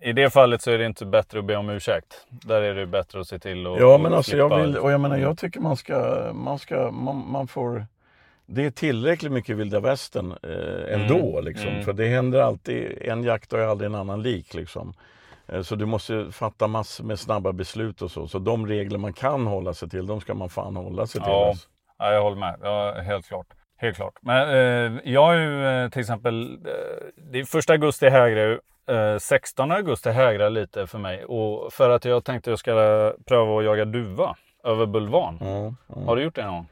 I 0.00 0.12
det 0.12 0.30
fallet 0.30 0.62
så 0.62 0.70
är 0.70 0.78
det 0.78 0.86
inte 0.86 1.06
bättre 1.06 1.38
att 1.38 1.44
be 1.44 1.56
om 1.56 1.70
ursäkt. 1.70 2.26
Där 2.28 2.62
är 2.62 2.74
det 2.74 2.86
bättre 2.86 3.20
att 3.20 3.28
se 3.28 3.38
till 3.38 3.66
att 3.66 3.80
Ja, 3.80 3.98
men 3.98 4.14
alltså 4.14 4.36
jag 4.36 4.60
vill, 4.60 4.76
och 4.76 4.92
jag 4.92 5.00
menar, 5.00 5.16
jag 5.16 5.38
tycker 5.38 5.60
man 5.60 5.76
ska, 5.76 6.30
man 6.34 6.58
ska, 6.58 6.90
man, 6.90 7.30
man 7.30 7.48
får 7.48 7.86
det 8.46 8.64
är 8.64 8.70
tillräckligt 8.70 9.32
mycket 9.32 9.56
vilda 9.56 9.80
västern 9.80 10.34
eh, 10.42 10.94
ändå. 10.94 11.30
Mm. 11.32 11.44
Liksom. 11.44 11.68
Mm. 11.68 11.84
För 11.84 11.92
det 11.92 12.08
händer 12.08 12.40
alltid, 12.40 12.98
en 13.00 13.22
jakt 13.24 13.52
har 13.52 13.58
ju 13.58 13.64
aldrig 13.64 13.90
en 13.90 13.94
annan 13.94 14.22
lik. 14.22 14.54
Liksom. 14.54 14.94
Eh, 15.48 15.62
så 15.62 15.74
du 15.74 15.86
måste 15.86 16.32
fatta 16.32 16.66
massor 16.66 17.04
med 17.04 17.18
snabba 17.18 17.52
beslut 17.52 18.02
och 18.02 18.10
så. 18.10 18.28
Så 18.28 18.38
de 18.38 18.66
regler 18.66 18.98
man 18.98 19.12
kan 19.12 19.46
hålla 19.46 19.74
sig 19.74 19.90
till, 19.90 20.06
de 20.06 20.20
ska 20.20 20.34
man 20.34 20.48
fan 20.48 20.76
hålla 20.76 21.06
sig 21.06 21.20
till. 21.20 21.30
Ja, 21.30 21.48
alltså. 21.48 21.68
ja 21.98 22.12
jag 22.12 22.22
håller 22.22 22.36
med. 22.36 22.58
Ja, 22.62 22.94
helt 23.00 23.26
klart. 23.26 23.46
Helt 23.76 23.96
klart. 23.96 24.14
Men 24.20 24.48
eh, 24.48 25.00
jag 25.04 25.22
har 25.26 25.34
ju 25.34 25.66
eh, 25.66 25.90
till 25.90 26.00
exempel, 26.00 26.52
eh, 26.52 27.22
det 27.32 27.40
är 27.40 27.44
första 27.44 27.72
augusti 27.72 28.08
hägrar 28.08 28.60
eh, 28.86 29.18
16 29.18 29.72
augusti 29.72 30.10
hägrar 30.10 30.50
lite 30.50 30.86
för 30.86 30.98
mig. 30.98 31.24
Och 31.24 31.72
för 31.72 31.90
att 31.90 32.04
jag 32.04 32.24
tänkte 32.24 32.50
jag 32.50 32.58
ska 32.58 32.72
pröva 33.24 33.58
att 33.58 33.64
jaga 33.64 33.84
duva 33.84 34.36
över 34.64 34.86
bulvan. 34.86 35.38
Mm, 35.40 35.56
mm. 35.56 35.76
Har 36.06 36.16
du 36.16 36.22
gjort 36.22 36.34
det 36.34 36.44
någon 36.44 36.54
gång? 36.54 36.68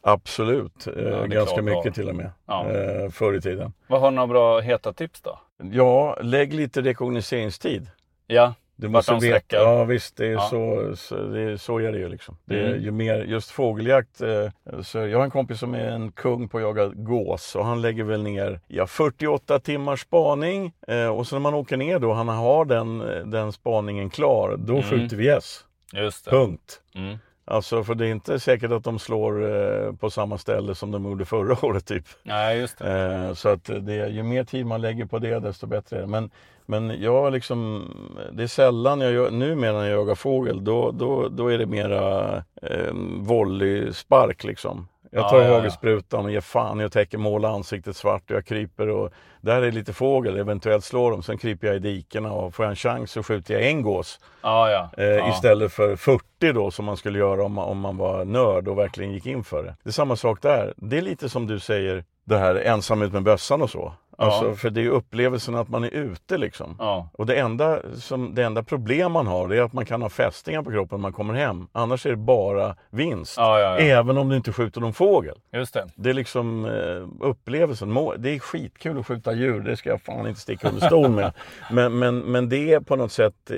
Absolut, 0.00 0.86
eh, 0.86 1.02
ja, 1.02 1.26
ganska 1.26 1.62
mycket 1.62 1.82
bra. 1.82 1.92
till 1.92 2.08
och 2.08 2.14
med. 2.14 2.30
Ja. 2.46 2.70
Eh, 2.70 3.10
förr 3.10 3.34
i 3.34 3.40
tiden. 3.40 3.72
Vad 3.86 4.00
har 4.00 4.10
du 4.10 4.14
några 4.14 4.26
bra 4.26 4.60
heta 4.60 4.92
tips 4.92 5.20
då? 5.20 5.38
Ja, 5.72 6.18
lägg 6.22 6.54
lite 6.54 6.80
rekognoseringstid. 6.80 7.90
Ja, 8.26 8.54
du 8.76 8.88
måste 8.88 9.14
veta, 9.14 9.56
ja 9.56 9.84
visst, 9.84 10.16
det 10.16 10.26
är, 10.26 10.32
ja. 10.32 10.40
Så, 10.40 10.92
så, 10.96 11.16
det 11.16 11.40
är, 11.40 11.56
så 11.56 11.78
är 11.78 11.92
det 11.92 11.98
ju 11.98 12.08
liksom. 12.08 12.36
Det 12.44 12.60
är, 12.60 12.68
mm. 12.68 12.82
ju 12.82 12.90
mer, 12.90 13.24
just 13.24 13.50
fågeljakt, 13.50 14.20
eh, 14.20 14.82
så 14.82 14.98
jag 14.98 15.18
har 15.18 15.24
en 15.24 15.30
kompis 15.30 15.58
som 15.58 15.74
är 15.74 15.88
en 15.88 16.12
kung 16.12 16.48
på 16.48 16.58
att 16.58 16.62
jaga 16.62 16.86
gås 16.88 17.56
och 17.56 17.64
han 17.64 17.82
lägger 17.82 18.04
väl 18.04 18.22
ner 18.22 18.60
ja, 18.66 18.86
48 18.86 19.58
timmars 19.58 20.00
spaning 20.00 20.72
eh, 20.88 21.08
och 21.08 21.26
så 21.26 21.34
när 21.34 21.40
man 21.40 21.54
åker 21.54 21.76
ner 21.76 21.98
då, 21.98 22.12
han 22.12 22.28
har 22.28 22.64
den, 22.64 22.98
den 23.30 23.52
spaningen 23.52 24.10
klar, 24.10 24.56
då 24.58 24.72
mm. 24.72 24.84
skjuter 24.84 25.16
vi 25.16 25.24
gäss. 25.24 25.64
Just 25.92 26.24
det. 26.24 26.30
Punkt. 26.30 26.80
Mm. 26.94 27.18
Alltså 27.48 27.84
för 27.84 27.94
det 27.94 28.06
är 28.06 28.10
inte 28.10 28.40
säkert 28.40 28.70
att 28.72 28.84
de 28.84 28.98
slår 28.98 29.44
eh, 29.44 29.92
på 29.92 30.10
samma 30.10 30.38
ställe 30.38 30.74
som 30.74 30.90
de 30.90 31.04
gjorde 31.04 31.24
förra 31.24 31.56
året 31.66 31.86
typ. 31.86 32.04
Nej, 32.22 32.58
just 32.58 32.78
det. 32.78 33.04
Eh, 33.04 33.34
så 33.34 33.48
att 33.48 33.64
det, 33.64 34.08
ju 34.08 34.22
mer 34.22 34.44
tid 34.44 34.66
man 34.66 34.80
lägger 34.80 35.04
på 35.04 35.18
det 35.18 35.38
desto 35.38 35.66
bättre 35.66 35.96
är 35.96 36.00
det. 36.00 36.06
Men, 36.06 36.30
men 36.66 37.02
jag 37.02 37.32
liksom, 37.32 37.90
det 38.32 38.42
är 38.42 38.46
sällan 38.46 39.00
jag 39.00 39.12
gör, 39.12 39.30
numera 39.30 39.72
när 39.72 39.88
jag 39.88 39.98
jagar 39.98 40.14
fågel, 40.14 40.64
då, 40.64 40.90
då, 40.90 41.28
då 41.28 41.48
är 41.48 41.58
det 41.58 41.66
mera 41.66 42.36
eh, 42.62 42.92
volleyspark 43.18 44.44
liksom. 44.44 44.88
Jag 45.10 45.28
tar 45.28 45.40
ja. 45.40 45.54
hagelsprutan 45.54 46.24
och 46.24 46.30
ger 46.30 46.40
fan 46.40 46.80
jag 46.80 46.92
täcker 46.92 47.18
måla 47.18 47.48
ansiktet 47.48 47.96
svart 47.96 48.30
och 48.30 48.36
jag 48.36 48.46
kryper 48.46 48.88
och 48.88 49.12
där 49.40 49.62
är 49.62 49.72
lite 49.72 49.92
fågel, 49.92 50.36
eventuellt 50.36 50.84
slår 50.84 51.10
dem. 51.10 51.22
Sen 51.22 51.38
kryper 51.38 51.66
jag 51.66 51.76
i 51.76 51.78
dikena 51.78 52.32
och 52.32 52.54
får 52.54 52.64
jag 52.64 52.70
en 52.70 52.76
chans 52.76 53.10
så 53.10 53.22
skjuter 53.22 53.54
jag 53.54 53.66
en 53.66 53.82
gås. 53.82 54.20
Ja, 54.42 54.70
ja. 54.70 55.02
Eh, 55.02 55.04
ja. 55.04 55.30
Istället 55.30 55.72
för 55.72 55.96
40 55.96 56.52
då 56.52 56.70
som 56.70 56.84
man 56.84 56.96
skulle 56.96 57.18
göra 57.18 57.44
om 57.44 57.58
om 57.58 57.80
man 57.80 57.96
var 57.96 58.24
nörd 58.24 58.68
och 58.68 58.78
verkligen 58.78 59.12
gick 59.12 59.26
in 59.26 59.44
för 59.44 59.62
det. 59.62 59.76
Det 59.82 59.90
är 59.90 59.92
samma 59.92 60.16
sak 60.16 60.42
där. 60.42 60.74
Det 60.76 60.98
är 60.98 61.02
lite 61.02 61.28
som 61.28 61.46
du 61.46 61.60
säger, 61.60 62.04
det 62.24 62.38
här 62.38 62.54
ensam 62.54 63.02
ut 63.02 63.12
med 63.12 63.22
bössan 63.22 63.62
och 63.62 63.70
så. 63.70 63.92
Alltså, 64.18 64.54
för 64.54 64.70
det 64.70 64.80
är 64.80 64.88
upplevelsen 64.88 65.54
att 65.54 65.68
man 65.68 65.84
är 65.84 65.90
ute 65.90 66.38
liksom. 66.38 66.76
Och 67.12 67.26
det 67.26 67.34
enda, 67.36 67.80
som, 67.94 68.34
det 68.34 68.42
enda 68.42 68.62
problem 68.62 69.12
man 69.12 69.26
har 69.26 69.54
är 69.54 69.62
att 69.62 69.72
man 69.72 69.86
kan 69.86 70.02
ha 70.02 70.08
fästingar 70.08 70.62
på 70.62 70.70
kroppen 70.70 70.98
när 70.98 71.02
man 71.02 71.12
kommer 71.12 71.34
hem. 71.34 71.66
Annars 71.72 72.06
är 72.06 72.10
det 72.10 72.16
bara 72.16 72.76
vinst. 72.90 73.38
Även 73.78 74.18
om 74.18 74.28
du 74.28 74.36
inte 74.36 74.52
skjuter 74.52 74.80
någon 74.80 74.92
fågel. 74.92 75.38
Just 75.52 75.74
det. 75.74 75.86
Det 75.94 76.10
är 76.10 76.14
liksom 76.14 76.64
eh, 76.64 77.26
upplevelsen. 77.28 77.94
Det 78.18 78.30
är 78.30 78.38
skitkul 78.38 78.98
att 78.98 79.06
skjuta 79.06 79.32
djur, 79.32 79.60
det 79.60 79.76
ska 79.76 79.90
jag 79.90 80.02
fan 80.02 80.26
inte 80.26 80.40
sticka 80.40 80.68
under 80.68 80.86
stol 80.86 81.10
med. 81.10 81.32
Men, 81.70 81.98
men, 81.98 82.18
men 82.18 82.48
det 82.48 82.72
är 82.72 82.80
på 82.80 82.96
något 82.96 83.12
sätt 83.12 83.50
eh, 83.50 83.56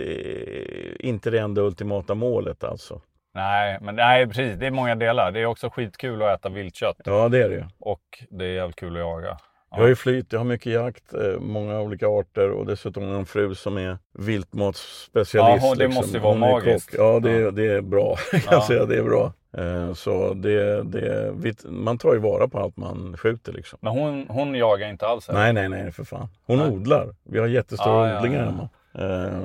inte 1.09 1.30
det 1.30 1.40
enda 1.40 1.62
ultimata 1.62 2.14
målet 2.14 2.64
alltså. 2.64 3.00
Nej, 3.34 3.78
men 3.80 3.96
nej, 3.96 4.26
precis. 4.26 4.59
Det 4.59 4.66
är 4.66 4.70
många 4.70 4.94
delar. 4.94 5.32
Det 5.32 5.40
är 5.40 5.46
också 5.46 5.70
skitkul 5.70 6.22
att 6.22 6.38
äta 6.38 6.48
viltkött. 6.48 6.96
Ja, 7.04 7.28
det 7.28 7.44
är 7.44 7.48
det 7.48 7.54
ju. 7.54 7.64
Och 7.78 8.00
det 8.30 8.44
är 8.44 8.48
jävligt 8.48 8.76
kul 8.76 8.92
att 8.96 9.00
jaga. 9.00 9.36
Jag 9.70 9.78
har 9.78 9.88
ju 9.88 9.94
flyt, 9.96 10.32
jag 10.32 10.40
har 10.40 10.44
mycket 10.44 10.72
jakt, 10.72 11.14
eh, 11.14 11.40
många 11.40 11.80
olika 11.80 12.06
arter 12.08 12.50
och 12.50 12.66
dessutom 12.66 13.02
en 13.02 13.26
fru 13.26 13.54
som 13.54 13.76
är 13.78 13.98
viltmatsspecialist. 14.12 15.64
Ja, 15.66 15.74
det 15.74 15.88
måste 15.88 16.16
ju 16.16 16.18
vara 16.22 16.32
Hon 16.32 16.40
magiskt. 16.40 16.90
kock. 16.90 17.00
Ja, 17.00 17.20
det, 17.20 17.30
är- 17.30 17.40
Ja. 17.40 17.50
det 17.50 17.66
är 17.66 17.80
bra. 17.80 18.16
kan 18.30 18.40
Ja. 18.44 18.52
jag 18.52 18.64
säga, 18.64 18.84
det 18.86 18.96
är 18.96 19.02
bra. 19.02 19.32
Eh, 19.58 19.94
Så 19.94 20.34
det, 20.34 20.82
det, 20.82 21.64
man 21.64 21.98
tar 21.98 22.12
ju 22.12 22.18
vara 22.18 22.48
på 22.48 22.58
allt 22.58 22.76
man 22.76 23.16
skjuter 23.16 23.52
liksom. 23.52 23.78
Men 23.82 23.92
hon, 23.92 24.26
hon 24.28 24.54
jagar 24.54 24.88
inte 24.88 25.06
alls? 25.06 25.28
eller? 25.28 25.38
Nej, 25.40 25.52
nej, 25.52 25.68
nej 25.68 25.92
för 25.92 26.04
fan. 26.04 26.28
Hon 26.46 26.58
Nej. 26.58 26.68
odlar. 26.70 27.14
Vi 27.24 27.38
har 27.38 27.46
jättestora 27.46 27.92
Ah, 27.94 28.08
ja, 28.10 28.18
odlingar 28.18 28.38
ja. 28.38 28.44
hemma. 28.44 28.68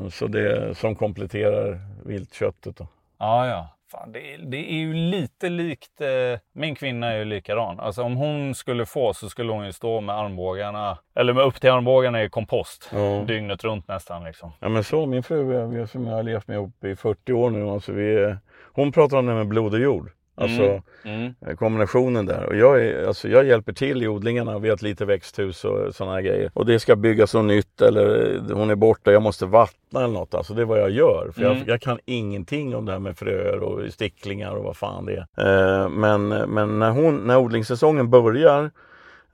Eh, 0.04 0.10
Så 0.10 0.28
det 0.28 0.78
som 0.78 0.96
kompletterar 0.96 1.80
viltköttet. 2.06 2.76
Då. 2.78 2.88
Ja, 3.20 3.48
ja. 3.48 3.70
Fan, 3.94 4.12
det, 4.12 4.34
är, 4.34 4.38
det 4.38 4.72
är 4.72 4.76
ju 4.76 4.94
lite 4.94 5.50
likt... 5.50 6.02
Eh, 6.02 6.40
min 6.54 6.76
kvinna 6.76 7.12
är 7.12 7.18
ju 7.18 7.26
likadan. 7.26 7.80
Alltså 7.80 8.04
om 8.04 8.16
hon 8.16 8.56
skulle 8.56 8.86
få 8.86 9.14
så 9.14 9.30
skulle 9.30 9.52
hon 9.52 9.66
ju 9.66 9.72
stå 9.72 10.02
med 10.02 10.16
armbågarna, 10.16 10.98
eller 11.16 11.34
med 11.34 11.44
upp 11.44 11.62
till 11.62 11.70
armbågarna 11.70 12.24
i 12.24 12.30
kompost. 12.30 12.90
Ja. 12.94 13.24
Dygnet 13.28 13.64
runt 13.64 13.88
nästan 13.88 14.24
liksom. 14.24 14.52
Ja 14.60 14.70
men 14.70 14.84
så, 14.84 15.06
min 15.06 15.24
fru 15.24 15.88
som 15.88 16.08
jag 16.08 16.16
har 16.16 16.24
levt 16.24 16.48
med 16.48 16.56
ihop 16.56 16.84
i 16.84 16.96
40 16.96 17.34
år 17.34 17.50
nu, 17.50 17.70
alltså 17.70 17.92
vi, 17.92 18.36
hon 18.74 18.92
pratar 18.92 19.18
om 19.18 19.26
det 19.26 19.34
med 19.34 19.48
blod 19.48 19.74
och 19.74 19.80
jord. 19.80 20.12
Alltså 20.36 20.82
Mm. 21.06 21.34
eh, 21.48 21.56
kombinationen 21.56 22.26
där. 22.26 22.46
Och 22.46 22.56
jag, 22.56 22.86
är, 22.86 23.08
alltså, 23.08 23.28
jag 23.28 23.46
hjälper 23.46 23.74
till 23.74 24.04
i 24.04 24.08
odlingarna, 24.08 24.60
vi 24.60 24.70
har 24.70 24.76
ett 24.76 24.82
litet 24.82 25.08
växthus 25.08 25.66
och 25.66 25.96
sådana 25.96 26.16
här 26.16 26.22
grejer. 26.22 26.52
Och 26.54 26.66
det 26.66 26.80
ska 26.80 26.96
byggas 26.96 27.34
något 27.34 27.46
nytt 27.46 27.82
eller 27.82 28.36
eh, 28.50 28.56
hon 28.58 28.70
är 28.70 28.76
borta, 28.76 29.12
jag 29.12 29.22
måste 29.22 29.46
vattna 29.46 30.00
eller 30.04 30.14
något. 30.14 30.34
Alltså 30.34 30.54
det 30.54 30.62
är 30.62 30.66
vad 30.66 30.80
jag 30.80 30.90
gör. 30.90 31.32
För 31.34 31.42
Mm. 31.42 31.58
jag, 31.58 31.68
jag 31.68 31.82
kan 31.82 32.00
ingenting 32.06 32.76
om 32.76 32.86
det 32.86 32.92
här 32.92 33.00
med 33.00 33.18
fröer 33.18 33.60
och 33.60 33.94
sticklingar 33.94 34.52
och 34.52 34.64
vad 34.64 34.78
fan 34.78 35.06
det 35.06 35.26
är. 35.38 35.84
Eh, 35.84 35.90
men 35.90 36.28
men 36.28 36.80
när, 36.80 36.90
hon, 36.92 37.16
när 37.18 37.38
odlingssäsongen 37.38 38.10
börjar 38.10 38.72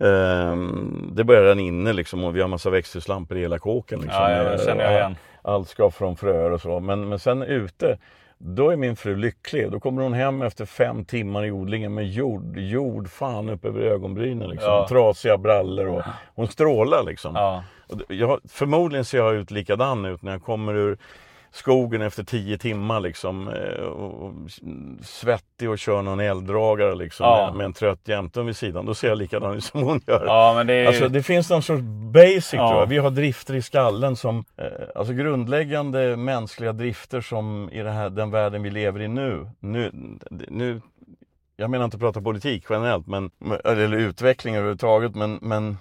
Ehm, 0.01 1.11
det 1.13 1.23
börjar 1.23 1.43
den 1.43 1.59
inne 1.59 1.93
liksom 1.93 2.23
och 2.23 2.35
vi 2.35 2.41
har 2.41 2.47
massa 2.47 2.69
växthuslampor 2.69 3.37
i 3.37 3.41
hela 3.41 3.59
kåken. 3.59 3.99
Liksom. 3.99 4.21
Ja, 4.23 4.31
ja, 4.31 4.43
det 4.51 4.65
känner 4.65 4.83
jag 4.83 4.91
Eh, 4.93 4.97
igen. 4.97 5.15
Allt 5.41 5.67
ska 5.69 5.91
från 5.91 6.15
fröer 6.17 6.51
och 6.51 6.61
så. 6.61 6.79
Men, 6.79 7.09
men 7.09 7.19
sen 7.19 7.43
ute, 7.43 7.97
då 8.41 8.69
är 8.69 8.75
min 8.75 8.95
fru 8.95 9.15
lycklig. 9.15 9.71
Då 9.71 9.79
kommer 9.79 10.01
hon 10.01 10.13
hem 10.13 10.41
efter 10.41 10.65
fem 10.65 11.05
timmar 11.05 11.45
i 11.45 11.51
odlingen 11.51 11.93
med 11.93 12.07
jord, 12.07 12.57
jord 12.57 13.09
fan 13.09 13.49
upp 13.49 13.65
över 13.65 13.81
ögonbrynen. 13.81 14.49
Liksom. 14.49 14.69
Ja. 14.69 14.87
Trasiga 14.89 15.37
brallor 15.37 15.87
och 15.87 16.03
hon 16.35 16.47
strålar 16.47 17.03
liksom. 17.03 17.35
Ja. 17.35 17.63
Jag, 18.07 18.39
förmodligen 18.49 19.05
ser 19.05 19.17
jag 19.17 19.35
ut 19.35 19.51
likadan 19.51 20.05
ut 20.05 20.21
när 20.21 20.31
jag 20.31 20.43
kommer 20.43 20.75
ur 20.75 20.97
skogen 21.51 22.01
efter 22.01 22.23
tio 22.23 22.57
timmar 22.57 22.99
liksom. 22.99 23.47
eh, 23.47 23.83
Och, 23.83 24.23
och 24.25 24.33
svettig 25.01 25.69
och 25.69 25.79
kör 25.79 26.01
någon 26.01 26.19
elddragare 26.19 26.95
liksom 26.95 27.25
Ja. 27.25 27.45
med, 27.47 27.57
med 27.57 27.65
en 27.65 27.73
trött 27.73 28.01
jämte 28.07 28.41
vid 28.41 28.55
sidan. 28.57 28.85
Då 28.85 28.93
ser 28.93 29.07
jag 29.07 29.17
likadan 29.17 29.55
ut 29.57 29.63
som 29.63 29.83
hon 29.83 30.01
gör. 30.07 30.25
ja, 30.25 30.53
men 30.55 30.67
det 30.67 30.73
är... 30.73 30.87
Alltså 30.87 31.09
det 31.09 31.23
finns 31.23 31.49
någon 31.49 31.61
sorts 31.63 31.81
basic 32.13 32.53
Ja. 32.53 32.69
tror 32.69 32.79
jag. 32.79 32.87
Vi 32.87 32.97
har 32.97 33.09
drifter 33.11 33.55
i 33.55 33.61
skallen 33.61 34.15
som, 34.15 34.45
eh, 34.57 34.65
alltså 34.95 35.13
grundläggande 35.13 36.17
mänskliga 36.17 36.73
drifter 36.73 37.21
som 37.21 37.69
i 37.71 37.83
här, 37.83 38.09
den 38.09 38.31
världen 38.31 38.63
vi 38.63 38.69
lever 38.69 39.01
i 39.01 39.07
nu. 39.07 39.47
nu, 39.59 39.91
nu 40.47 40.81
jag 41.57 41.69
menar 41.69 41.85
inte 41.85 41.95
att 41.95 42.01
prata 42.01 42.21
politik 42.21 42.65
generellt, 42.69 43.07
men, 43.07 43.31
eller 43.65 43.97
utveckling 43.97 44.55
överhuvudtaget, 44.55 45.15
men, 45.15 45.39
men 45.41 45.77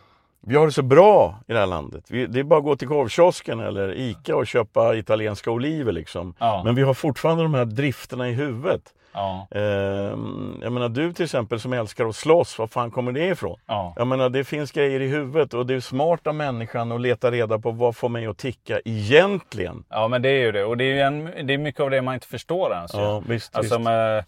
vi 0.47 0.57
har 0.57 0.67
det 0.67 0.73
så 0.73 0.83
bra 0.83 1.39
i 1.49 1.53
det 1.53 1.59
här 1.59 1.67
landet. 1.67 2.05
Vi, 2.09 2.27
det 2.27 2.41
är 2.41 2.45
bara 2.45 2.59
att 2.59 2.65
gå 2.65 2.77
till 2.77 2.89
korvkiosken 2.89 3.61
eller 3.61 3.95
ICA 3.99 4.37
och 4.37 4.47
köpa 4.47 4.95
italienska 4.97 5.51
oliver 5.51 5.93
liksom. 5.93 6.35
Ja. 6.39 6.63
Men 6.65 6.75
vi 6.75 6.83
har 6.83 6.95
fortfarande 6.95 7.43
de 7.43 7.55
här 7.55 7.65
drifterna 7.65 8.29
i 8.29 8.33
huvudet. 8.33 8.83
ja. 9.13 9.49
Ehm, 9.51 10.59
jag 10.63 10.73
menar 10.73 10.89
du 10.89 11.13
till 11.13 11.25
exempel 11.25 11.61
som 11.61 11.73
älskar 11.73 12.07
att 12.07 12.17
slåss, 12.17 12.59
var 12.59 12.67
fan 12.67 12.91
kommer 12.91 13.13
det 13.13 13.27
ifrån? 13.27 13.59
Ja. 13.67 13.95
Jag 13.97 14.07
menar 14.07 14.29
det 14.29 14.45
finns 14.45 14.73
grejer 14.73 15.01
i 15.01 15.07
huvudet 15.09 15.55
och 15.55 15.67
det 15.67 15.75
är 15.75 15.81
smart 15.81 16.27
av 16.27 16.35
människan 16.35 16.93
att 16.93 17.01
leta 17.01 17.31
reda 17.31 17.59
på 17.59 17.71
vad 17.71 17.97
får 17.97 18.09
mig 18.09 18.27
att 18.27 18.39
ticka 18.39 18.81
egentligen. 18.85 19.85
ja, 19.89 20.09
men 20.09 20.23
det 20.23 20.29
är 20.29 20.41
ju 20.41 20.53
det. 20.53 20.65
Och 20.65 20.77
det 20.77 20.99
är, 20.99 21.07
en, 21.07 21.47
det 21.47 21.55
är 21.55 21.59
mycket 21.59 21.81
av 21.81 21.91
det 21.91 22.03
man 22.03 22.15
inte 22.15 22.27
förstår 22.27 22.73
ens. 22.73 22.95
ju. 22.95 22.99
Ja 22.99 23.23
visst, 23.29 23.57
Alltså 23.57 23.75
visst. 23.75 23.85
med, 23.85 24.25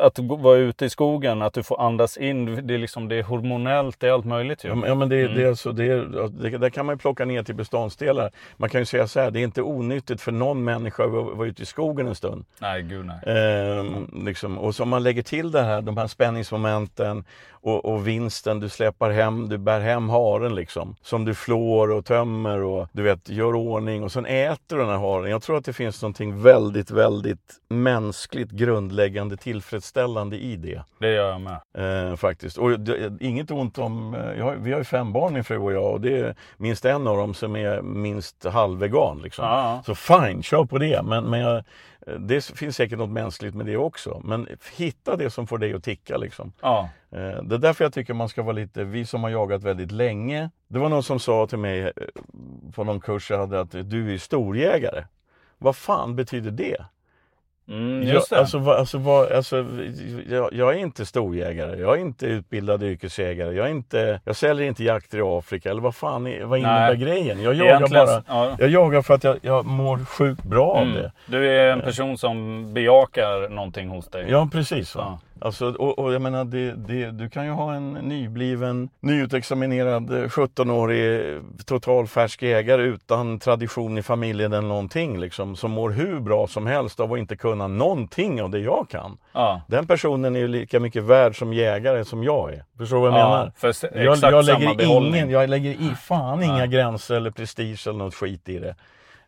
att 0.00 0.18
vara 0.18 0.56
ute 0.56 0.84
i 0.84 0.90
skogen, 0.90 1.42
att 1.42 1.54
du 1.54 1.62
får 1.62 1.80
andas 1.80 2.16
in. 2.16 2.66
Det 2.66 2.74
är, 2.74 2.78
liksom, 2.78 3.08
det 3.08 3.16
är 3.16 3.22
hormonellt, 3.22 4.00
det 4.00 4.08
är 4.08 4.12
allt 4.12 4.24
möjligt 4.24 4.64
ju. 4.64 4.68
Ja 4.68 4.74
men, 4.74 4.88
ja, 4.88 4.94
men 4.94 5.08
det, 5.08 5.22
Mm. 5.22 5.34
det, 5.38 5.48
alltså, 5.48 5.72
det, 5.72 6.28
det, 6.28 6.58
där 6.58 6.70
kan 6.70 6.86
man 6.86 6.94
ju 6.94 6.98
plocka 6.98 7.24
ner 7.24 7.42
till 7.42 7.54
beståndsdelar. 7.54 8.30
Man 8.56 8.70
kan 8.70 8.80
ju 8.80 8.84
säga 8.84 9.08
så 9.08 9.20
här, 9.20 9.30
det 9.30 9.40
är 9.40 9.44
inte 9.44 9.62
onyttigt 9.62 10.20
för 10.20 10.32
någon 10.32 10.64
människa 10.64 11.04
att 11.04 11.10
vara 11.10 11.46
ute 11.48 11.62
i 11.62 11.66
skogen 11.66 12.06
en 12.06 12.14
stund. 12.14 12.44
Nej, 12.60 12.82
gud 12.82 13.06
nej. 13.06 13.36
Ehm, 13.36 14.24
liksom. 14.26 14.58
Och 14.58 14.74
så 14.74 14.82
om 14.82 14.88
man 14.88 15.02
lägger 15.02 15.22
till 15.22 15.50
det 15.50 15.62
här, 15.62 15.82
de 15.82 15.96
här 15.96 16.06
spänningsmomenten 16.06 17.24
och, 17.64 17.84
och 17.84 18.08
vinsten, 18.08 18.60
du 18.60 18.68
släpar 18.68 19.10
hem, 19.10 19.48
du 19.48 19.58
bär 19.58 19.80
hem 19.80 20.08
haren 20.08 20.54
liksom. 20.54 20.96
Som 21.02 21.24
du 21.24 21.34
flår 21.34 21.90
och 21.90 22.04
tömmer 22.04 22.62
och 22.62 22.88
du 22.92 23.02
vet, 23.02 23.28
gör 23.28 23.54
ordning 23.54 24.02
och 24.04 24.12
sen 24.12 24.26
äter 24.26 24.76
du 24.76 24.78
den 24.78 24.88
här 24.90 24.98
haren. 24.98 25.30
Jag 25.30 25.42
tror 25.42 25.56
att 25.56 25.64
det 25.64 25.72
finns 25.72 26.02
någonting 26.02 26.42
väldigt, 26.42 26.90
väldigt 26.90 27.54
mänskligt 27.68 28.50
grundläggande 28.50 29.36
tillfredsställande 29.62 30.36
i 30.36 30.56
det. 30.56 30.82
Det 30.98 31.12
gör 31.12 31.30
jag 31.30 31.40
med. 31.40 32.10
Eh, 32.10 32.16
faktiskt. 32.16 32.58
Och 32.58 32.80
det, 32.80 33.12
inget 33.20 33.50
ont 33.50 33.78
om, 33.78 34.14
eh, 34.14 34.44
har, 34.44 34.54
vi 34.56 34.72
har 34.72 34.78
ju 34.78 34.84
fem 34.84 35.12
barn 35.12 35.32
min 35.34 35.44
fru 35.44 35.58
och 35.58 35.72
jag 35.72 35.92
och 35.92 36.00
det 36.00 36.18
är 36.18 36.34
minst 36.56 36.84
en 36.84 37.06
av 37.06 37.16
dem 37.16 37.34
som 37.34 37.56
är 37.56 37.82
minst 37.82 38.44
halvvegan. 38.44 39.22
Liksom. 39.22 39.44
Ja. 39.44 39.82
Så 39.86 39.94
fine, 39.94 40.42
kör 40.42 40.64
på 40.64 40.78
det. 40.78 41.02
Men, 41.02 41.24
men 41.24 41.40
jag, 41.40 41.56
eh, 42.06 42.14
det 42.18 42.44
finns 42.44 42.76
säkert 42.76 42.98
något 42.98 43.10
mänskligt 43.10 43.54
med 43.54 43.66
det 43.66 43.76
också. 43.76 44.20
Men 44.24 44.48
hitta 44.76 45.16
det 45.16 45.30
som 45.30 45.46
får 45.46 45.58
dig 45.58 45.74
att 45.74 45.84
ticka 45.84 46.16
liksom. 46.16 46.52
Ja. 46.62 46.88
Eh, 47.10 47.18
Det 47.42 47.54
är 47.54 47.58
därför 47.58 47.84
jag 47.84 47.92
tycker 47.92 48.14
man 48.14 48.28
ska 48.28 48.42
vara 48.42 48.52
lite, 48.56 48.84
vi 48.84 49.06
som 49.06 49.22
har 49.22 49.30
jagat 49.30 49.62
väldigt 49.62 49.92
länge. 49.92 50.50
Det 50.68 50.78
var 50.78 50.88
någon 50.88 51.02
som 51.02 51.18
sa 51.20 51.46
till 51.46 51.58
mig 51.58 51.92
på 52.74 52.84
någon 52.84 53.00
kurs 53.00 53.30
jag 53.30 53.38
hade 53.38 53.60
att 53.60 53.70
du 53.70 54.14
är 54.14 54.18
storjägare. 54.18 55.04
Vad 55.58 55.76
fan 55.76 56.16
betyder 56.16 56.50
det? 56.50 56.84
Mm, 57.68 58.02
Jag, 58.08 58.22
alltså, 58.30 58.58
vad- 58.58 58.76
alltså, 58.78 58.98
vad- 58.98 59.32
alltså, 59.32 59.66
jag, 60.28 60.52
jag 60.52 60.74
är 60.74 60.78
inte 60.78 61.06
storjägare, 61.06 61.80
jag 61.80 61.96
är 61.96 62.00
inte 62.00 62.26
utbildad 62.26 62.82
yrkesjägare, 62.82 63.54
jag, 63.54 63.66
är 63.66 63.70
inte, 63.70 64.20
jag 64.24 64.36
säljer 64.36 64.66
inte 64.68 64.84
jakter 64.84 65.18
i 65.18 65.22
Afrika 65.24 65.70
eller 65.70 65.80
vad 65.82 65.94
fan 65.94 66.26
är, 66.26 66.44
vad 66.44 66.58
innebär 66.58 66.88
Nej. 66.88 66.96
grejen? 66.96 67.42
Jag 67.42 67.54
jagar 67.54 67.76
Egentligen- 67.76 68.06
bara, 68.06 68.22
ja. 68.28 68.56
jag 68.58 68.68
jagar 68.68 69.02
för 69.02 69.14
att 69.14 69.24
jag, 69.24 69.36
jag 69.42 69.66
mår 69.66 70.04
sjukt 70.04 70.42
bra 70.42 70.70
av 70.70 70.82
Mm. 70.82 70.94
det. 70.94 71.12
Du 71.26 71.48
är 71.50 71.72
en 71.72 71.80
person 71.80 72.18
som 72.18 72.66
bejakar 72.74 73.48
någonting 73.48 73.88
hos 73.88 74.08
dig. 74.08 74.26
Ja 74.28 74.48
precis. 74.52 74.94
Va? 74.94 75.02
Ja. 75.06 75.31
Alltså, 75.44 75.66
och, 75.72 75.98
och 75.98 76.12
jag 76.12 76.22
menar, 76.22 76.44
det, 76.44 76.72
det, 76.72 77.10
du 77.10 77.28
kan 77.28 77.44
ju 77.44 77.50
ha 77.50 77.74
en 77.74 77.92
nybliven, 77.92 78.88
nyutexaminerad 79.00 80.10
eh, 80.10 80.28
17-årig 80.28 81.40
totalfärsk 81.66 82.42
ägare 82.42 82.82
utan 82.82 83.38
tradition 83.38 83.98
i 83.98 84.02
familjen 84.02 84.52
eller 84.52 84.68
någonting 84.68 85.20
liksom, 85.20 85.56
som 85.56 85.70
mår 85.70 85.90
hur 85.90 86.20
bra 86.20 86.46
som 86.46 86.66
helst 86.66 87.00
av 87.00 87.12
att 87.12 87.18
inte 87.18 87.36
kunna 87.36 87.66
någonting 87.66 88.42
av 88.42 88.50
det 88.50 88.58
jag 88.58 88.86
kan. 88.90 89.18
Ja. 89.32 89.60
Den 89.68 89.86
personen 89.86 90.36
är 90.36 90.40
ju 90.40 90.48
lika 90.48 90.80
mycket 90.80 91.02
värd 91.02 91.38
som 91.38 91.52
jägare 91.52 92.04
som 92.04 92.24
jag 92.24 92.54
är. 92.54 92.64
Förstår 92.78 92.96
du 92.96 93.02
vad 93.10 93.20
jag 93.20 93.26
Ja, 93.26 93.30
menar? 93.30 93.52
för 93.56 93.74
jag, 93.98 94.16
jag, 94.32 94.44
lägger 94.44 95.06
ingen, 95.06 95.30
jag 95.30 95.50
lägger 95.50 95.70
i 95.70 95.94
fan 96.02 96.42
inga 96.42 96.66
gränser 96.66 97.14
eller 97.14 97.30
prestige 97.30 97.86
eller 97.86 97.98
något 97.98 98.14
skit 98.14 98.48
i 98.48 98.58
det. 98.58 98.74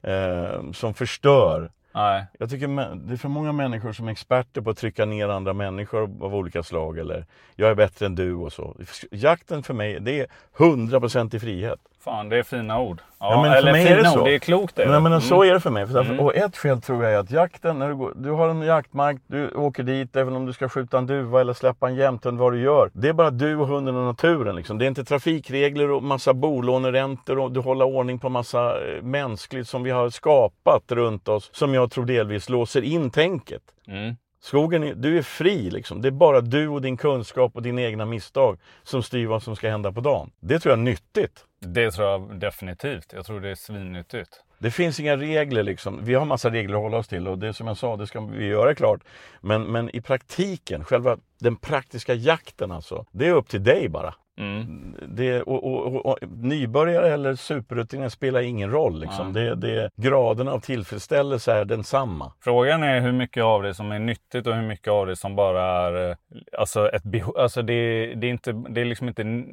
Eh, 0.02 0.72
som 0.72 0.94
förstör. 0.94 1.70
Nej. 1.95 2.26
Jag 2.38 2.51
tycker 2.51 2.68
det 3.07 3.12
är 3.12 3.16
för 3.16 3.28
många 3.28 3.53
människor 3.53 3.92
som 3.92 4.09
är 4.09 4.12
experter 4.12 4.61
på 4.61 4.70
att 4.70 4.76
trycka 4.76 5.05
ner 5.05 5.28
andra 5.28 5.53
människor 5.53 6.03
av 6.03 6.34
olika 6.34 6.62
slag. 6.62 6.99
Eller 6.99 7.26
jag 7.57 7.70
är 7.70 7.74
bättre 7.74 8.07
än 8.07 8.14
du 8.14 8.34
och 8.34 8.53
så. 8.53 8.76
Jakten 9.11 9.62
för 9.62 9.74
mig, 9.74 10.01
det 10.01 10.20
är 10.20 10.26
100% 10.57 11.36
i 11.36 11.38
frihet. 11.38 11.80
Fan, 12.05 12.28
det 12.28 12.38
är 12.38 12.42
fina 12.42 12.80
ord. 12.80 13.00
Ja, 13.18 13.30
Ja, 13.30 13.42
men 13.42 13.50
för 13.52 13.59
eller 13.59 13.72
mig 13.72 13.82
är 13.82 13.86
fina 13.96 14.02
det 14.02 14.09
ord, 14.09 14.14
så. 14.18 14.24
det 14.24 14.34
är 14.34 14.38
klokt. 14.38 14.76
Det. 14.76 14.86
Nej, 14.90 15.00
men 15.00 15.12
Mm. 15.12 15.20
så 15.20 15.44
är 15.44 15.52
det 15.52 15.61
för 15.61 15.70
mig. 15.70 15.86
För 15.86 16.00
Mm. 16.00 16.20
Och 16.20 16.36
ett 16.36 16.57
fel 16.57 16.80
tror 16.80 17.05
jag 17.05 17.12
är 17.12 17.18
att 17.18 17.30
jakten, 17.30 17.78
när 17.78 17.88
du, 17.88 17.94
går, 17.94 18.12
du 18.16 18.30
har 18.30 18.48
en 18.48 18.62
jaktmark, 18.62 19.16
du 19.26 19.50
åker 19.50 19.82
dit 19.82 20.16
även 20.16 20.36
om 20.36 20.46
du 20.46 20.52
ska 20.52 20.68
skjuta 20.68 20.98
en 20.98 21.07
duva 21.07 21.40
eller 21.40 21.52
släppa 21.52 21.88
en 21.88 21.94
jämthund, 21.94 22.38
vad 22.38 22.52
du 22.52 22.61
gör. 22.61 22.90
Det 22.92 23.09
är 23.09 23.12
bara 23.12 23.30
du 23.30 23.57
och 23.57 23.66
hunden 23.68 23.96
och 23.96 24.05
naturen. 24.05 24.57
Liksom. 24.57 24.78
Det 24.78 24.84
är 24.84 24.86
inte 24.86 25.05
trafikregler 25.05 25.90
och 25.90 26.02
massa 26.02 26.34
bolåneräntor 26.34 27.38
och 27.38 27.52
du 27.52 27.61
håller 27.61 27.84
ordning 27.84 28.18
på 28.18 28.28
massa 28.28 28.70
eh, 28.70 29.02
mänskligt 29.02 29.68
som 29.68 29.82
vi 29.82 29.90
har 29.90 30.11
skapat 30.11 30.92
runt 30.92 31.28
oss 31.28 31.50
som 31.52 31.74
jag 31.74 31.90
tror 31.90 32.05
delvis 32.05 32.48
låser 32.48 32.82
in 32.82 33.11
tänket. 33.11 33.62
Mm. 33.88 34.16
Skogen, 34.45 34.82
är, 34.82 34.95
du 34.95 35.18
är 35.18 35.22
fri 35.22 35.70
liksom. 35.70 36.03
Det 36.03 36.09
är 36.09 36.12
bara 36.12 36.40
du 36.40 36.68
och 36.68 36.82
din 36.82 36.97
kunskap 36.97 37.57
och 37.57 37.62
dina 37.62 37.82
egna 37.82 38.05
misstag 38.05 38.59
som 38.82 39.03
styr 39.03 39.26
vad 39.26 39.42
som 39.42 39.57
ska 39.57 39.70
hända 39.70 39.92
på 39.92 40.01
dagen. 40.01 40.30
Det 40.40 40.59
tror 40.59 40.70
jag 40.72 40.78
är 40.78 40.82
nyttigt. 40.82 41.45
Det 41.61 41.90
tror 41.90 42.09
jag 42.09 42.40
definitivt. 42.40 43.12
Jag 43.12 43.26
tror 43.26 43.40
det 43.40 43.51
är 43.51 43.55
svinnyttigt. 43.55 44.42
Det 44.59 44.70
finns 44.70 45.01
inga 45.01 45.16
regler 45.16 45.62
liksom. 45.62 46.01
Vi 46.03 46.14
har 46.14 46.24
massa 46.24 46.51
regler 46.51 46.76
att 46.76 46.82
hålla 46.82 46.97
oss 46.97 47.09
till 47.09 47.28
och 47.28 47.38
det 47.38 47.53
som 47.53 47.66
jag 47.66 47.76
sa, 47.76 47.97
det 47.97 48.07
ska 48.07 48.20
vi 48.20 48.47
göra 48.47 48.74
klart. 48.74 49.01
Men, 49.40 49.62
men 49.62 49.97
i 49.97 50.01
praktiken, 50.01 50.84
själva 50.84 51.18
den 51.40 51.57
praktiska 51.57 52.14
jakten 52.14 52.72
alltså, 52.72 53.07
det 53.11 53.26
är 53.26 53.32
upp 53.32 53.49
till 53.49 53.64
dig 53.64 53.88
bara. 53.88 54.14
Mm. 54.37 54.97
Det, 55.09 55.43
och, 55.43 55.64
och, 55.64 56.07
och, 56.07 56.18
nybörjare 56.22 57.12
eller 57.12 57.35
superrutiner 57.35 58.09
spelar 58.09 58.41
ingen 58.41 58.70
roll. 58.70 59.01
Liksom. 59.01 59.32
Det, 59.32 59.55
det, 59.55 59.91
graden 59.97 60.49
av 60.49 60.61
tillfredsställelse 60.61 61.53
är 61.53 61.64
densamma. 61.64 62.32
Frågan 62.41 62.82
är 62.82 63.01
hur 63.01 63.12
mycket 63.12 63.45
av 63.45 63.62
det 63.62 63.74
som 63.74 63.93
är 63.93 63.99
nyttigt 63.99 64.47
och 64.47 64.55
hur 64.55 64.68
mycket 64.68 64.89
av 64.89 65.07
det 65.07 65.16
som 65.16 65.37
bara 65.37 65.62
är 65.62 66.11
eh, 66.11 66.16
alltså 66.59 66.91
ett 66.91 67.03
behov. 67.03 67.39
Alltså 67.39 67.62
det, 67.62 68.07
det, 68.14 68.26
är 68.26 68.30
inte, 68.30 68.53
det 68.53 68.80
är 68.80 68.85
liksom 68.85 69.09
inte 69.09 69.45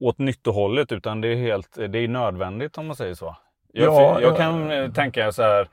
åt 0.00 0.18
nyttohållet 0.18 0.92
utan 0.92 1.20
det 1.20 1.28
är 1.28 1.36
helt 1.36 1.74
det 1.74 1.98
är 1.98 2.08
nödvändigt 2.08 2.78
om 2.78 2.86
man 2.86 2.96
säger 2.96 3.14
så. 3.14 3.36
Jag, 3.72 3.86
Ja, 3.86 4.20
jag 4.20 4.32
ja. 4.32 4.36
kan 4.36 4.70
eh, 4.70 4.92
tänka 4.92 5.32
så 5.32 5.42
här. 5.42 5.68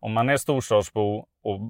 Om 0.00 0.12
man 0.12 0.28
är 0.28 0.36
storstadsbo 0.36 1.26
och 1.44 1.60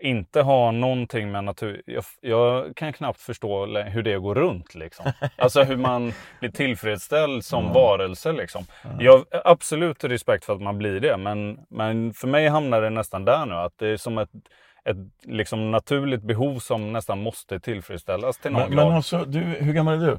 inte 0.00 0.42
har 0.42 0.72
någonting 0.72 1.32
med 1.32 1.44
natur. 1.44 1.82
Jag, 1.86 2.04
jag 2.20 2.76
kan 2.76 2.92
knappt 2.92 3.20
förstå 3.20 3.66
hur 3.66 4.02
det 4.02 4.18
går 4.18 4.34
runt. 4.34 4.74
Liksom. 4.74 5.12
Alltså 5.36 5.62
hur 5.62 5.76
man 5.76 6.12
blir 6.40 6.50
tillfredsställd 6.50 7.44
som 7.44 7.72
varelse. 7.72 8.32
Liksom. 8.32 8.64
Jag 8.98 9.12
har 9.12 9.24
absolut 9.44 10.04
respekt 10.04 10.44
för 10.44 10.52
att 10.52 10.62
man 10.62 10.78
blir 10.78 11.00
det. 11.00 11.16
Men, 11.16 11.58
men 11.70 12.12
för 12.14 12.28
mig 12.28 12.48
hamnar 12.48 12.82
det 12.82 12.90
nästan 12.90 13.24
där 13.24 13.46
nu. 13.46 13.54
Att 13.54 13.78
det 13.78 13.88
är 13.88 13.96
som 13.96 14.18
ett, 14.18 14.30
ett 14.84 14.96
liksom 15.22 15.70
naturligt 15.70 16.22
behov 16.22 16.58
som 16.58 16.92
nästan 16.92 17.22
måste 17.22 17.60
tillfredsställas 17.60 18.38
till 18.38 18.50
någon 18.52 18.62
Men, 18.62 18.70
grad. 18.70 18.86
men 18.86 18.96
alltså, 18.96 19.24
du, 19.24 19.40
hur 19.40 19.72
gammal 19.72 20.02
är 20.02 20.06
du? 20.06 20.18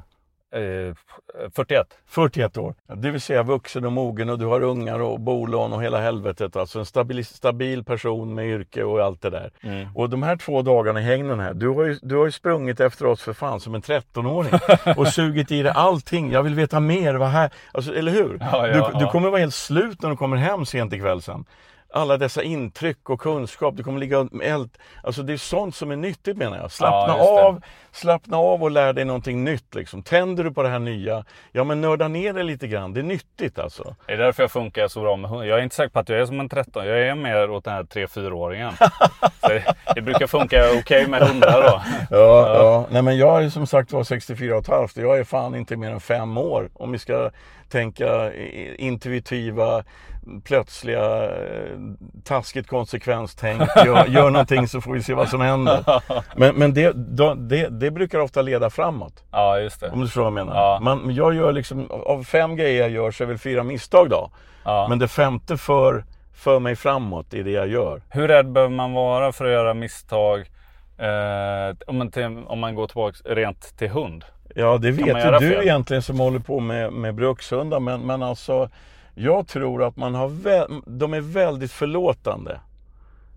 Eh, 0.52 0.94
41. 1.54 1.86
41 2.06 2.56
år. 2.58 2.74
Det 2.94 3.10
vill 3.10 3.20
säga 3.20 3.42
vuxen 3.42 3.84
och 3.84 3.92
mogen 3.92 4.28
och 4.28 4.38
du 4.38 4.46
har 4.46 4.62
ungar 4.62 5.00
och 5.00 5.20
bolån 5.20 5.72
och 5.72 5.82
hela 5.82 6.00
helvetet. 6.00 6.56
Alltså 6.56 6.78
en 6.78 6.86
stabil, 6.86 7.26
stabil 7.26 7.84
person 7.84 8.34
med 8.34 8.46
yrke 8.46 8.84
och 8.84 9.00
allt 9.00 9.22
det 9.22 9.30
där. 9.30 9.50
Mm. 9.62 9.88
Och 9.94 10.10
de 10.10 10.22
här 10.22 10.36
två 10.36 10.62
dagarna 10.62 11.00
i 11.00 11.02
hägnen 11.02 11.40
här, 11.40 11.54
du 11.54 11.68
har, 11.68 11.84
ju, 11.84 11.98
du 12.02 12.16
har 12.16 12.24
ju 12.24 12.32
sprungit 12.32 12.80
efter 12.80 13.06
oss 13.06 13.22
för 13.22 13.32
fan 13.32 13.60
som 13.60 13.74
en 13.74 13.82
13-åring 13.82 14.52
och 14.96 15.08
sugit 15.08 15.50
i 15.50 15.62
dig 15.62 15.72
allting. 15.74 16.32
Jag 16.32 16.42
vill 16.42 16.54
veta 16.54 16.80
mer, 16.80 17.14
vad 17.14 17.28
här, 17.28 17.50
alltså, 17.72 17.94
eller 17.94 18.12
hur? 18.12 18.38
Ja, 18.40 18.66
ja, 18.66 18.72
du, 18.72 18.78
ja. 18.78 18.98
du 18.98 19.06
kommer 19.06 19.30
vara 19.30 19.40
helt 19.40 19.54
slut 19.54 20.02
när 20.02 20.10
du 20.10 20.16
kommer 20.16 20.36
hem 20.36 20.66
sent 20.66 20.92
ikväll 20.92 21.22
sen. 21.22 21.44
Alla 21.92 22.16
dessa 22.16 22.42
intryck 22.42 23.10
och 23.10 23.20
kunskap, 23.20 23.76
du 23.76 23.82
kommer 23.82 24.00
ligga 24.00 24.28
eld. 24.42 24.78
Alltså 25.02 25.22
det 25.22 25.32
är 25.32 25.36
sånt 25.36 25.74
som 25.76 25.90
är 25.90 25.96
nyttigt 25.96 26.36
menar 26.36 26.56
jag. 26.56 26.72
Slappna 26.72 27.14
Ja, 27.18 27.44
av, 27.44 27.62
slappna 27.92 28.36
av 28.36 28.62
och 28.62 28.70
lär 28.70 28.92
dig 28.92 29.04
någonting 29.04 29.44
nytt 29.44 29.74
liksom. 29.74 30.02
Tänder 30.02 30.44
du 30.44 30.50
på 30.50 30.62
det 30.62 30.68
här 30.68 30.78
nya, 30.78 31.24
ja 31.52 31.64
men 31.64 31.80
nörda 31.80 32.08
ner 32.08 32.32
det 32.32 32.42
lite 32.42 32.66
grann. 32.66 32.92
Det 32.92 33.00
är 33.00 33.04
nyttigt 33.04 33.58
alltså. 33.58 33.96
Det 34.06 34.12
är 34.12 34.16
därför 34.18 34.42
jag 34.42 34.50
funkar 34.50 34.88
så 34.88 35.00
bra 35.00 35.16
med 35.16 35.30
hund. 35.30 35.46
Jag 35.46 35.58
är 35.58 35.62
inte 35.62 35.76
säker 35.76 35.90
på 35.90 35.98
att 35.98 36.08
jag 36.08 36.18
är 36.18 36.26
som 36.26 36.40
en 36.40 36.48
13. 36.48 36.86
Jag 36.86 37.00
är 37.00 37.14
mer 37.14 37.50
åt 37.50 37.64
den 37.64 37.74
här 37.74 37.82
3-4-åringen. 37.82 38.72
Så 39.40 39.48
det, 39.48 39.74
det 39.94 40.00
brukar 40.00 40.26
funka 40.26 40.64
okej 40.78 41.06
med 41.06 41.22
hundar 41.22 41.62
då. 41.62 41.82
Ja, 42.16 42.54
ja. 42.54 42.86
Nej 42.90 43.02
men 43.02 43.16
jag 43.16 43.44
är 43.44 43.48
som 43.48 43.66
sagt 43.66 43.92
var 43.92 44.04
64 44.04 44.54
och 44.54 44.62
ett 44.62 44.68
halvt 44.68 44.96
jag 44.96 45.18
är 45.18 45.24
fan 45.24 45.54
inte 45.54 45.76
mer 45.76 45.90
än 45.90 46.00
fem 46.00 46.38
år. 46.38 46.70
Om 46.74 46.92
vi 46.92 46.98
ska 46.98 47.30
tänka 47.72 48.34
intuitiva, 48.76 49.84
plötsliga, 50.44 51.24
eh, 51.24 51.78
taskigt 52.24 52.68
konsekvenstänk. 52.68 53.62
Gör, 53.84 54.06
gör 54.08 54.30
någonting 54.30 54.68
så 54.68 54.80
får 54.80 54.92
vi 54.92 55.02
se 55.02 55.14
vad 55.14 55.28
som 55.28 55.40
händer. 55.40 55.84
Men, 56.36 56.54
men 56.54 56.74
det, 56.74 56.92
då, 56.92 57.34
det, 57.34 57.68
det 57.68 57.90
brukar 57.90 58.18
ofta 58.18 58.42
leda 58.42 58.70
framåt. 58.70 59.24
Ja, 59.30 59.58
just 59.58 59.80
det. 59.80 59.90
Om 59.90 60.00
du 60.00 60.06
förstår 60.06 60.22
vad 60.22 60.26
jag 60.26 60.46
menar. 60.46 60.54
Ja. 60.54 60.78
Man, 60.82 61.14
jag 61.14 61.34
gör 61.34 61.52
liksom, 61.52 61.90
av 61.90 62.24
fem 62.24 62.56
grejer 62.56 62.80
jag 62.80 62.90
gör 62.90 63.10
så 63.10 63.24
är 63.24 63.28
väl 63.28 63.38
fyra 63.38 63.62
misstag 63.62 64.10
då. 64.10 64.30
Ja. 64.64 64.86
Men 64.88 64.98
det 64.98 65.08
femte 65.08 65.56
för, 65.56 66.04
för 66.34 66.58
mig 66.60 66.76
framåt 66.76 67.34
i 67.34 67.42
det 67.42 67.50
jag 67.50 67.68
gör. 67.68 68.02
Hur 68.08 68.28
rädd 68.28 68.52
behöver 68.52 68.74
man 68.74 68.92
vara 68.92 69.32
för 69.32 69.44
att 69.44 69.52
göra 69.52 69.74
misstag? 69.74 70.40
Eh, 70.98 71.76
om, 71.86 71.98
man 71.98 72.10
till, 72.10 72.24
om 72.46 72.58
man 72.58 72.74
går 72.74 72.86
tillbaka 72.86 73.18
rent 73.24 73.78
till 73.78 73.88
hund. 73.88 74.24
Ja, 74.54 74.78
det 74.78 74.90
vet 74.90 75.06
ju 75.08 75.12
du 75.30 75.38
fel? 75.38 75.62
egentligen 75.62 76.02
som 76.02 76.20
håller 76.20 76.38
på 76.38 76.60
med, 76.60 76.92
med 76.92 77.14
brukshundar. 77.14 77.80
Men, 77.80 78.00
men 78.00 78.22
alltså, 78.22 78.68
jag 79.14 79.48
tror 79.48 79.82
att 79.84 79.96
man 79.96 80.14
har 80.14 80.28
vä- 80.28 80.82
de 80.86 81.14
är 81.14 81.20
väldigt 81.20 81.72
förlåtande. 81.72 82.60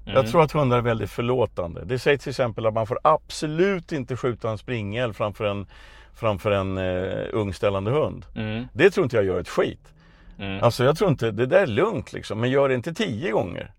Mm. 0.06 0.16
Jag 0.16 0.28
tror 0.32 0.42
att 0.44 0.52
hundar 0.52 0.78
är 0.78 0.82
väldigt 0.82 1.10
förlåtande. 1.12 1.82
Det 1.86 2.00
sägs 2.00 2.24
till 2.24 2.30
exempel 2.30 2.66
att 2.66 2.74
man 2.74 2.88
får 2.88 3.00
absolut 3.04 3.92
inte 3.92 4.16
skjuta 4.18 4.50
en 4.50 4.58
springel 4.58 5.14
framför 5.14 5.46
en, 5.46 5.68
framför 6.16 6.52
en 6.52 6.78
eh, 6.78 7.24
ungställande 7.34 7.92
hund. 7.92 8.26
Mm. 8.36 8.68
Det 8.74 8.90
tror 8.92 9.04
inte 9.04 9.16
jag 9.16 9.26
gör 9.26 9.40
ett 9.40 9.50
skit. 9.50 9.94
Mm. 10.40 10.64
Alltså 10.64 10.84
jag 10.84 10.98
tror 10.98 11.10
inte, 11.10 11.32
det 11.32 11.46
där 11.46 11.60
är 11.62 11.68
lugnt 11.68 12.14
liksom. 12.14 12.40
Men 12.42 12.50
gör 12.50 12.70
det 12.70 12.76
inte 12.76 12.94
tio 12.94 13.32
gånger. 13.32 13.72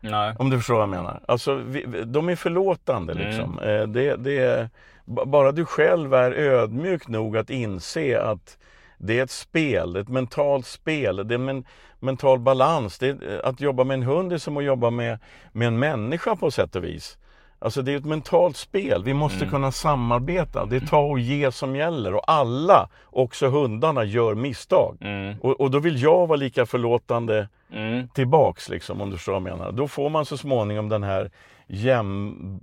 Nej. 0.00 0.34
Om 0.38 0.50
du 0.50 0.56
förstår 0.56 0.74
vad 0.74 0.82
jag 0.82 0.88
menar. 0.88 1.20
Alltså, 1.28 1.54
vi, 1.54 1.86
de 2.04 2.28
är 2.28 2.36
förlåtande 2.36 3.12
Mm. 3.12 3.26
liksom. 3.26 3.58
Eh, 3.58 3.82
Det, 3.82 4.16
det, 4.16 4.38
är- 4.38 4.68
bara 5.26 5.52
du 5.52 5.64
själv 5.64 6.14
är 6.14 6.32
ödmjuk 6.32 7.08
nog 7.08 7.36
att 7.36 7.50
inse 7.50 8.22
att 8.22 8.58
det 8.98 9.18
är 9.18 9.22
ett 9.22 9.30
spel, 9.30 9.96
ett 9.96 10.08
mentalt 10.08 10.66
spel. 10.66 11.28
Det 11.28 11.34
är 11.34 11.48
en 11.48 11.64
mental 12.00 12.38
balans. 12.38 12.98
Det 12.98 13.08
är, 13.08 13.46
att 13.46 13.60
jobba 13.60 13.84
med 13.84 13.94
en 13.94 14.02
hund 14.02 14.32
är 14.32 14.38
som 14.38 14.56
att 14.56 14.64
jobba 14.64 14.90
med, 14.90 15.18
med 15.52 15.68
en 15.68 15.78
människa 15.78 16.36
på 16.36 16.50
sätt 16.50 16.76
och 16.76 16.84
vis. 16.84 17.16
Alltså 17.58 17.82
det 17.82 17.92
är 17.92 17.96
ett 17.96 18.04
mentalt 18.04 18.56
spel. 18.56 19.04
Vi 19.04 19.14
måste 19.14 19.38
Mm. 19.38 19.50
kunna 19.50 19.72
samarbeta. 19.72 20.66
Det 20.66 20.76
är 20.76 20.80
ta 20.80 20.98
och 21.00 21.18
ge 21.18 21.52
som 21.52 21.76
gäller. 21.76 22.14
Och 22.14 22.30
alla, 22.30 22.88
också 23.04 23.48
hundarna, 23.48 24.04
gör 24.04 24.34
misstag. 24.34 24.96
Mm. 25.00 25.36
Och, 25.40 25.60
och 25.60 25.70
då 25.70 25.78
vill 25.78 26.02
jag 26.02 26.26
vara 26.26 26.36
lika 26.36 26.66
förlåtande 26.66 27.48
Mm. 27.72 28.08
tillbaks 28.08 28.68
liksom 28.68 29.00
om 29.00 29.10
du 29.10 29.16
förstår 29.16 29.32
vad 29.32 29.42
jag 29.42 29.58
menar. 29.58 29.72
Då 29.72 29.88
får 29.88 30.10
man 30.10 30.24
så 30.26 30.36
småningom 30.36 30.88
den 30.88 31.02
här 31.02 31.30
jäm... 31.72 32.60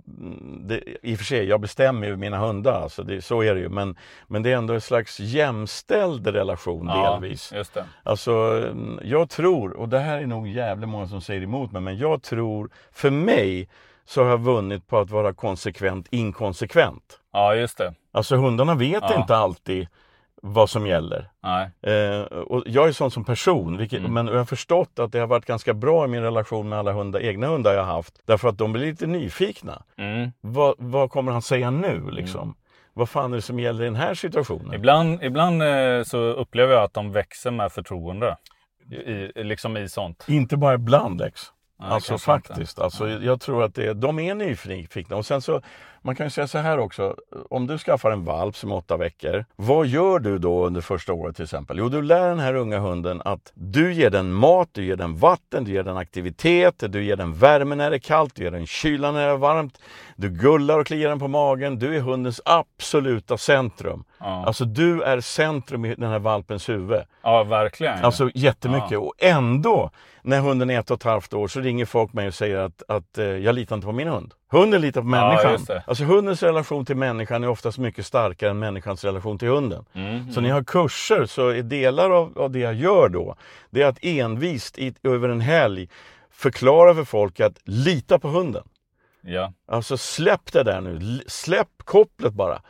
Det, 0.68 0.82
I 1.02 1.14
och 1.14 1.18
för 1.18 1.24
sig, 1.24 1.44
jag 1.48 1.60
bestämmer 1.60 2.06
ju 2.06 2.16
mina 2.16 2.38
hundar, 2.38 2.72
alltså 2.82 3.02
det, 3.02 3.22
så 3.22 3.42
är 3.42 3.54
det 3.54 3.60
ju. 3.60 3.68
Men, 3.68 3.96
men 4.26 4.42
det 4.42 4.52
är 4.52 4.56
ändå 4.56 4.74
en 4.74 4.80
slags 4.80 5.20
jämställd 5.20 6.26
relation 6.26 6.86
Ja, 6.86 7.10
delvis. 7.20 7.52
just 7.54 7.74
det. 7.74 7.84
Alltså, 8.02 8.64
jag 9.02 9.30
tror, 9.30 9.72
och 9.76 9.88
det 9.88 9.98
här 9.98 10.18
är 10.18 10.26
nog 10.26 10.48
jävligt 10.48 10.88
många 10.88 11.08
som 11.08 11.20
säger 11.20 11.42
emot 11.42 11.72
mig, 11.72 11.82
men 11.82 11.98
jag 11.98 12.22
tror, 12.22 12.70
för 12.92 13.10
mig 13.10 13.68
så 14.04 14.22
har 14.22 14.30
jag 14.30 14.38
vunnit 14.40 14.86
på 14.86 14.98
att 14.98 15.10
vara 15.10 15.32
konsekvent 15.34 16.06
inkonsekvent. 16.10 17.20
Ja, 17.32 17.54
just 17.54 17.78
det. 17.78 17.94
Alltså 18.12 18.36
hundarna 18.36 18.74
vet 18.74 19.02
Ja. 19.02 19.20
inte 19.20 19.36
alltid 19.36 19.88
vad 20.42 20.70
som 20.70 20.86
gäller. 20.86 21.30
Eh, 21.82 22.20
och 22.22 22.62
jag 22.66 22.88
är 22.88 22.92
sån 22.92 23.10
som 23.10 23.24
person, 23.24 23.76
vilket, 23.76 23.98
Mm. 23.98 24.12
men 24.14 24.26
jag 24.26 24.34
har 24.34 24.44
förstått 24.44 24.98
att 24.98 25.12
det 25.12 25.18
har 25.18 25.26
varit 25.26 25.46
ganska 25.46 25.74
bra 25.74 26.04
i 26.04 26.08
min 26.08 26.22
relation 26.22 26.68
med 26.68 26.78
alla 26.78 26.92
hundar, 26.92 27.20
egna 27.20 27.46
hundar 27.46 27.72
jag 27.74 27.84
har 27.84 27.94
haft. 27.94 28.14
Därför 28.24 28.48
att 28.48 28.58
de 28.58 28.72
blir 28.72 28.86
lite 28.86 29.06
nyfikna. 29.06 29.82
Mm. 29.96 30.32
Vad, 30.40 30.74
vad 30.78 31.10
kommer 31.10 31.32
han 31.32 31.42
säga 31.42 31.70
nu 31.70 32.10
liksom? 32.10 32.54
Vad 32.94 33.08
fan 33.08 33.32
är 33.32 33.36
det 33.36 33.42
som 33.42 33.60
gäller 33.60 33.82
i 33.82 33.84
den 33.84 33.96
här 33.96 34.14
situationen? 34.14 34.74
Ibland, 34.74 35.22
ibland 35.22 35.62
eh, 35.62 36.02
så 36.02 36.18
upplever 36.18 36.74
jag 36.74 36.82
att 36.84 36.94
de 36.94 37.12
växer 37.12 37.50
med 37.50 37.72
förtroende. 37.72 38.36
I, 38.90 39.42
liksom 39.44 39.76
i 39.76 39.88
sånt. 39.88 40.24
Inte 40.28 40.56
bara 40.56 40.74
ibland 40.74 41.20
Lex. 41.20 41.42
Nej, 41.80 41.90
alltså 41.90 42.12
inte. 42.12 42.24
faktiskt. 42.24 42.78
Alltså, 42.78 43.08
jag 43.08 43.40
tror 43.40 43.62
att 43.64 43.74
det, 43.74 43.94
de 43.94 44.18
är 44.18 44.34
nyfikna. 44.34 45.16
Och 45.16 45.26
sen 45.26 45.40
så, 45.42 45.62
man 46.02 46.16
kan 46.16 46.26
ju 46.26 46.30
säga 46.30 46.46
så 46.46 46.58
här 46.58 46.78
också. 46.78 47.16
Om 47.50 47.66
du 47.66 47.78
skaffar 47.78 48.10
en 48.10 48.24
valp 48.24 48.56
som 48.56 48.72
är 48.72 48.76
åtta 48.76 48.96
veckor. 48.96 49.44
Vad 49.56 49.86
gör 49.86 50.18
du 50.18 50.38
då 50.38 50.66
under 50.66 50.80
första 50.80 51.12
året 51.12 51.36
till 51.36 51.44
exempel? 51.44 51.78
Jo, 51.78 51.88
du 51.88 52.02
lär 52.02 52.28
den 52.28 52.38
här 52.38 52.54
unga 52.54 52.78
hunden 52.78 53.22
att 53.24 53.52
du 53.54 53.92
ger 53.92 54.10
den 54.10 54.32
mat, 54.32 54.68
du 54.72 54.84
ger 54.84 54.96
den 54.96 55.16
vatten, 55.16 55.64
du 55.64 55.72
ger 55.72 55.82
den 55.82 55.96
aktivitet, 55.96 56.84
du 56.88 57.04
ger 57.04 57.16
den 57.16 57.34
värme 57.34 57.74
när 57.74 57.90
det 57.90 57.96
är 57.96 58.00
kallt, 58.00 58.34
du 58.34 58.44
ger 58.44 58.50
den 58.50 58.66
kyla 58.66 59.12
när 59.12 59.26
det 59.26 59.32
är 59.32 59.36
varmt. 59.36 59.80
Du 60.16 60.30
gullar 60.30 60.78
och 60.78 60.86
kliar 60.86 61.08
den 61.08 61.18
på 61.18 61.28
magen. 61.28 61.78
Du 61.78 61.96
är 61.96 62.00
hundens 62.00 62.40
absoluta 62.44 63.38
centrum. 63.38 64.04
Ja. 64.18 64.46
Alltså 64.46 64.64
du 64.64 65.02
är 65.02 65.20
centrum 65.20 65.84
i 65.84 65.94
den 65.94 66.10
här 66.10 66.18
valpens 66.18 66.68
huvud. 66.68 67.02
Ja, 67.22 67.44
verkligen. 67.44 68.04
Alltså 68.04 68.30
jättemycket. 68.34 68.98
Och 68.98 69.14
ändå, 69.18 69.90
när 70.22 70.40
hunden 70.40 70.70
är 70.70 70.78
ett 70.80 70.90
och 70.90 70.96
ett 70.96 71.02
halvt 71.02 71.34
år 71.34 71.48
så 71.48 71.60
ringer 71.60 71.84
folk 71.84 72.12
mig 72.12 72.28
och 72.28 72.34
säger 72.34 72.56
att, 72.56 72.82
att 72.88 73.18
eh, 73.18 73.24
jag 73.24 73.54
litar 73.54 73.76
inte 73.76 73.86
på 73.86 73.92
min 73.92 74.08
hund. 74.08 74.34
Hunden 74.50 74.80
litar 74.80 75.00
på 75.00 75.06
människan. 75.06 75.64
det. 75.66 75.82
alltså 75.86 76.04
hundens 76.04 76.42
relation 76.42 76.84
till 76.84 76.96
människan 76.96 77.44
är 77.44 77.48
oftast 77.48 77.78
mycket 77.78 78.06
starkare 78.06 78.50
än 78.50 78.58
människans 78.58 79.04
relation 79.04 79.38
till 79.38 79.48
hunden. 79.48 79.84
Mm, 79.92 80.32
Så 80.32 80.40
när 80.40 80.48
jag 80.48 80.56
har 80.56 80.64
kurser 80.64 81.26
så 81.26 81.48
är 81.48 81.62
delar 81.62 82.10
av, 82.10 82.38
av 82.38 82.50
det 82.50 82.58
jag 82.58 82.74
gör 82.74 83.08
då, 83.08 83.36
det 83.70 83.82
är 83.82 83.86
att 83.86 83.98
envist 84.02 84.78
i, 84.78 84.94
över 85.02 85.28
en 85.28 85.40
helg 85.40 85.88
förklara 86.30 86.94
för 86.94 87.04
folk 87.04 87.40
att 87.40 87.58
lita 87.64 88.18
på 88.18 88.28
hunden. 88.28 88.64
Ja. 89.20 89.52
Alltså 89.68 89.96
släpp 89.96 90.52
det 90.52 90.62
där 90.62 90.80
nu, 90.80 91.20
släpp 91.26 91.68
kopplet 91.84 92.32
bara. 92.32 92.62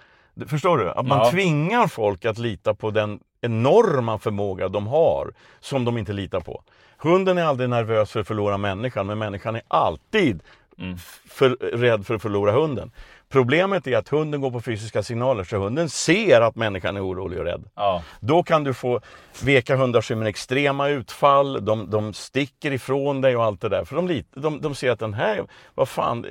Förstår 0.46 0.78
du? 0.78 0.90
Att 0.90 1.06
man 1.06 1.18
Ja. 1.18 1.30
tvingar 1.30 1.86
folk 1.86 2.24
att 2.24 2.38
lita 2.38 2.74
på 2.74 2.90
den 2.90 3.20
enorma 3.40 4.18
förmåga 4.18 4.68
de 4.68 4.86
har 4.86 5.32
som 5.60 5.84
de 5.84 5.98
inte 5.98 6.12
litar 6.12 6.40
på. 6.40 6.62
Hunden 6.98 7.38
är 7.38 7.44
aldrig 7.44 7.70
nervös 7.70 8.10
för 8.10 8.20
att 8.20 8.26
förlora 8.26 8.56
människan 8.58 9.06
men 9.06 9.18
människan 9.18 9.56
är 9.56 9.62
alltid 9.68 10.42
Mm. 10.78 10.98
för, 11.28 11.50
rädd 11.60 12.06
för 12.06 12.14
att 12.14 12.22
förlora 12.22 12.52
hunden. 12.52 12.90
Problemet 13.28 13.86
är 13.86 13.96
att 13.96 14.08
hunden 14.08 14.40
går 14.40 14.50
på 14.50 14.60
fysiska 14.60 15.02
signaler 15.02 15.44
så 15.44 15.56
hunden 15.56 15.88
ser 15.88 16.40
att 16.40 16.56
människan 16.56 16.96
är 16.96 17.06
orolig 17.06 17.38
och 17.38 17.44
rädd. 17.44 17.64
Ja. 17.74 18.02
Då 18.20 18.42
kan 18.42 18.64
du 18.64 18.74
få 18.74 19.00
veka 19.42 19.76
hundar 19.76 20.00
som 20.00 20.22
extrema 20.22 20.88
utfall, 20.88 21.64
de, 21.64 21.90
de 21.90 22.12
sticker 22.12 22.72
ifrån 22.72 23.20
dig 23.20 23.36
och 23.36 23.44
allt 23.44 23.60
det 23.60 23.68
där. 23.68 23.84
För 23.84 23.96
de, 23.96 24.22
de, 24.34 24.60
de 24.60 24.74
ser 24.74 24.90
att 24.90 24.98
den 24.98 25.14
här, 25.14 25.46
vad 25.74 25.88
fan, 25.88 26.26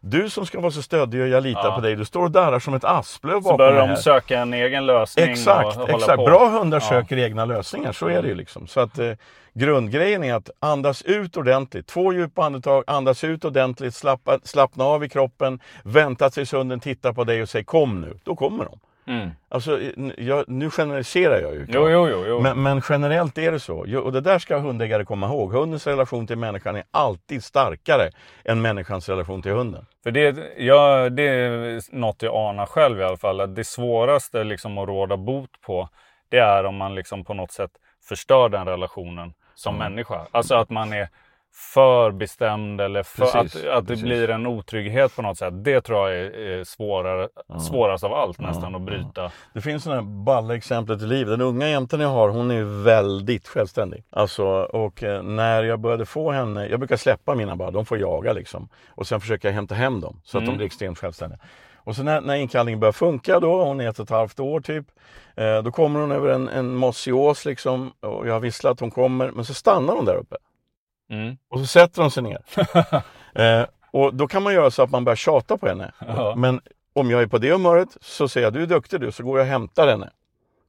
du 0.00 0.30
som 0.30 0.46
ska 0.46 0.60
vara 0.60 0.70
så 0.70 0.82
stöddig 0.82 1.20
och 1.20 1.28
jag 1.28 1.42
litar 1.42 1.64
Ja. 1.64 1.74
på 1.74 1.80
dig, 1.80 1.96
du 1.96 2.04
står 2.04 2.22
och 2.24 2.30
darrar 2.30 2.58
som 2.58 2.74
ett 2.74 2.84
asplöv 2.84 3.34
Så 3.34 3.40
bakom 3.40 3.56
börjar 3.56 3.72
det 3.72 3.78
de 3.80 3.88
här. 3.88 3.96
söka 3.96 4.38
en 4.38 4.54
egen 4.54 4.86
lösning 4.86 5.30
Exakt, 5.30 5.76
och 5.78 5.88
exakt. 5.90 6.16
på. 6.16 6.24
Bra 6.24 6.48
hundar 6.48 6.76
Ja. 6.80 6.88
söker 6.88 7.18
egna 7.18 7.44
lösningar, 7.44 7.92
så 7.92 8.06
är 8.08 8.22
det 8.22 8.28
ju 8.28 8.34
liksom. 8.34 8.66
Så 8.66 8.80
att 8.80 8.98
eh, 8.98 9.12
grundgrejen 9.54 10.24
är 10.24 10.34
att 10.34 10.50
andas 10.60 11.02
ut 11.02 11.36
ordentligt. 11.36 11.86
Två 11.86 12.12
djupa 12.12 12.44
andetag, 12.44 12.84
andas 12.86 13.24
ut 13.24 13.44
ordentligt, 13.44 13.94
slappa, 13.94 14.38
slappna 14.44 14.84
av 14.84 15.04
i 15.04 15.08
kroppen, 15.08 15.60
vänta 15.84 16.30
tills 16.30 16.52
hunden 16.52 16.80
tittar 16.80 17.12
på 17.12 17.24
dig 17.24 17.42
och 17.42 17.48
säger 17.48 17.64
kom 17.64 18.00
nu. 18.00 18.18
Då 18.24 18.36
kommer 18.36 18.64
de. 18.64 18.78
Mm. 19.08 19.30
Alltså, 19.48 19.80
jag, 20.16 20.44
nu 20.48 20.70
generaliserar 20.70 21.40
jag 21.40 21.54
ju. 21.54 21.66
Jo, 21.68 21.88
jo, 21.88 22.24
jo. 22.26 22.40
Men, 22.40 22.62
men 22.62 22.82
generellt 22.88 23.38
är 23.38 23.52
det 23.52 23.60
så. 23.60 24.00
Och 24.02 24.12
det 24.12 24.20
där 24.20 24.38
ska 24.38 24.58
hundägare 24.58 25.04
komma 25.04 25.26
ihåg. 25.26 25.52
Hundens 25.52 25.86
relation 25.86 26.26
till 26.26 26.38
människan 26.38 26.76
är 26.76 26.84
alltid 26.90 27.44
starkare 27.44 28.10
än 28.44 28.60
människans 28.62 29.08
relation 29.08 29.42
till 29.42 29.52
hunden. 29.52 29.86
För 30.02 30.10
det, 30.10 30.36
ja, 30.58 31.08
det 31.08 31.22
är 31.22 31.96
något 31.96 32.22
jag 32.22 32.34
anar 32.34 32.66
själv 32.66 33.00
i 33.00 33.04
alla 33.04 33.16
fall. 33.16 33.40
Att 33.40 33.56
det 33.56 33.64
svåraste 33.64 34.44
liksom 34.44 34.78
att 34.78 34.88
råda 34.88 35.16
bot 35.16 35.60
på, 35.60 35.88
det 36.28 36.38
är 36.38 36.64
om 36.64 36.76
man 36.76 36.94
liksom 36.94 37.24
på 37.24 37.34
något 37.34 37.52
sätt 37.52 37.70
förstör 38.08 38.48
den 38.48 38.66
relationen 38.66 39.34
som 39.54 39.74
Mm. 39.74 39.92
människa. 39.92 40.26
Alltså 40.30 40.54
att 40.54 40.70
man 40.70 40.92
är 40.92 41.08
för 41.54 42.10
bestämd 42.10 42.80
eller 42.80 43.02
för 43.02 43.24
Precis, 43.24 43.64
att, 43.64 43.68
att 43.68 43.86
det 43.86 43.88
precis. 43.88 44.04
blir 44.04 44.30
en 44.30 44.46
otrygghet 44.46 45.16
på 45.16 45.22
något 45.22 45.38
sätt. 45.38 45.64
Det 45.64 45.80
tror 45.80 46.10
jag 46.10 46.18
är, 46.18 46.64
svårare, 46.64 47.28
svårast 47.68 48.04
av 48.04 48.14
allt 48.14 48.40
nästan 48.40 48.74
att 48.74 48.82
bryta. 48.82 49.30
Det 49.54 49.60
finns 49.60 49.84
sådana 49.84 50.00
här 50.00 50.08
balla 50.08 50.56
exemplet 50.56 51.02
i 51.02 51.06
livet. 51.06 51.38
Den 51.38 51.40
unga 51.40 51.68
jäntan 51.68 52.00
jag 52.00 52.08
har, 52.08 52.28
hon 52.28 52.50
är 52.50 52.84
väldigt 52.84 53.48
självständig. 53.48 54.04
Alltså, 54.10 54.44
och 54.62 55.02
eh, 55.02 55.22
när 55.22 55.62
jag 55.62 55.80
började 55.80 56.06
få 56.06 56.30
henne, 56.30 56.66
jag 56.66 56.80
brukar 56.80 56.96
släppa 56.96 57.34
mina 57.34 57.56
bara, 57.56 57.70
de 57.70 57.86
får 57.86 57.98
jaga 57.98 58.32
liksom. 58.32 58.68
Och 58.88 59.06
sen 59.06 59.20
försöker 59.20 59.48
jag 59.48 59.54
hämta 59.54 59.74
hem 59.74 60.00
dem 60.00 60.20
så 60.24 60.38
att 60.38 60.46
de 60.46 60.56
blir 60.56 60.66
extremt 60.66 60.98
självständiga. 60.98 61.38
Och 61.76 61.96
så 61.96 62.02
när, 62.02 62.20
när 62.20 62.34
inkallningen 62.34 62.80
börjar 62.80 62.92
funka 62.92 63.40
då, 63.40 63.64
hon 63.64 63.80
är 63.80 63.88
ett 63.88 63.98
och 63.98 64.04
ett 64.04 64.10
halvt 64.10 64.40
år 64.40 64.60
typ. 64.60 64.86
Eh, 65.36 65.62
då 65.62 65.70
kommer 65.70 66.00
hon 66.00 66.12
över 66.12 66.28
en, 66.28 66.48
en 66.48 66.74
mossig 66.74 67.14
ås 67.14 67.44
liksom. 67.44 67.92
Och 68.00 68.28
jag 68.28 68.32
har 68.32 68.40
visslat 68.40 68.72
att 68.72 68.80
hon 68.80 68.90
kommer, 68.90 69.30
men 69.30 69.44
så 69.44 69.54
stannar 69.54 69.94
hon 69.94 70.04
där 70.04 70.16
uppe. 70.16 70.36
Mm. 71.10 71.36
Och 71.50 71.60
så 71.60 71.66
sätter 71.66 72.02
de 72.02 72.10
sig 72.10 72.22
ner. 72.22 72.40
eh, 73.60 73.66
och 73.90 74.14
då 74.14 74.28
kan 74.28 74.42
man 74.42 74.54
göra 74.54 74.70
så 74.70 74.82
att 74.82 74.90
man 74.90 75.04
börjar 75.04 75.16
tjata 75.16 75.56
på 75.56 75.68
henne. 75.68 75.92
Ja. 76.06 76.34
Men 76.36 76.60
om 76.92 77.10
jag 77.10 77.22
är 77.22 77.26
på 77.26 77.38
det 77.38 77.52
humöret 77.52 77.88
så 78.00 78.28
säger 78.28 78.46
jag 78.46 78.54
du 78.54 78.62
är 78.62 78.66
duktig 78.66 79.00
du, 79.00 79.12
så 79.12 79.22
går 79.22 79.38
jag 79.38 79.44
och 79.44 79.50
hämtar 79.50 79.88
henne. 79.88 80.10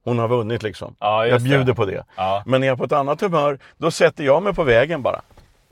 Hon 0.04 0.18
har 0.18 0.28
vunnit 0.28 0.62
liksom. 0.62 0.96
Ja, 0.98 1.26
jag 1.26 1.42
bjuder 1.42 1.64
det. 1.64 1.74
på 1.74 1.84
det. 1.84 2.04
Ja. 2.16 2.42
Men 2.46 2.62
är 2.62 2.66
jag 2.66 2.78
på 2.78 2.84
ett 2.84 2.92
annat 2.92 3.20
humör, 3.20 3.58
då 3.76 3.90
sätter 3.90 4.24
jag 4.24 4.42
mig 4.42 4.54
på 4.54 4.64
vägen 4.64 5.02
bara. 5.02 5.20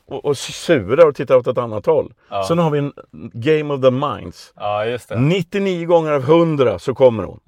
Och, 0.06 0.24
och 0.24 0.38
surar 0.38 1.06
och 1.06 1.14
tittar 1.14 1.36
åt 1.36 1.46
ett 1.46 1.58
annat 1.58 1.86
håll. 1.86 2.12
Ja. 2.30 2.44
Sen 2.48 2.58
har 2.58 2.70
vi 2.70 2.78
en 2.78 2.92
game 3.32 3.74
of 3.74 3.82
the 3.82 3.90
minds. 3.90 4.52
ja, 4.56 4.84
just 4.84 5.08
det. 5.08 5.18
99 5.18 5.86
gånger 5.86 6.12
av 6.12 6.22
100 6.22 6.78
så 6.78 6.94
kommer 6.94 7.24
hon. 7.24 7.40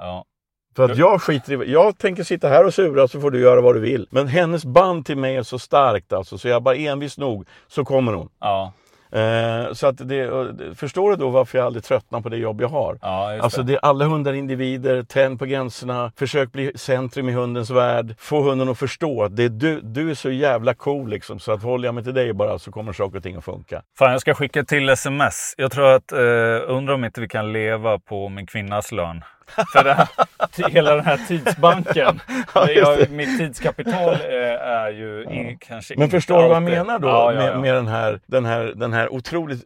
För 0.77 0.91
att 0.91 0.99
jag 0.99 1.23
skiter 1.23 1.63
i, 1.63 1.73
jag 1.73 1.99
tänker 1.99 2.23
sitta 2.23 2.49
här 2.49 2.67
och 2.67 2.75
sura 2.75 3.09
så 3.09 3.21
får 3.21 3.31
du 3.31 3.41
göra 3.41 3.61
vad 3.61 3.75
du 3.75 3.81
vill. 3.81 4.07
Men 4.11 4.29
hennes 4.29 4.65
band 4.65 5.07
till 5.07 5.17
mig 5.17 5.37
är 5.37 5.43
så 5.43 5.59
starkt 5.59 6.13
alltså, 6.13 6.39
så 6.39 6.49
jag 6.49 6.63
bara 6.63 6.75
envis 6.77 7.19
nog 7.19 7.47
så 7.69 7.85
kommer 7.85 8.13
hon. 8.13 8.29
Ja. 8.41 8.73
Eh, 9.13 9.73
så 9.73 9.87
att 9.87 10.09
det, 10.09 10.31
förstår 10.75 11.11
du 11.11 11.17
då 11.17 11.31
varför 11.31 11.59
jag 11.59 11.67
aldrig 11.67 11.85
tröttnar 11.85 12.21
på 12.21 12.29
det 12.29 12.37
jobb 12.37 12.61
jag 12.61 12.69
har? 12.69 12.99
Ja, 13.03 13.33
just 13.33 13.45
Alltså 13.45 13.63
det. 13.63 13.73
det 13.73 13.77
är 13.77 13.85
alla 13.85 14.05
hundar 14.05 14.33
individer, 14.33 15.03
tänd 15.03 15.39
på 15.39 15.47
gränserna, 15.47 16.13
försök 16.17 16.53
bli 16.53 16.73
centrum 16.75 17.29
i 17.29 17.33
hundens 17.33 17.71
värld. 17.71 18.15
Få 18.19 18.43
hunden 18.43 18.69
att 18.69 18.79
förstå 18.79 19.23
att 19.23 19.37
det 19.37 19.45
är 19.45 19.49
du, 19.49 19.81
du 19.81 20.11
är 20.11 20.15
så 20.15 20.31
jävla 20.31 20.75
cool 20.75 21.11
liksom, 21.11 21.39
så 21.39 21.53
att 21.53 21.63
håller 21.63 21.89
jag 21.89 21.95
mig 21.95 22.05
till 22.05 22.15
dig 22.15 22.33
bara 22.33 22.59
så 22.59 22.73
kommer 22.73 22.93
saker 22.93 23.17
och 23.17 23.23
ting 23.23 23.37
att 23.37 23.45
funka. 23.45 23.83
Fan, 23.99 24.13
jag 24.13 24.21
ska 24.21 24.35
skicka 24.35 24.65
till 24.65 24.89
sms. 24.89 25.55
Jag 25.57 25.73
tror 25.73 25.87
att, 25.89 26.13
eh, 26.13 26.19
undrar 26.67 26.95
om 26.95 27.05
inte 27.05 27.21
vi 27.21 27.29
kan 27.29 27.53
leva 27.53 27.99
på 27.99 28.29
min 28.29 28.47
kvinnas 28.47 28.93
lön. 28.93 29.23
För 29.73 29.85
det 29.85 29.95
här, 29.95 30.71
hela 30.71 30.95
den 30.95 31.05
här 31.05 31.21
tidsbanken. 31.29 32.21
jag, 32.55 33.11
mitt 33.11 33.39
tidskapital 33.39 34.15
eh, 34.15 34.69
är 34.69 34.91
ju 34.91 35.23
i, 35.23 35.57
kanske 35.61 35.95
Men 35.95 36.05
inte 36.05 36.17
förstår 36.17 36.43
du 36.43 36.49
vad 36.49 36.57
jag 36.57 36.63
menar 36.63 36.99
då 36.99 37.09
Ja, 37.09 37.33
ja, 37.33 37.39
med, 37.39 37.49
ja. 37.49 37.61
med 37.61 37.75
den, 37.75 37.89
här, 37.89 38.21
den, 38.27 38.45
här, 38.45 38.73
den 38.77 38.93
här 38.93 39.13
otroligt 39.13 39.65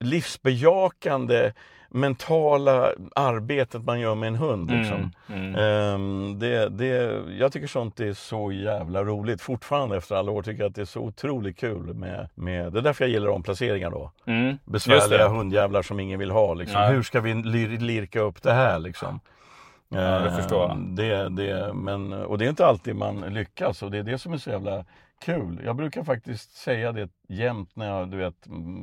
livsbejakande 0.00 1.52
mentala 1.90 2.92
arbetet 3.14 3.84
man 3.84 4.00
gör 4.00 4.14
med 4.14 4.26
en 4.26 4.36
hund. 4.36 4.70
Liksom. 4.70 5.10
Mm, 5.28 5.44
mm. 5.44 5.54
Ehm, 5.54 6.38
det, 6.38 6.68
det, 6.68 7.22
jag 7.38 7.52
tycker 7.52 7.66
sånt 7.66 8.00
är 8.00 8.12
så 8.12 8.52
jävla 8.52 9.04
roligt. 9.04 9.40
Fortfarande 9.42 9.96
efter 9.96 10.14
alla 10.14 10.30
år 10.32 10.42
tycker 10.42 10.62
jag 10.62 10.68
att 10.68 10.74
det 10.74 10.80
är 10.80 10.84
så 10.84 11.00
otroligt 11.00 11.58
kul 11.58 11.94
med, 11.94 12.28
med 12.34 12.72
det 12.72 12.78
är 12.78 12.82
därför 12.82 13.04
jag 13.04 13.10
gillar 13.10 13.28
omplaceringar 13.28 13.90
då. 13.90 14.10
Mm, 14.26 14.58
Besvärliga 14.64 15.28
hundjävlar 15.28 15.82
som 15.82 16.00
ingen 16.00 16.18
vill 16.18 16.30
ha. 16.30 16.54
Liksom. 16.54 16.82
Hur 16.82 17.02
ska 17.02 17.20
vi 17.20 17.34
lir, 17.34 17.68
lirka 17.78 18.20
upp 18.20 18.42
det 18.42 18.52
här 18.52 18.78
liksom? 18.78 19.20
Ja, 19.88 20.18
det 20.18 20.30
förstår 20.36 20.60
jag. 20.62 20.70
Ehm, 20.70 20.94
Det, 20.96 21.28
det, 21.28 21.74
men, 21.74 22.12
och 22.12 22.38
det 22.38 22.44
är 22.44 22.48
inte 22.48 22.66
alltid 22.66 22.96
man 22.96 23.20
lyckas 23.20 23.82
och 23.82 23.90
det 23.90 23.98
är 23.98 24.02
det 24.02 24.18
som 24.18 24.32
är 24.32 24.38
så 24.38 24.50
jävla 24.50 24.84
kul. 25.24 25.60
Jag 25.64 25.76
brukar 25.76 26.04
faktiskt 26.04 26.56
säga 26.56 26.92
det 26.92 27.08
jämt 27.28 27.76
när 27.76 27.86
jag, 27.98 28.10
du 28.10 28.16
vet, 28.16 28.34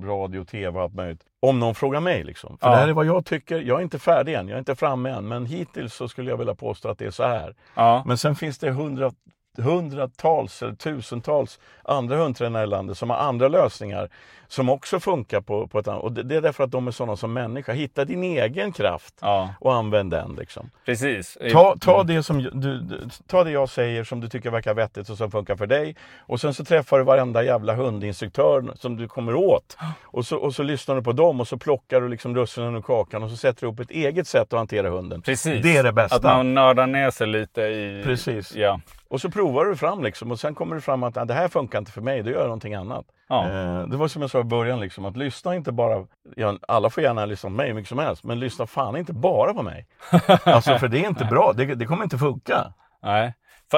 radio, 0.03 0.43
tv 0.43 0.77
och 0.77 0.83
allt 0.83 0.93
möjligt. 0.93 1.21
Om 1.49 1.59
någon 1.59 1.75
frågar 1.75 1.99
mig 1.99 2.23
liksom. 2.23 2.57
För 2.57 2.67
Ja. 2.67 2.71
det 2.71 2.77
här 2.81 2.87
är 2.87 2.93
vad 2.93 3.05
jag 3.05 3.25
tycker. 3.25 3.59
Jag 3.61 3.79
är 3.79 3.83
inte 3.83 3.99
färdig 3.99 4.33
än, 4.33 4.47
jag 4.47 4.55
är 4.55 4.59
inte 4.59 4.75
framme 4.75 5.09
än. 5.09 5.27
Men 5.27 5.45
hittills 5.45 5.93
så 5.93 6.07
skulle 6.07 6.29
jag 6.29 6.37
vilja 6.37 6.55
påstå 6.55 6.89
att 6.89 6.99
det 6.99 7.05
är 7.05 7.11
så 7.11 7.23
här. 7.23 7.55
Ja. 7.75 8.03
Men 8.05 8.17
sen 8.17 8.35
finns 8.35 8.57
det 8.57 8.71
hundra, 8.71 9.11
hundratals 9.57 10.61
eller 10.61 10.75
tusentals 10.75 11.59
andra 11.83 12.17
hundtränare 12.17 12.63
i 12.63 12.67
landet 12.67 12.97
som 12.97 13.09
har 13.09 13.17
andra 13.17 13.47
lösningar 13.47 14.09
som 14.47 14.69
också 14.69 14.99
funkar 14.99 15.41
på, 15.41 15.67
på 15.67 15.79
ett 15.79 15.87
annat 15.87 16.03
Och 16.03 16.11
det, 16.11 16.23
det 16.23 16.35
är 16.35 16.41
därför 16.41 16.63
att 16.63 16.71
de 16.71 16.87
är 16.87 16.91
sådana 16.91 17.15
som 17.15 17.33
människa. 17.33 17.73
Hitta 17.73 18.05
din 18.05 18.23
egen 18.23 18.71
kraft 18.71 19.13
ja, 19.21 19.53
och 19.59 19.73
använd 19.73 20.11
den. 20.11 20.35
Liksom. 20.39 20.69
precis. 20.85 21.37
Ta, 21.51 21.75
ta, 21.81 22.03
det 22.03 22.23
som 22.23 22.43
du, 22.43 22.49
du, 22.49 23.09
ta 23.27 23.43
det 23.43 23.51
jag 23.51 23.69
säger 23.69 24.03
som 24.03 24.19
du 24.19 24.29
tycker 24.29 24.49
verkar 24.49 24.73
vettigt 24.73 25.09
och 25.09 25.17
som 25.17 25.31
funkar 25.31 25.55
för 25.55 25.67
dig. 25.67 25.95
Och 26.19 26.41
sen 26.41 26.53
så 26.53 26.65
träffar 26.65 26.97
du 26.97 27.03
varenda 27.03 27.43
jävla 27.43 27.75
hundinstruktör 27.75 28.71
som 28.75 28.97
du 28.97 29.07
kommer 29.07 29.35
åt. 29.35 29.77
Och 30.03 30.25
så, 30.25 30.37
och 30.37 30.55
så 30.55 30.63
lyssnar 30.63 30.95
du 30.95 31.01
på 31.01 31.11
dem 31.11 31.39
och 31.39 31.47
så 31.47 31.57
plockar 31.57 32.01
du 32.01 32.09
liksom 32.09 32.35
russinen 32.35 32.75
ur 32.75 32.81
kakan 32.81 33.23
och 33.23 33.29
så 33.29 33.37
sätter 33.37 33.61
du 33.61 33.67
upp 33.67 33.79
ett 33.79 33.91
eget 33.91 34.27
sätt 34.27 34.53
att 34.53 34.59
hantera 34.59 34.89
hunden. 34.89 35.21
Precis. 35.21 35.63
Det 35.63 35.77
är 35.77 35.83
det 35.83 35.91
bästa. 35.91 36.15
Att 36.15 36.23
man 36.23 36.53
nördar 36.53 36.87
ner 36.87 37.11
sig 37.11 37.27
lite 37.27 37.61
i... 37.61 38.01
Precis. 38.03 38.55
Ja. 38.55 38.79
Och 39.09 39.21
så 39.21 39.31
provar 39.31 39.65
du 39.65 39.75
fram 39.75 40.03
liksom 40.03 40.31
och 40.31 40.39
sen 40.39 40.55
kommer 40.55 40.75
du 40.75 40.81
fram 40.81 41.03
att 41.03 41.17
"Ah, 41.17 41.25
det 41.25 41.33
här 41.33 41.47
funkar 41.47 41.79
inte 41.79 41.91
för 41.91 42.01
mig, 42.01 42.23
då 42.23 42.29
gör 42.29 42.37
jag 42.37 42.45
någonting 42.45 42.73
annat. 42.73 43.05
Ja. 43.29 43.45
Eh, 43.49 43.87
det 43.87 43.97
var 43.97 44.07
som 44.07 44.21
jag 44.21 44.31
sa 44.31 44.39
i 44.39 44.43
början, 44.43 44.79
liksom, 44.79 45.05
att 45.05 45.17
lyssna 45.17 45.55
inte 45.55 45.71
bara, 45.71 46.05
ja, 46.35 46.57
alla 46.67 46.89
får 46.89 47.03
gärna 47.03 47.25
lyssna 47.25 47.49
på 47.49 47.53
mig 47.55 47.67
hur 47.67 47.73
mycket 47.73 47.89
som 47.89 47.99
helst, 47.99 48.23
men 48.23 48.39
lyssna 48.39 48.67
fan 48.67 48.97
inte 48.97 49.13
bara 49.13 49.53
på 49.53 49.61
mig. 49.61 49.87
alltså 50.43 50.77
för 50.77 50.87
det 50.87 51.03
är 51.05 51.07
inte 51.07 51.25
bra, 51.25 51.53
det, 51.55 51.65
det 51.75 51.85
kommer 51.85 52.03
inte 52.03 52.17
funka. 52.17 52.73
Nej. 53.03 53.33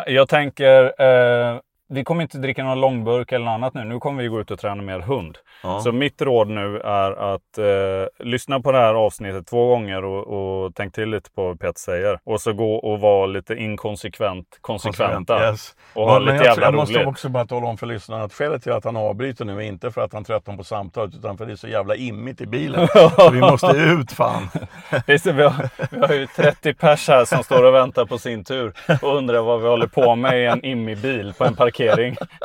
Jag 0.08 0.30
tänker, 0.30 1.02
eh, 1.02 1.60
vi 1.92 2.04
kommer 2.04 2.22
inte 2.22 2.38
dricka 2.38 2.64
någon 2.64 2.82
långburk 2.82 3.32
eller 3.32 3.46
något 3.46 3.54
annat 3.54 3.74
nu. 3.74 3.84
Nu 3.84 4.00
kommer 4.00 4.24
vi 4.24 4.30
gå 4.30 4.42
ut 4.42 4.52
och 4.52 4.60
träna 4.60 4.84
mer 4.84 5.00
hund. 5.00 5.38
Ja. 5.64 5.80
Så 5.80 5.92
mitt 5.92 6.22
råd 6.22 6.48
nu 6.48 6.80
är 6.80 7.34
att 7.34 7.58
eh, 7.58 8.26
lyssna 8.26 8.60
på 8.60 8.72
det 8.72 8.78
här 8.78 8.94
avsnittet 8.94 9.48
två 9.48 9.68
gånger 9.68 10.06
och, 10.06 10.28
och 10.28 10.76
tänk 10.76 10.94
till 10.94 11.10
lite 11.10 11.32
på 11.32 11.44
vad 11.48 11.60
Peter 11.60 11.80
säger. 11.80 12.20
Och 12.24 12.42
så 12.42 12.54
gå 12.54 12.76
och 12.76 13.00
vara 13.00 13.26
lite 13.26 13.56
inkonsekvent, 13.56 14.58
konsekventa. 14.62 15.50
Yes. 15.50 15.76
Och 15.94 16.06
ha 16.06 16.20
Men 16.20 16.24
lite 16.24 16.36
jag, 16.36 16.46
jävla 16.46 16.66
jag 16.66 16.74
måste 16.74 16.96
roligt. 16.96 17.08
också 17.08 17.30
bara 17.30 17.46
tala 17.46 17.68
om 17.68 17.78
för 17.78 17.88
lyssnarna 17.88 18.24
att 18.24 18.34
skälet 18.34 18.64
till 18.64 18.72
att 18.72 18.84
han 18.84 18.98
avbryter 18.98 19.46
nu 19.46 19.58
är 19.58 19.62
inte 19.62 19.92
för 19.92 20.02
att 20.02 20.14
han 20.14 20.24
tröttnar 20.24 20.58
på 20.58 20.64
samtalet 20.64 21.16
utan 21.16 21.38
för 21.38 21.44
att 21.44 21.50
det 21.50 21.54
är 21.54 21.56
så 21.56 21.68
jävla 21.68 21.96
immigt 21.96 22.42
i 22.42 22.46
bilen. 22.46 22.88
så 23.16 23.30
vi 23.30 23.40
måste 23.40 23.78
ut 23.78 24.12
fan. 24.12 24.50
Så, 25.20 25.32
vi, 25.32 25.44
har, 25.44 25.70
vi 25.92 26.00
har 26.00 26.14
ju 26.14 26.28
30 26.28 26.74
pers 26.74 27.08
här 27.08 27.26
som 27.26 27.44
står 27.44 27.64
och 27.64 27.74
väntar 27.74 28.06
på 28.06 28.18
sin 28.18 28.44
tur 28.44 28.74
och 29.02 29.18
undrar 29.18 29.42
vad 29.42 29.62
vi 29.62 29.68
håller 29.68 29.88
på 29.88 30.16
med 30.16 30.42
i 30.42 30.46
en 30.46 30.66
immig 30.66 30.98
bil 30.98 31.34
på 31.38 31.46
en 31.46 31.56
parkering. 31.56 31.79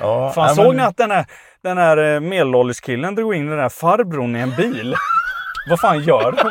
Ja, 0.00 0.32
Fan, 0.34 0.46
nej, 0.46 0.54
såg 0.54 0.66
men- 0.66 0.76
ni 0.76 0.82
att 0.82 0.96
den 0.96 1.10
här, 1.10 1.26
den 1.62 1.78
här 1.78 2.14
eh, 2.14 2.20
medelålders 2.20 2.80
killen 2.80 3.14
drog 3.14 3.34
in 3.34 3.46
den 3.50 3.58
här 3.58 3.68
farbrorn 3.68 4.36
i 4.36 4.40
en 4.40 4.50
bil. 4.56 4.94
Vad 5.70 5.80
fan 5.80 6.02
gör 6.02 6.32
de? 6.32 6.50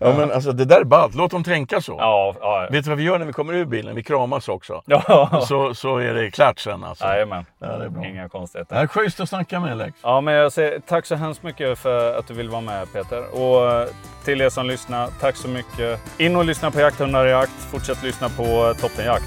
Ja 0.00 0.14
men 0.18 0.32
alltså 0.32 0.52
det 0.52 0.64
där 0.64 0.80
är 0.80 0.84
ballt, 0.84 1.14
låt 1.14 1.30
dem 1.30 1.44
tänka 1.44 1.80
så. 1.80 1.96
Ja, 1.98 2.34
ja. 2.40 2.68
Vet 2.70 2.84
du 2.84 2.90
vad 2.90 2.98
vi 2.98 3.04
gör 3.04 3.18
när 3.18 3.26
vi 3.26 3.32
kommer 3.32 3.52
ur 3.52 3.64
bilen? 3.64 3.94
Vi 3.94 4.02
kramas 4.02 4.48
också. 4.48 4.82
Ja, 4.86 5.44
Så, 5.48 5.74
så 5.74 5.98
är 5.98 6.14
det 6.14 6.30
klart 6.30 6.58
sen 6.58 6.84
alltså. 6.84 7.04
Jajamän. 7.04 7.44
Ja, 7.58 7.66
det 7.66 7.84
är 7.84 7.88
bra. 7.88 8.04
Inga 8.04 8.28
konstigheter. 8.28 8.74
Det 8.76 8.82
är 8.82 8.86
schysst 8.86 9.20
att 9.20 9.28
snacka 9.28 9.60
med 9.60 9.76
Lex. 9.78 9.96
Ja, 10.02 10.20
men 10.20 10.34
jag 10.34 10.52
säger 10.52 10.80
tack 10.80 11.06
så 11.06 11.14
hemskt 11.14 11.42
mycket 11.42 11.78
för 11.78 12.18
att 12.18 12.26
du 12.28 12.34
vill 12.34 12.48
vara 12.48 12.60
med 12.60 12.92
Peter. 12.92 13.24
Och 13.40 13.72
eh, 13.72 13.88
till 14.24 14.40
er 14.40 14.48
som 14.48 14.66
lyssnar, 14.66 15.08
tack 15.20 15.36
så 15.36 15.48
mycket. 15.48 16.00
In 16.18 16.36
och 16.36 16.44
lyssna 16.44 16.70
på 16.70 16.80
Jakthundar 16.80 17.26
i 17.26 17.30
jakt. 17.30 17.52
Fortsätt 17.70 18.02
lyssna 18.02 18.28
på 18.28 18.74
Toppenjakt. 18.80 19.24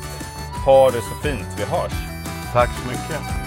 Ha 0.68 0.92
det 0.92 1.02
så 1.02 1.16
fint. 1.24 1.48
Vi 1.58 1.64
hörs. 1.64 1.94
Tack 2.54 2.70
så 2.82 2.88
mycket. 2.88 3.47